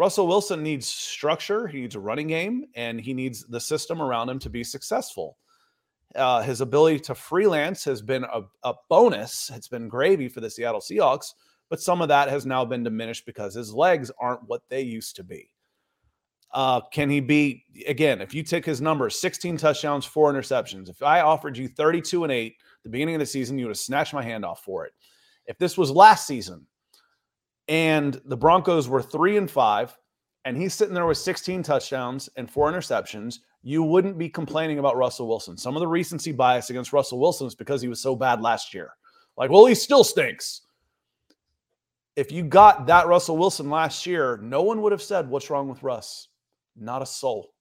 Russell 0.00 0.26
Wilson 0.26 0.62
needs 0.62 0.88
structure, 0.88 1.66
he 1.66 1.82
needs 1.82 1.94
a 1.94 2.00
running 2.00 2.28
game, 2.28 2.64
and 2.74 2.98
he 2.98 3.12
needs 3.12 3.44
the 3.44 3.60
system 3.60 4.00
around 4.00 4.30
him 4.30 4.38
to 4.38 4.48
be 4.48 4.64
successful. 4.64 5.36
Uh, 6.16 6.40
his 6.40 6.62
ability 6.62 6.98
to 7.00 7.14
freelance 7.14 7.84
has 7.84 8.00
been 8.00 8.24
a, 8.24 8.40
a 8.64 8.72
bonus. 8.88 9.50
It's 9.54 9.68
been 9.68 9.88
gravy 9.88 10.26
for 10.26 10.40
the 10.40 10.48
Seattle 10.48 10.80
Seahawks, 10.80 11.34
but 11.68 11.82
some 11.82 12.00
of 12.00 12.08
that 12.08 12.30
has 12.30 12.46
now 12.46 12.64
been 12.64 12.82
diminished 12.82 13.26
because 13.26 13.54
his 13.54 13.74
legs 13.74 14.10
aren't 14.18 14.48
what 14.48 14.62
they 14.70 14.80
used 14.80 15.16
to 15.16 15.22
be. 15.22 15.50
Uh, 16.54 16.80
can 16.80 17.10
he 17.10 17.20
be 17.20 17.66
again? 17.86 18.22
If 18.22 18.32
you 18.32 18.42
take 18.42 18.64
his 18.64 18.80
numbers, 18.80 19.20
16 19.20 19.58
touchdowns, 19.58 20.06
four 20.06 20.32
interceptions. 20.32 20.88
If 20.88 21.02
I 21.02 21.20
offered 21.20 21.58
you 21.58 21.68
32 21.68 22.24
and 22.24 22.32
eight 22.32 22.56
the 22.84 22.88
beginning 22.88 23.16
of 23.16 23.20
the 23.20 23.26
season, 23.26 23.58
you 23.58 23.66
would 23.66 23.72
have 23.72 23.78
snatched 23.78 24.14
my 24.14 24.22
hand 24.22 24.46
off 24.46 24.64
for 24.64 24.86
it. 24.86 24.94
If 25.44 25.58
this 25.58 25.76
was 25.76 25.90
last 25.90 26.26
season 26.26 26.66
and 27.70 28.20
the 28.26 28.36
Broncos 28.36 28.86
were 28.86 29.00
three 29.00 29.38
and 29.38 29.50
five, 29.50 29.96
and 30.44 30.54
he's 30.54 30.74
sitting 30.74 30.92
there 30.92 31.06
with 31.06 31.16
16 31.16 31.62
touchdowns 31.62 32.28
and 32.36 32.50
four 32.50 32.70
interceptions, 32.70 33.38
you 33.62 33.82
wouldn't 33.82 34.18
be 34.18 34.28
complaining 34.28 34.78
about 34.78 34.98
Russell 34.98 35.26
Wilson. 35.26 35.56
Some 35.56 35.74
of 35.74 35.80
the 35.80 35.88
recency 35.88 36.32
bias 36.32 36.68
against 36.68 36.92
Russell 36.92 37.18
Wilson 37.18 37.46
is 37.46 37.54
because 37.54 37.80
he 37.80 37.88
was 37.88 38.02
so 38.02 38.14
bad 38.14 38.42
last 38.42 38.74
year. 38.74 38.90
Like, 39.38 39.50
well, 39.50 39.64
he 39.64 39.74
still 39.74 40.04
stinks 40.04 40.60
if 42.16 42.30
you 42.30 42.42
got 42.42 42.86
that 42.86 43.06
Russell 43.06 43.38
Wilson 43.38 43.70
last 43.70 44.04
year, 44.04 44.38
no 44.42 44.62
one 44.62 44.82
would 44.82 44.92
have 44.92 45.02
said, 45.02 45.28
What's 45.28 45.48
wrong 45.48 45.68
with 45.68 45.82
Russ? 45.82 46.28
Not 46.76 47.00
a 47.00 47.06
soul. 47.06 47.54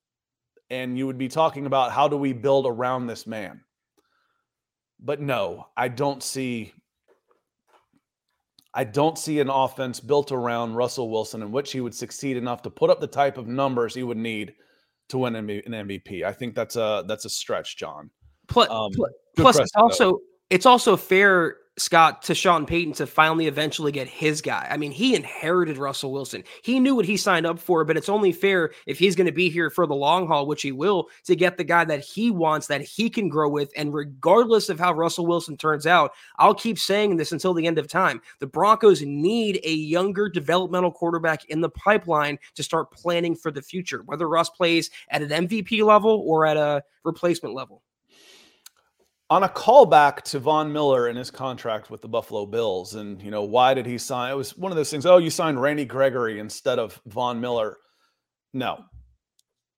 And 0.69 0.97
you 0.97 1.07
would 1.07 1.17
be 1.17 1.29
talking 1.29 1.65
about 1.65 1.93
how 1.93 2.07
do 2.07 2.17
we 2.17 2.33
build 2.33 2.65
around 2.67 3.07
this 3.07 3.25
man? 3.25 3.61
But 4.99 5.21
no, 5.21 5.67
I 5.77 5.87
don't 5.87 6.21
see. 6.21 6.73
I 8.73 8.83
don't 8.83 9.17
see 9.17 9.39
an 9.39 9.49
offense 9.49 9.99
built 9.99 10.31
around 10.31 10.75
Russell 10.75 11.09
Wilson 11.09 11.41
in 11.41 11.51
which 11.51 11.71
he 11.71 11.81
would 11.81 11.95
succeed 11.95 12.37
enough 12.37 12.61
to 12.63 12.69
put 12.69 12.89
up 12.89 12.99
the 12.99 13.07
type 13.07 13.37
of 13.37 13.47
numbers 13.47 13.95
he 13.95 14.03
would 14.03 14.17
need 14.17 14.53
to 15.09 15.17
win 15.17 15.35
an 15.35 15.47
MVP. 15.47 16.23
I 16.23 16.31
think 16.31 16.53
that's 16.55 16.75
a 16.75 17.03
that's 17.07 17.25
a 17.25 17.29
stretch, 17.29 17.77
John. 17.77 18.11
Plus, 18.47 18.69
um, 18.69 18.91
plus 19.35 19.59
it's 19.59 19.71
also 19.75 20.19
it's 20.49 20.65
also 20.65 20.95
fair 20.95 21.57
Scott 21.79 22.21
to 22.23 22.35
Sean 22.35 22.65
Payton 22.65 22.93
to 22.93 23.07
finally 23.07 23.47
eventually 23.47 23.91
get 23.91 24.07
his 24.07 24.41
guy. 24.41 24.67
I 24.69 24.77
mean, 24.77 24.91
he 24.91 25.15
inherited 25.15 25.77
Russell 25.77 26.11
Wilson. 26.11 26.43
He 26.63 26.79
knew 26.79 26.95
what 26.95 27.05
he 27.05 27.17
signed 27.17 27.45
up 27.45 27.59
for, 27.59 27.85
but 27.85 27.97
it's 27.97 28.09
only 28.09 28.31
fair 28.31 28.71
if 28.85 28.99
he's 28.99 29.15
going 29.15 29.27
to 29.27 29.31
be 29.31 29.49
here 29.49 29.69
for 29.69 29.87
the 29.87 29.95
long 29.95 30.27
haul, 30.27 30.45
which 30.45 30.61
he 30.61 30.71
will, 30.71 31.09
to 31.25 31.35
get 31.35 31.57
the 31.57 31.63
guy 31.63 31.85
that 31.85 32.01
he 32.03 32.31
wants, 32.31 32.67
that 32.67 32.81
he 32.81 33.09
can 33.09 33.29
grow 33.29 33.49
with. 33.49 33.71
And 33.75 33.93
regardless 33.93 34.69
of 34.69 34.79
how 34.79 34.93
Russell 34.93 35.25
Wilson 35.25 35.57
turns 35.57 35.87
out, 35.87 36.11
I'll 36.37 36.53
keep 36.53 36.77
saying 36.77 37.17
this 37.17 37.31
until 37.31 37.53
the 37.53 37.67
end 37.67 37.77
of 37.77 37.87
time. 37.87 38.21
The 38.39 38.47
Broncos 38.47 39.01
need 39.01 39.59
a 39.63 39.73
younger 39.73 40.29
developmental 40.29 40.91
quarterback 40.91 41.45
in 41.45 41.61
the 41.61 41.69
pipeline 41.69 42.39
to 42.55 42.63
start 42.63 42.91
planning 42.91 43.35
for 43.35 43.51
the 43.51 43.61
future, 43.61 44.03
whether 44.05 44.27
Russ 44.27 44.49
plays 44.49 44.89
at 45.09 45.21
an 45.21 45.47
MVP 45.47 45.83
level 45.83 46.23
or 46.25 46.45
at 46.45 46.57
a 46.57 46.83
replacement 47.03 47.55
level 47.55 47.81
on 49.29 49.43
a 49.43 49.49
callback 49.49 50.23
to 50.23 50.39
Von 50.39 50.73
Miller 50.73 51.07
and 51.07 51.17
his 51.17 51.29
contract 51.29 51.91
with 51.91 52.01
the 52.01 52.07
Buffalo 52.07 52.45
Bills, 52.45 52.95
and 52.95 53.21
you 53.21 53.29
know 53.29 53.43
why 53.43 53.73
did 53.73 53.85
he 53.85 53.97
sign? 53.97 54.31
It 54.31 54.35
was 54.35 54.57
one 54.57 54.71
of 54.71 54.75
those 54.75 54.89
things. 54.89 55.05
Oh, 55.05 55.17
you 55.17 55.29
signed 55.29 55.61
Randy 55.61 55.85
Gregory 55.85 56.39
instead 56.39 56.79
of 56.79 56.99
Von 57.05 57.39
Miller. 57.39 57.77
No, 58.53 58.83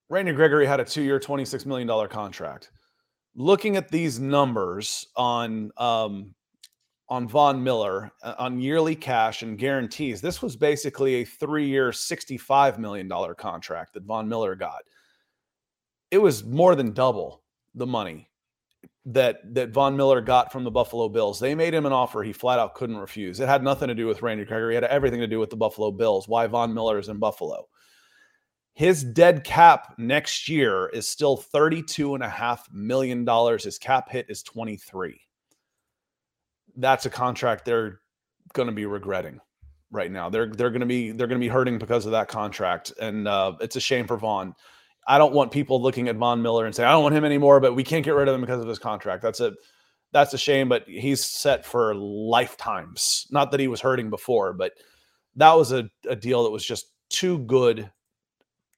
Randy 0.09 0.31
Gregory 0.31 0.65
had 0.65 0.79
a 0.79 0.85
two-year, 0.85 1.19
twenty-six 1.19 1.65
million 1.65 1.87
dollar 1.87 2.07
contract. 2.07 2.71
Looking 3.35 3.75
at 3.75 3.89
these 3.89 4.19
numbers 4.19 5.07
on 5.15 5.71
um, 5.77 6.33
on 7.09 7.27
Von 7.27 7.61
Miller 7.61 8.11
uh, 8.23 8.35
on 8.37 8.59
yearly 8.59 8.95
cash 8.95 9.41
and 9.41 9.57
guarantees, 9.57 10.21
this 10.21 10.41
was 10.41 10.55
basically 10.55 11.15
a 11.15 11.25
three-year, 11.25 11.91
sixty-five 11.91 12.79
million 12.79 13.09
dollar 13.09 13.35
contract 13.35 13.93
that 13.93 14.03
Von 14.03 14.29
Miller 14.29 14.55
got. 14.55 14.83
It 16.09 16.19
was 16.19 16.45
more 16.45 16.75
than 16.75 16.93
double 16.93 17.43
the 17.75 17.87
money 17.87 18.29
that 19.05 19.53
that 19.55 19.69
Von 19.69 19.97
Miller 19.97 20.21
got 20.21 20.51
from 20.51 20.63
the 20.63 20.71
Buffalo 20.71 21.09
Bills. 21.09 21.39
They 21.39 21.55
made 21.55 21.73
him 21.73 21.85
an 21.85 21.93
offer 21.93 22.23
he 22.23 22.33
flat 22.33 22.59
out 22.59 22.75
couldn't 22.75 22.97
refuse. 22.97 23.39
It 23.39 23.47
had 23.47 23.63
nothing 23.63 23.87
to 23.87 23.95
do 23.95 24.07
with 24.07 24.21
Randy 24.21 24.45
Gregory. 24.45 24.75
It 24.75 24.83
had 24.83 24.91
everything 24.91 25.19
to 25.19 25.27
do 25.27 25.39
with 25.39 25.49
the 25.49 25.57
Buffalo 25.57 25.91
Bills. 25.91 26.27
Why 26.27 26.47
Von 26.47 26.73
Miller 26.73 26.99
is 26.99 27.09
in 27.09 27.17
Buffalo. 27.17 27.67
His 28.73 29.03
dead 29.03 29.43
cap 29.43 29.95
next 29.97 30.47
year 30.47 30.87
is 30.87 31.07
still 31.07 31.37
$32.5 31.37 32.59
million. 32.71 33.27
His 33.59 33.77
cap 33.77 34.09
hit 34.09 34.27
is 34.29 34.43
23. 34.43 35.19
That's 36.77 37.05
a 37.05 37.09
contract 37.09 37.65
they're 37.65 37.99
going 38.53 38.67
to 38.67 38.73
be 38.73 38.85
regretting 38.85 39.41
right 39.91 40.11
now. 40.11 40.29
They're 40.29 40.47
they're 40.47 40.69
going 40.69 40.81
to 40.81 40.85
be 40.85 41.11
they're 41.11 41.27
going 41.27 41.39
to 41.39 41.45
be 41.45 41.49
hurting 41.49 41.77
because 41.79 42.05
of 42.05 42.13
that 42.13 42.29
contract, 42.29 42.93
and 42.99 43.27
uh, 43.27 43.53
it's 43.59 43.75
a 43.75 43.81
shame 43.81 44.07
for 44.07 44.17
Von. 44.17 44.55
I 45.07 45.17
don't 45.17 45.33
want 45.33 45.51
people 45.51 45.81
looking 45.81 46.07
at 46.07 46.15
Von 46.15 46.41
Miller 46.41 46.65
and 46.65 46.75
saying, 46.75 46.87
I 46.87 46.91
don't 46.91 47.03
want 47.03 47.15
him 47.15 47.25
anymore, 47.25 47.59
but 47.59 47.73
we 47.73 47.83
can't 47.83 48.05
get 48.05 48.13
rid 48.13 48.27
of 48.27 48.35
him 48.35 48.41
because 48.41 48.61
of 48.61 48.67
his 48.67 48.79
contract. 48.79 49.21
That's 49.21 49.39
a 49.39 49.53
that's 50.13 50.33
a 50.33 50.37
shame, 50.37 50.67
but 50.67 50.83
he's 50.87 51.25
set 51.25 51.65
for 51.65 51.95
lifetimes. 51.95 53.27
Not 53.31 53.51
that 53.51 53.59
he 53.59 53.67
was 53.67 53.79
hurting 53.79 54.09
before, 54.09 54.53
but 54.53 54.73
that 55.37 55.53
was 55.53 55.71
a, 55.71 55.89
a 56.07 56.15
deal 56.15 56.43
that 56.43 56.49
was 56.51 56.65
just 56.65 56.87
too 57.09 57.39
good, 57.39 57.89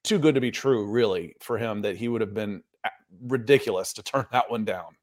too 0.03 0.19
good 0.19 0.35
to 0.35 0.41
be 0.41 0.51
true, 0.51 0.85
really, 0.85 1.35
for 1.39 1.57
him 1.57 1.81
that 1.81 1.97
he 1.97 2.07
would 2.07 2.21
have 2.21 2.35
been 2.35 2.61
eh, 2.85 2.89
ridiculous 3.27 3.93
to 3.93 4.03
turn 4.03 4.27
that 4.31 4.49
one 4.49 4.63
down 4.63 4.95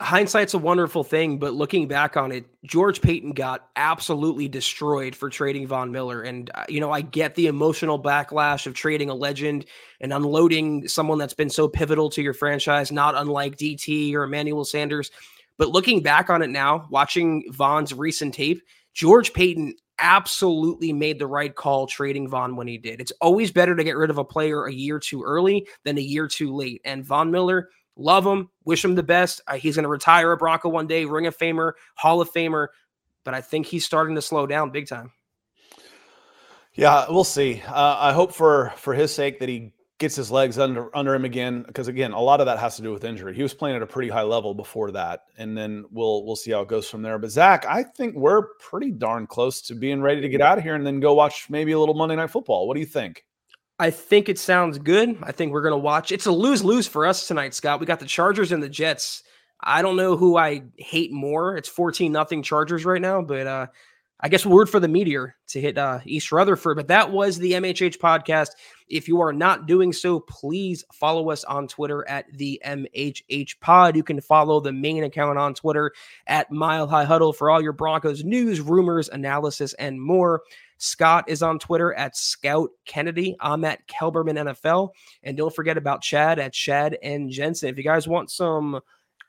hindsight's 0.00 0.54
a 0.54 0.58
wonderful 0.58 1.04
thing, 1.04 1.38
but 1.38 1.54
looking 1.54 1.88
back 1.88 2.16
on 2.16 2.32
it, 2.32 2.44
George 2.64 3.00
Paton 3.00 3.32
got 3.32 3.68
absolutely 3.76 4.48
destroyed 4.48 5.14
for 5.14 5.28
trading 5.28 5.66
Von 5.66 5.92
Miller. 5.92 6.22
And, 6.22 6.50
uh, 6.54 6.64
you 6.68 6.80
know, 6.80 6.90
I 6.90 7.00
get 7.00 7.34
the 7.34 7.46
emotional 7.46 8.02
backlash 8.02 8.66
of 8.66 8.74
trading 8.74 9.10
a 9.10 9.14
legend 9.14 9.66
and 10.00 10.12
unloading 10.12 10.88
someone 10.88 11.18
that's 11.18 11.34
been 11.34 11.50
so 11.50 11.68
pivotal 11.68 12.10
to 12.10 12.22
your 12.22 12.34
franchise, 12.34 12.92
not 12.92 13.14
unlike 13.14 13.56
DT 13.56 14.14
or 14.14 14.24
Emmanuel 14.24 14.64
Sanders. 14.64 15.10
But 15.58 15.70
looking 15.70 16.02
back 16.02 16.30
on 16.30 16.42
it 16.42 16.50
now, 16.50 16.86
watching 16.90 17.44
Von's 17.52 17.92
recent 17.92 18.34
tape, 18.34 18.62
George 18.92 19.32
Paton 19.32 19.74
absolutely 19.98 20.92
made 20.92 21.18
the 21.18 21.26
right 21.26 21.54
call 21.54 21.86
trading 21.86 22.28
Von 22.28 22.56
when 22.56 22.66
he 22.66 22.78
did. 22.78 23.00
It's 23.00 23.12
always 23.20 23.52
better 23.52 23.76
to 23.76 23.84
get 23.84 23.96
rid 23.96 24.10
of 24.10 24.18
a 24.18 24.24
player 24.24 24.64
a 24.64 24.72
year 24.72 24.98
too 24.98 25.22
early 25.22 25.68
than 25.84 25.98
a 25.98 26.02
year 26.02 26.26
too 26.26 26.54
late. 26.54 26.80
And 26.84 27.04
Von 27.04 27.30
Miller, 27.30 27.70
Love 27.96 28.26
him. 28.26 28.50
Wish 28.64 28.84
him 28.84 28.94
the 28.94 29.02
best. 29.02 29.40
Uh, 29.46 29.56
he's 29.56 29.76
going 29.76 29.84
to 29.84 29.88
retire 29.88 30.32
a 30.32 30.36
Bronco 30.36 30.68
one 30.68 30.86
day, 30.86 31.04
Ring 31.04 31.26
of 31.26 31.36
Famer, 31.36 31.72
Hall 31.94 32.20
of 32.20 32.32
Famer. 32.32 32.68
But 33.24 33.34
I 33.34 33.40
think 33.40 33.66
he's 33.66 33.84
starting 33.84 34.16
to 34.16 34.22
slow 34.22 34.46
down 34.46 34.70
big 34.70 34.88
time. 34.88 35.12
Yeah, 36.74 37.06
we'll 37.08 37.24
see. 37.24 37.62
Uh, 37.66 37.96
I 37.98 38.12
hope 38.12 38.34
for 38.34 38.72
for 38.76 38.94
his 38.94 39.14
sake 39.14 39.38
that 39.38 39.48
he 39.48 39.72
gets 39.98 40.16
his 40.16 40.30
legs 40.30 40.58
under 40.58 40.94
under 40.94 41.14
him 41.14 41.24
again 41.24 41.62
because 41.62 41.86
again, 41.86 42.12
a 42.12 42.20
lot 42.20 42.40
of 42.40 42.46
that 42.46 42.58
has 42.58 42.76
to 42.76 42.82
do 42.82 42.92
with 42.92 43.04
injury. 43.04 43.34
He 43.34 43.42
was 43.42 43.54
playing 43.54 43.76
at 43.76 43.82
a 43.82 43.86
pretty 43.86 44.08
high 44.08 44.22
level 44.22 44.54
before 44.54 44.90
that, 44.90 45.20
and 45.38 45.56
then 45.56 45.84
we'll 45.90 46.26
we'll 46.26 46.36
see 46.36 46.50
how 46.50 46.62
it 46.62 46.68
goes 46.68 46.90
from 46.90 47.02
there. 47.02 47.18
But 47.18 47.30
Zach, 47.30 47.64
I 47.64 47.84
think 47.84 48.16
we're 48.16 48.48
pretty 48.58 48.90
darn 48.90 49.28
close 49.28 49.62
to 49.62 49.74
being 49.74 50.02
ready 50.02 50.20
to 50.20 50.28
get 50.28 50.40
out 50.40 50.58
of 50.58 50.64
here 50.64 50.74
and 50.74 50.84
then 50.84 50.98
go 50.98 51.14
watch 51.14 51.48
maybe 51.48 51.72
a 51.72 51.78
little 51.78 51.94
Monday 51.94 52.16
Night 52.16 52.30
Football. 52.30 52.66
What 52.66 52.74
do 52.74 52.80
you 52.80 52.86
think? 52.86 53.24
I 53.78 53.90
think 53.90 54.28
it 54.28 54.38
sounds 54.38 54.78
good. 54.78 55.18
I 55.22 55.32
think 55.32 55.52
we're 55.52 55.62
going 55.62 55.72
to 55.72 55.78
watch. 55.78 56.12
It's 56.12 56.26
a 56.26 56.32
lose 56.32 56.62
lose 56.62 56.86
for 56.86 57.06
us 57.06 57.26
tonight, 57.26 57.54
Scott. 57.54 57.80
We 57.80 57.86
got 57.86 58.00
the 58.00 58.06
Chargers 58.06 58.52
and 58.52 58.62
the 58.62 58.68
Jets. 58.68 59.22
I 59.60 59.82
don't 59.82 59.96
know 59.96 60.16
who 60.16 60.36
I 60.36 60.62
hate 60.76 61.12
more. 61.12 61.56
It's 61.56 61.68
14 61.68 62.12
nothing 62.12 62.42
Chargers 62.42 62.84
right 62.84 63.00
now, 63.00 63.22
but 63.22 63.46
uh, 63.46 63.66
I 64.20 64.28
guess 64.28 64.46
word 64.46 64.70
for 64.70 64.78
the 64.78 64.88
meteor 64.88 65.34
to 65.48 65.60
hit 65.60 65.76
uh, 65.76 65.98
East 66.04 66.30
Rutherford. 66.30 66.76
But 66.76 66.88
that 66.88 67.10
was 67.10 67.38
the 67.38 67.52
MHH 67.52 67.98
podcast. 67.98 68.50
If 68.88 69.08
you 69.08 69.20
are 69.20 69.32
not 69.32 69.66
doing 69.66 69.92
so, 69.92 70.20
please 70.20 70.84
follow 70.92 71.30
us 71.30 71.42
on 71.44 71.66
Twitter 71.66 72.06
at 72.08 72.32
the 72.32 72.62
MHH 72.64 73.58
Pod. 73.60 73.96
You 73.96 74.04
can 74.04 74.20
follow 74.20 74.60
the 74.60 74.72
main 74.72 75.02
account 75.02 75.38
on 75.38 75.52
Twitter 75.54 75.92
at 76.26 76.52
Mile 76.52 76.86
High 76.86 77.04
Huddle 77.04 77.32
for 77.32 77.50
all 77.50 77.62
your 77.62 77.72
Broncos 77.72 78.22
news, 78.22 78.60
rumors, 78.60 79.08
analysis, 79.08 79.72
and 79.74 80.00
more. 80.00 80.42
Scott 80.84 81.24
is 81.28 81.42
on 81.42 81.58
Twitter 81.58 81.94
at 81.94 82.16
Scott 82.16 82.70
Kennedy. 82.84 83.36
I'm 83.40 83.64
at 83.64 83.86
Kelberman 83.88 84.54
NFL. 84.54 84.90
And 85.22 85.36
don't 85.36 85.54
forget 85.54 85.76
about 85.76 86.02
Chad 86.02 86.38
at 86.38 86.52
Chad 86.52 86.98
and 87.02 87.30
Jensen. 87.30 87.70
If 87.70 87.78
you 87.78 87.84
guys 87.84 88.06
want 88.06 88.30
some 88.30 88.80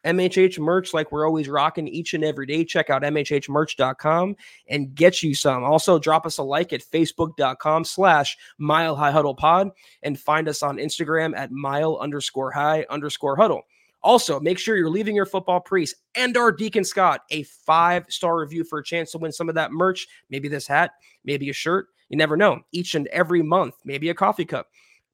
MHH 0.06 0.60
merch 0.60 0.94
like 0.94 1.12
we're 1.12 1.26
always 1.26 1.50
rocking 1.50 1.88
each 1.88 2.14
and 2.14 2.24
every 2.24 2.46
day. 2.46 2.64
Check 2.64 2.90
out 2.90 3.02
MHHmerch.com 3.02 4.36
and 4.70 4.94
get 4.94 5.24
you 5.24 5.34
some. 5.34 5.64
Also, 5.64 5.98
drop 5.98 6.26
us 6.26 6.38
a 6.38 6.44
like 6.44 6.74
at 6.74 6.84
Facebook.com 6.84 7.84
slash 7.84 8.38
Mile 8.60 8.96
High 8.96 9.12
Huddle 9.12 9.34
Pod 9.34 9.72
and 10.04 10.20
find 10.20 10.48
us 10.48 10.62
on 10.62 10.78
Instagram 10.78 11.36
at 11.36 11.52
Mile 11.52 11.98
underscore 12.00 12.52
High 12.52 12.86
underscore 12.90 13.36
Huddle. 13.36 13.64
Also, 14.06 14.40
make 14.40 14.60
sure 14.60 14.78
you're 14.78 14.88
leaving 14.88 15.16
your 15.16 15.26
football 15.26 15.60
priest 15.60 15.96
and 16.14 16.38
our 16.38 16.52
Deacon 16.52 16.84
Scott 16.84 17.22
a 17.32 17.42
five 17.42 18.06
star 18.08 18.38
review 18.40 18.64
for 18.64 18.78
a 18.78 18.84
chance 18.84 19.12
to 19.12 19.18
win 19.18 19.32
some 19.32 19.50
of 19.50 19.56
that 19.56 19.72
merch. 19.72 20.06
Maybe 20.30 20.48
this 20.48 20.68
hat, 20.68 20.92
maybe 21.24 21.50
a 21.50 21.54
shirt. 21.54 21.88
You 22.10 22.18
never 22.18 22.38
know. 22.38 22.62
Each 22.72 22.94
and 22.94 23.08
every 23.08 23.42
month, 23.42 23.74
maybe 23.84 24.10
a 24.10 24.14
coffee 24.14 24.46
cup. 24.46 24.68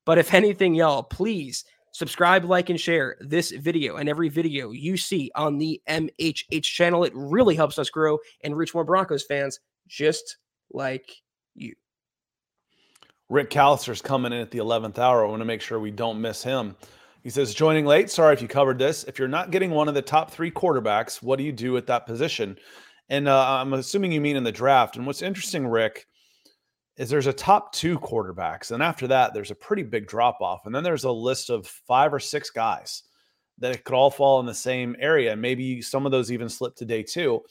But 0.06 0.18
if 0.18 0.34
anything, 0.34 0.76
y'all, 0.76 1.04
please 1.04 1.64
subscribe, 1.94 2.44
like, 2.44 2.70
and 2.70 2.78
share 2.78 3.16
this 3.22 3.52
video 3.52 3.96
and 3.96 4.10
every 4.10 4.28
video 4.28 4.72
you 4.72 4.98
see 4.98 5.32
on 5.36 5.58
the 5.58 5.82
MHH 5.88 6.64
channel. 6.64 7.06
It 7.06 7.14
really 7.16 7.56
helps 7.56 7.80
us 7.80 7.90
grow 7.90 8.20
and 8.44 8.58
reach 8.58 8.74
more 8.74 8.84
Broncos 8.84 9.24
fans 9.24 9.62
just 9.88 10.36
like 10.70 11.10
you. 11.56 11.76
Rick 13.30 13.52
Callister's 13.52 14.02
coming 14.02 14.34
in 14.34 14.40
at 14.40 14.52
the 14.52 14.60
11th 14.60 15.00
hour. 15.00 15.26
I 15.26 15.30
want 15.30 15.40
to 15.40 15.46
make 15.46 15.62
sure 15.62 15.80
we 15.80 15.92
don't 15.92 16.20
miss 16.20 16.44
him. 16.44 16.76
He 17.24 17.30
says, 17.30 17.54
joining 17.54 17.86
late. 17.86 18.10
Sorry 18.10 18.34
if 18.34 18.42
you 18.42 18.48
covered 18.48 18.80
this. 18.80 19.04
If 19.04 19.20
you're 19.20 19.28
not 19.28 19.52
getting 19.52 19.72
one 19.72 19.88
of 19.88 19.94
the 19.94 20.02
top 20.02 20.32
three 20.32 20.50
quarterbacks, 20.50 21.22
what 21.22 21.38
do 21.38 21.44
you 21.44 21.52
do 21.52 21.78
at 21.78 21.86
that 21.88 22.08
position? 22.08 22.58
And 23.10 23.28
uh, 23.28 23.60
I'm 23.60 23.74
assuming 23.74 24.12
you 24.12 24.22
mean 24.22 24.38
in 24.38 24.44
the 24.44 24.52
draft. 24.52 24.96
And 24.96 25.06
what's 25.06 25.22
interesting, 25.22 25.68
Rick, 25.68 26.08
is 26.98 27.10
there's 27.10 27.28
a 27.28 27.34
top 27.34 27.74
two 27.74 28.00
quarterbacks. 28.00 28.72
And 28.72 28.82
after 28.82 29.08
that, 29.08 29.34
there's 29.34 29.52
a 29.52 29.56
pretty 29.56 29.84
big 29.84 30.08
drop 30.08 30.42
off. 30.42 30.66
And 30.66 30.74
then 30.74 30.84
there's 30.84 31.04
a 31.04 31.12
list 31.12 31.50
of 31.50 31.68
five 31.68 32.14
or 32.14 32.20
six 32.20 32.50
guys 32.50 33.04
that 33.60 33.84
could 33.84 33.96
all 33.96 34.10
fall 34.10 34.40
in 34.40 34.48
the 34.48 34.54
same 34.54 34.96
area. 35.00 35.34
And 35.34 35.42
maybe 35.42 35.82
some 35.82 36.08
of 36.08 36.12
those 36.12 36.32
even 36.32 36.50
slip 36.50 36.76
to 36.78 36.86
day 36.86 37.04
two. 37.04 37.42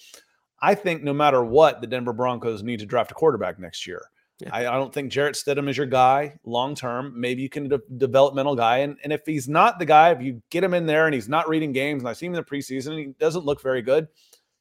I 0.61 0.75
think 0.75 1.03
no 1.03 1.14
matter 1.14 1.45
what, 1.45 1.81
the 1.81 1.87
Denver 1.87 2.12
Broncos 2.12 2.62
need 2.62 2.81
to 2.81 2.87
draft 2.87 3.12
a 3.12 3.14
quarterback 3.14 3.59
next 3.61 3.87
year. 3.87 4.03
Yeah. 4.41 4.51
I, 4.53 4.61
I, 4.61 4.76
don't 4.76 4.93
think 4.93 5.12
Jarrett 5.12 5.34
Stidham 5.34 5.68
is 5.68 5.76
your 5.76 5.86
guy 5.86 6.38
long 6.45 6.74
term. 6.74 7.12
Maybe 7.14 7.43
you 7.43 7.49
can 7.49 7.68
de- 7.68 7.80
developmental 7.99 8.57
guy, 8.57 8.78
and 8.78 8.97
and 9.05 9.12
if 9.12 9.22
he's 9.26 9.49
not 9.49 9.78
the 9.78 9.84
guy, 9.84 10.11
if 10.11 10.22
you 10.22 10.43
get 10.51 10.64
him 10.64 10.74
in 10.74 10.86
there 10.86 11.07
and 11.07 11.14
he's 11.14 11.28
not 11.28 11.49
reading 11.49 11.72
games, 11.72 12.03
and 12.03 12.09
I 12.09 12.14
see 12.14 12.26
him 12.26 12.34
in 12.34 12.43
the 12.43 12.45
preseason, 12.45 12.91
and 12.91 12.99
he 12.99 13.07
doesn't 13.18 13.45
look 13.45 13.62
very 13.62 13.82
good, 13.82 14.09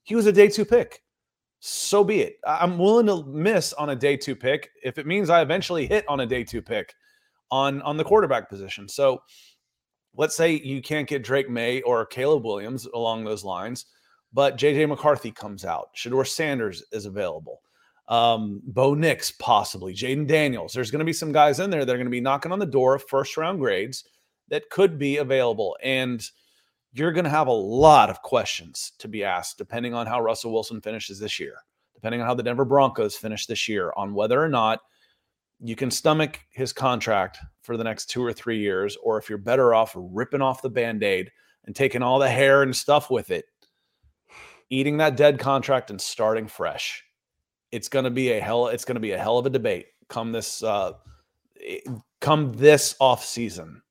he 0.03 0.15
was 0.15 0.25
a 0.25 0.33
day 0.33 0.49
two 0.49 0.65
pick. 0.65 1.01
So 1.61 2.03
be 2.03 2.21
it. 2.21 2.37
I'm 2.45 2.77
willing 2.77 3.07
to 3.07 3.23
miss 3.25 3.73
on 3.73 3.89
a 3.89 3.95
day 3.95 4.17
two 4.17 4.35
pick 4.35 4.69
if 4.83 4.97
it 4.97 5.05
means 5.05 5.29
I 5.29 5.41
eventually 5.41 5.87
hit 5.87 6.05
on 6.07 6.21
a 6.21 6.25
day 6.25 6.43
two 6.43 6.61
pick 6.61 6.93
on 7.51 7.81
on 7.81 7.97
the 7.97 8.03
quarterback 8.03 8.49
position. 8.49 8.87
So 8.87 9.21
let's 10.15 10.35
say 10.35 10.53
you 10.53 10.81
can't 10.81 11.07
get 11.07 11.23
Drake 11.23 11.49
Maye 11.49 11.81
or 11.81 12.05
Caleb 12.05 12.45
Williams 12.45 12.85
along 12.93 13.23
those 13.23 13.43
lines, 13.43 13.85
but 14.33 14.57
JJ 14.57 14.89
McCarthy 14.89 15.31
comes 15.31 15.63
out, 15.65 15.89
Shedeur 15.95 16.27
Sanders 16.27 16.83
is 16.91 17.05
available 17.05 17.61
um, 18.09 18.61
Bo 18.65 18.95
Nix, 18.95 19.31
possibly 19.31 19.93
Jayden 19.93 20.27
Daniels. 20.27 20.73
There's 20.73 20.91
going 20.91 20.99
to 20.99 21.05
be 21.05 21.13
some 21.13 21.31
guys 21.31 21.59
in 21.59 21.69
there 21.69 21.85
that 21.85 21.93
are 21.93 21.97
going 21.97 22.07
to 22.07 22.11
be 22.11 22.19
knocking 22.19 22.51
on 22.51 22.59
the 22.59 22.65
door 22.65 22.95
of 22.95 23.07
first 23.07 23.37
round 23.37 23.59
grades 23.59 24.03
that 24.49 24.69
could 24.71 24.97
be 24.97 25.17
available. 25.17 25.77
And 25.83 26.27
you're 26.91 27.11
going 27.11 27.25
to 27.25 27.29
have 27.29 27.47
a 27.47 27.51
lot 27.51 28.09
of 28.09 28.23
questions 28.23 28.93
to 28.97 29.07
be 29.07 29.23
asked 29.23 29.59
depending 29.59 29.93
on 29.93 30.07
how 30.07 30.21
Russell 30.21 30.51
Wilson 30.51 30.81
finishes 30.81 31.19
this 31.19 31.39
year, 31.39 31.57
depending 31.93 32.19
on 32.19 32.25
how 32.25 32.33
the 32.33 32.41
Denver 32.41 32.65
Broncos 32.65 33.15
finish 33.15 33.45
this 33.45 33.67
year, 33.67 33.93
on 33.95 34.15
whether 34.15 34.43
or 34.43 34.49
not 34.49 34.79
you 35.59 35.75
can 35.75 35.91
stomach 35.91 36.39
his 36.49 36.73
contract 36.73 37.37
for 37.61 37.77
the 37.77 37.83
next 37.83 38.07
two 38.07 38.23
or 38.23 38.33
three 38.33 38.57
years, 38.57 38.97
or 39.03 39.19
if 39.19 39.29
you're 39.29 39.37
better 39.37 39.75
off 39.75 39.93
ripping 39.95 40.41
off 40.41 40.63
the 40.63 40.69
band 40.69 41.03
aid 41.03 41.31
and 41.65 41.75
taking 41.75 42.01
all 42.01 42.17
the 42.17 42.29
hair 42.29 42.63
and 42.63 42.75
stuff 42.75 43.11
with 43.11 43.29
it, 43.29 43.45
eating 44.71 44.97
that 44.97 45.15
dead 45.15 45.37
contract 45.37 45.91
and 45.91 46.01
starting 46.01 46.47
fresh 46.47 47.03
it's 47.71 47.89
going 47.89 48.05
to 48.05 48.11
be 48.11 48.31
a 48.31 48.39
hell 48.39 48.67
it's 48.67 48.85
going 48.85 48.95
to 48.95 49.01
be 49.01 49.11
a 49.11 49.17
hell 49.17 49.37
of 49.37 49.45
a 49.45 49.49
debate 49.49 49.87
come 50.07 50.31
this 50.31 50.63
uh 50.63 50.93
come 52.19 52.53
this 52.53 52.95
off 52.99 53.23
season 53.23 53.81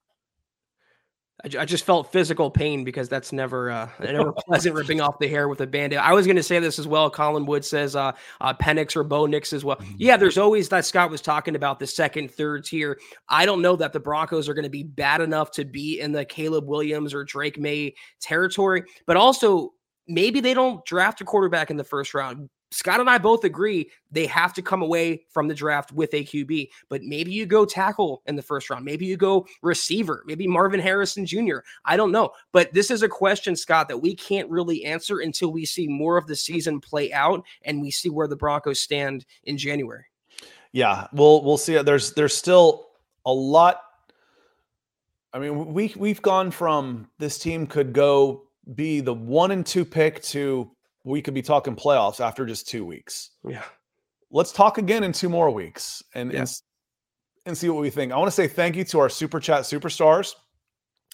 I, 1.45 1.65
just 1.65 1.85
felt 1.85 2.11
physical 2.11 2.51
pain 2.51 2.83
because 2.83 3.09
that's 3.09 3.33
never 3.33 3.71
uh, 3.71 3.89
never 4.01 4.33
pleasant 4.33 4.75
ripping 4.75 5.01
off 5.01 5.19
the 5.21 5.29
hair 5.29 5.49
with 5.49 5.61
a 5.61 5.67
band-aid. 5.67 5.99
I 5.99 6.13
was 6.13 6.27
going 6.27 6.37
to 6.37 6.43
say 6.43 6.59
this 6.59 6.79
as 6.79 6.89
well. 6.89 7.09
Colin 7.09 7.47
Wood 7.47 7.65
says 7.65 7.95
uh, 7.95 8.13
uh, 8.41 8.55
Penix 8.55 8.97
or 8.97 9.05
Bo 9.05 9.27
Nix 9.27 9.53
as 9.53 9.65
well. 9.65 9.77
Mm-hmm. 9.77 9.95
Yeah, 9.99 10.17
there's 10.17 10.37
always 10.37 10.69
that 10.71 10.85
Scott 10.85 11.11
was 11.11 11.21
talking 11.21 11.55
about 11.55 11.79
the 11.79 11.87
second, 11.87 12.33
third 12.33 12.65
tier. 12.65 12.99
I 13.29 13.47
don't 13.47 13.63
know 13.63 13.77
that 13.77 13.93
the 13.93 14.01
Broncos 14.01 14.49
are 14.49 14.55
going 14.55 14.65
to 14.65 14.71
be 14.71 14.83
bad 14.83 15.21
enough 15.21 15.53
to 15.53 15.65
be 15.65 16.01
in 16.01 16.11
the 16.11 16.25
Caleb 16.25 16.67
Williams 16.67 17.15
or 17.15 17.23
Drake 17.23 17.59
Maye 17.59 17.95
territory, 18.21 18.83
but 19.07 19.17
also 19.17 19.75
maybe 20.09 20.41
they 20.41 20.55
don't 20.55 20.85
draft 20.85 21.21
a 21.21 21.25
quarterback 21.25 21.71
in 21.71 21.77
the 21.77 21.85
first 21.85 22.15
round. 22.15 22.49
Scott 22.71 23.01
and 23.01 23.09
I 23.09 23.19
both 23.19 23.45
agree 23.45 23.91
they 24.11 24.27
have 24.27 24.53
to 24.55 24.63
come 24.63 24.83
away 24.83 25.25
from 25.29 25.49
the 25.49 25.55
draft 25.55 25.93
with 25.93 26.13
a 26.13 26.25
QB, 26.25 26.69
but 26.89 27.03
maybe 27.03 27.33
you 27.33 27.47
go 27.47 27.65
tackle 27.65 28.23
in 28.27 28.37
the 28.37 28.43
first 28.43 28.69
round. 28.69 28.85
Maybe 28.85 29.07
you 29.07 29.17
go 29.17 29.47
receiver, 29.63 30.23
maybe 30.27 30.47
Marvin 30.47 30.81
Harrison 30.81 31.25
Jr. 31.25 31.59
I 31.85 31.97
don't 31.97 32.13
know. 32.13 32.31
But 32.53 32.73
this 32.75 32.91
is 32.91 33.03
a 33.03 33.09
question, 33.09 33.57
Scott, 33.57 33.89
that 33.89 33.99
we 33.99 34.15
can't 34.15 34.51
really 34.51 34.85
answer 34.85 35.21
until 35.21 35.51
we 35.51 35.65
see 35.65 35.89
more 35.89 36.17
of 36.19 36.27
the 36.27 36.37
season 36.37 36.81
play 36.81 37.13
out 37.13 37.45
and 37.63 37.81
we 37.81 37.91
see 37.91 38.11
where 38.11 38.29
the 38.29 38.37
Broncos 38.37 38.81
stand 38.81 39.25
in 39.45 39.57
January. 39.57 40.05
Yeah, 40.73 41.07
we'll 41.13 41.43
we'll 41.43 41.57
see. 41.57 41.81
There's 41.81 42.13
there's 42.13 42.37
still 42.37 42.89
a 43.25 43.33
lot. 43.33 43.83
I 45.33 45.39
mean, 45.39 45.73
we 45.73 45.95
we've 45.97 46.21
gone 46.21 46.51
from 46.51 47.09
this 47.19 47.39
team 47.39 47.67
could 47.67 47.95
go 47.95 48.49
be 48.75 49.01
the 49.01 49.15
one 49.15 49.51
and 49.51 49.65
two 49.65 49.85
pick 49.85 50.23
to 50.23 50.71
we 51.05 51.23
could 51.23 51.35
be 51.35 51.43
talking 51.43 51.77
playoffs 51.77 52.21
after 52.21 52.45
just 52.47 52.69
two 52.69 52.85
weeks. 52.85 53.31
Yeah. 53.47 53.65
Let's 54.31 54.53
talk 54.53 54.79
again 54.79 55.05
in 55.05 55.13
two 55.13 55.29
more 55.29 55.51
weeks 55.51 56.03
and, 56.15 56.33
yeah. 56.33 56.41
and, 56.41 56.49
and 57.47 57.57
see 57.57 57.69
what 57.69 57.81
we 57.81 57.91
think. 57.91 58.13
I 58.13 58.17
want 58.17 58.29
to 58.29 58.35
say 58.35 58.47
thank 58.47 58.77
you 58.77 58.85
to 58.85 58.99
our 58.99 59.09
super 59.09 59.41
chat 59.41 59.63
superstars. 59.63 60.35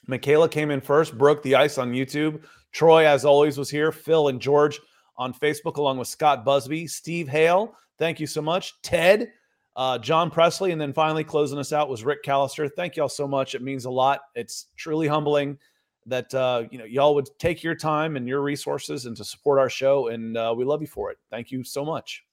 Michaela 0.06 0.48
came 0.48 0.70
in 0.70 0.80
first, 0.80 1.16
broke 1.16 1.42
the 1.42 1.54
ice 1.54 1.78
on 1.78 1.92
YouTube. 1.92 2.42
Troy, 2.72 3.06
as 3.06 3.24
always, 3.24 3.56
was 3.56 3.70
here. 3.70 3.92
Phil 3.92 4.28
and 4.28 4.40
George 4.40 4.80
on 5.16 5.32
Facebook, 5.32 5.76
along 5.76 5.98
with 5.98 6.08
Scott 6.08 6.44
Busby, 6.44 6.86
Steve 6.86 7.28
Hale. 7.28 7.74
Thank 7.98 8.18
you 8.18 8.26
so 8.26 8.42
much. 8.42 8.74
Ted, 8.82 9.30
uh, 9.76 9.98
John 9.98 10.30
Presley, 10.30 10.72
and 10.72 10.80
then 10.80 10.92
finally 10.92 11.24
closing 11.24 11.58
us 11.58 11.72
out 11.72 11.88
was 11.88 12.04
Rick 12.04 12.24
Callister. 12.24 12.68
Thank 12.74 12.96
y'all 12.96 13.08
so 13.08 13.28
much. 13.28 13.54
It 13.54 13.62
means 13.62 13.84
a 13.84 13.90
lot. 13.90 14.20
It's 14.34 14.66
truly 14.76 15.06
humbling 15.06 15.58
that 16.06 16.32
uh, 16.34 16.64
you 16.70 16.78
know 16.78 16.84
y'all 16.84 17.14
would 17.14 17.28
take 17.38 17.62
your 17.62 17.74
time 17.74 18.16
and 18.16 18.28
your 18.28 18.42
resources 18.42 19.06
and 19.06 19.16
to 19.16 19.24
support 19.24 19.58
our 19.58 19.70
show, 19.70 20.08
and 20.08 20.36
uh, 20.36 20.54
we 20.56 20.64
love 20.64 20.80
you 20.80 20.88
for 20.88 21.10
it. 21.10 21.18
Thank 21.30 21.50
you 21.50 21.64
so 21.64 21.84
much. 21.84 22.24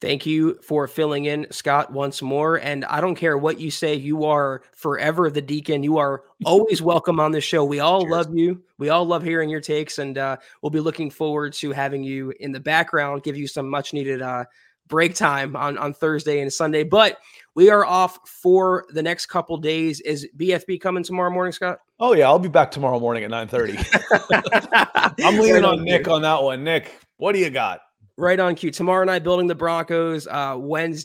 Thank 0.00 0.26
you 0.26 0.56
for 0.62 0.86
filling 0.86 1.24
in, 1.24 1.48
Scott, 1.50 1.92
once 1.92 2.22
more. 2.22 2.60
And 2.60 2.84
I 2.84 3.00
don't 3.00 3.16
care 3.16 3.36
what 3.36 3.58
you 3.58 3.68
say, 3.68 3.96
you 3.96 4.24
are 4.26 4.62
forever 4.76 5.28
the 5.28 5.42
deacon. 5.42 5.82
You 5.82 5.98
are 5.98 6.22
always 6.44 6.80
welcome 6.80 7.18
on 7.18 7.32
the 7.32 7.40
show. 7.40 7.64
We 7.64 7.80
all 7.80 8.02
Cheers. 8.02 8.12
love 8.12 8.28
you. 8.32 8.62
We 8.78 8.90
all 8.90 9.04
love 9.04 9.24
hearing 9.24 9.50
your 9.50 9.60
takes, 9.60 9.98
and 9.98 10.16
uh, 10.16 10.36
we'll 10.62 10.70
be 10.70 10.78
looking 10.78 11.10
forward 11.10 11.52
to 11.54 11.72
having 11.72 12.04
you 12.04 12.32
in 12.38 12.52
the 12.52 12.60
background, 12.60 13.24
give 13.24 13.36
you 13.36 13.48
some 13.48 13.68
much 13.68 13.92
needed 13.92 14.22
uh, 14.22 14.44
break 14.88 15.14
time 15.14 15.54
on, 15.54 15.78
on 15.78 15.94
Thursday 15.94 16.40
and 16.40 16.52
Sunday. 16.52 16.82
But 16.82 17.18
we 17.54 17.70
are 17.70 17.84
off 17.84 18.18
for 18.26 18.86
the 18.90 19.02
next 19.02 19.26
couple 19.26 19.56
days. 19.56 20.00
Is 20.00 20.28
BFB 20.36 20.80
coming 20.80 21.02
tomorrow 21.02 21.30
morning, 21.30 21.52
Scott? 21.52 21.78
Oh 22.00 22.14
yeah, 22.14 22.26
I'll 22.26 22.38
be 22.38 22.48
back 22.48 22.70
tomorrow 22.70 23.00
morning 23.00 23.24
at 23.24 23.30
9:30. 23.30 25.16
I'm 25.24 25.38
leaning 25.38 25.64
on 25.64 25.84
Nick 25.84 26.08
on 26.08 26.22
that 26.22 26.42
one. 26.42 26.64
Nick, 26.64 26.92
what 27.16 27.32
do 27.32 27.38
you 27.38 27.50
got? 27.50 27.80
Right 28.16 28.40
on 28.40 28.54
cue. 28.56 28.70
Tomorrow 28.70 29.04
night, 29.04 29.22
building 29.22 29.46
the 29.46 29.54
Broncos. 29.54 30.26
Uh, 30.26 30.56
Wednesday, 30.58 31.04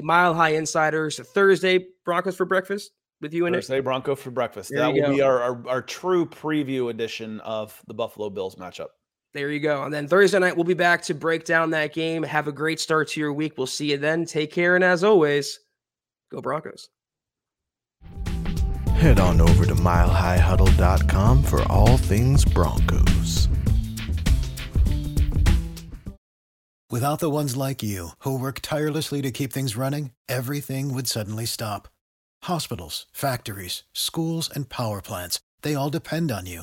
Mile 0.00 0.34
High 0.34 0.54
Insiders. 0.54 1.20
Thursday, 1.20 1.86
Broncos 2.04 2.34
for 2.36 2.44
breakfast 2.44 2.90
with 3.20 3.32
you 3.32 3.46
and 3.46 3.54
Thursday. 3.54 3.80
Bronco 3.80 4.14
for 4.14 4.30
breakfast. 4.30 4.70
There 4.70 4.80
that 4.80 4.92
will 4.92 5.00
go. 5.00 5.12
be 5.12 5.22
our, 5.22 5.40
our, 5.40 5.68
our 5.68 5.82
true 5.82 6.26
preview 6.26 6.90
edition 6.90 7.40
of 7.40 7.80
the 7.86 7.94
Buffalo 7.94 8.30
Bills 8.30 8.56
matchup. 8.56 8.88
There 9.34 9.50
you 9.50 9.58
go. 9.58 9.82
And 9.82 9.92
then 9.92 10.06
Thursday 10.06 10.38
night, 10.38 10.56
we'll 10.56 10.64
be 10.64 10.74
back 10.74 11.02
to 11.02 11.14
break 11.14 11.44
down 11.44 11.70
that 11.70 11.92
game. 11.92 12.22
Have 12.22 12.46
a 12.46 12.52
great 12.52 12.78
start 12.78 13.08
to 13.08 13.20
your 13.20 13.32
week. 13.32 13.54
We'll 13.58 13.66
see 13.66 13.90
you 13.90 13.98
then. 13.98 14.24
Take 14.24 14.52
care. 14.52 14.76
And 14.76 14.84
as 14.84 15.02
always, 15.02 15.58
go 16.30 16.40
Broncos. 16.40 16.88
Head 18.94 19.18
on 19.18 19.40
over 19.40 19.66
to 19.66 19.74
milehighhuddle.com 19.74 21.42
for 21.42 21.62
all 21.70 21.96
things 21.96 22.44
Broncos. 22.44 23.48
Without 26.90 27.18
the 27.18 27.28
ones 27.28 27.56
like 27.56 27.82
you, 27.82 28.10
who 28.20 28.38
work 28.38 28.60
tirelessly 28.62 29.20
to 29.20 29.32
keep 29.32 29.52
things 29.52 29.76
running, 29.76 30.12
everything 30.28 30.94
would 30.94 31.08
suddenly 31.08 31.44
stop. 31.44 31.88
Hospitals, 32.44 33.06
factories, 33.12 33.82
schools, 33.92 34.48
and 34.54 34.68
power 34.68 35.02
plants, 35.02 35.40
they 35.62 35.74
all 35.74 35.90
depend 35.90 36.30
on 36.30 36.46
you. 36.46 36.62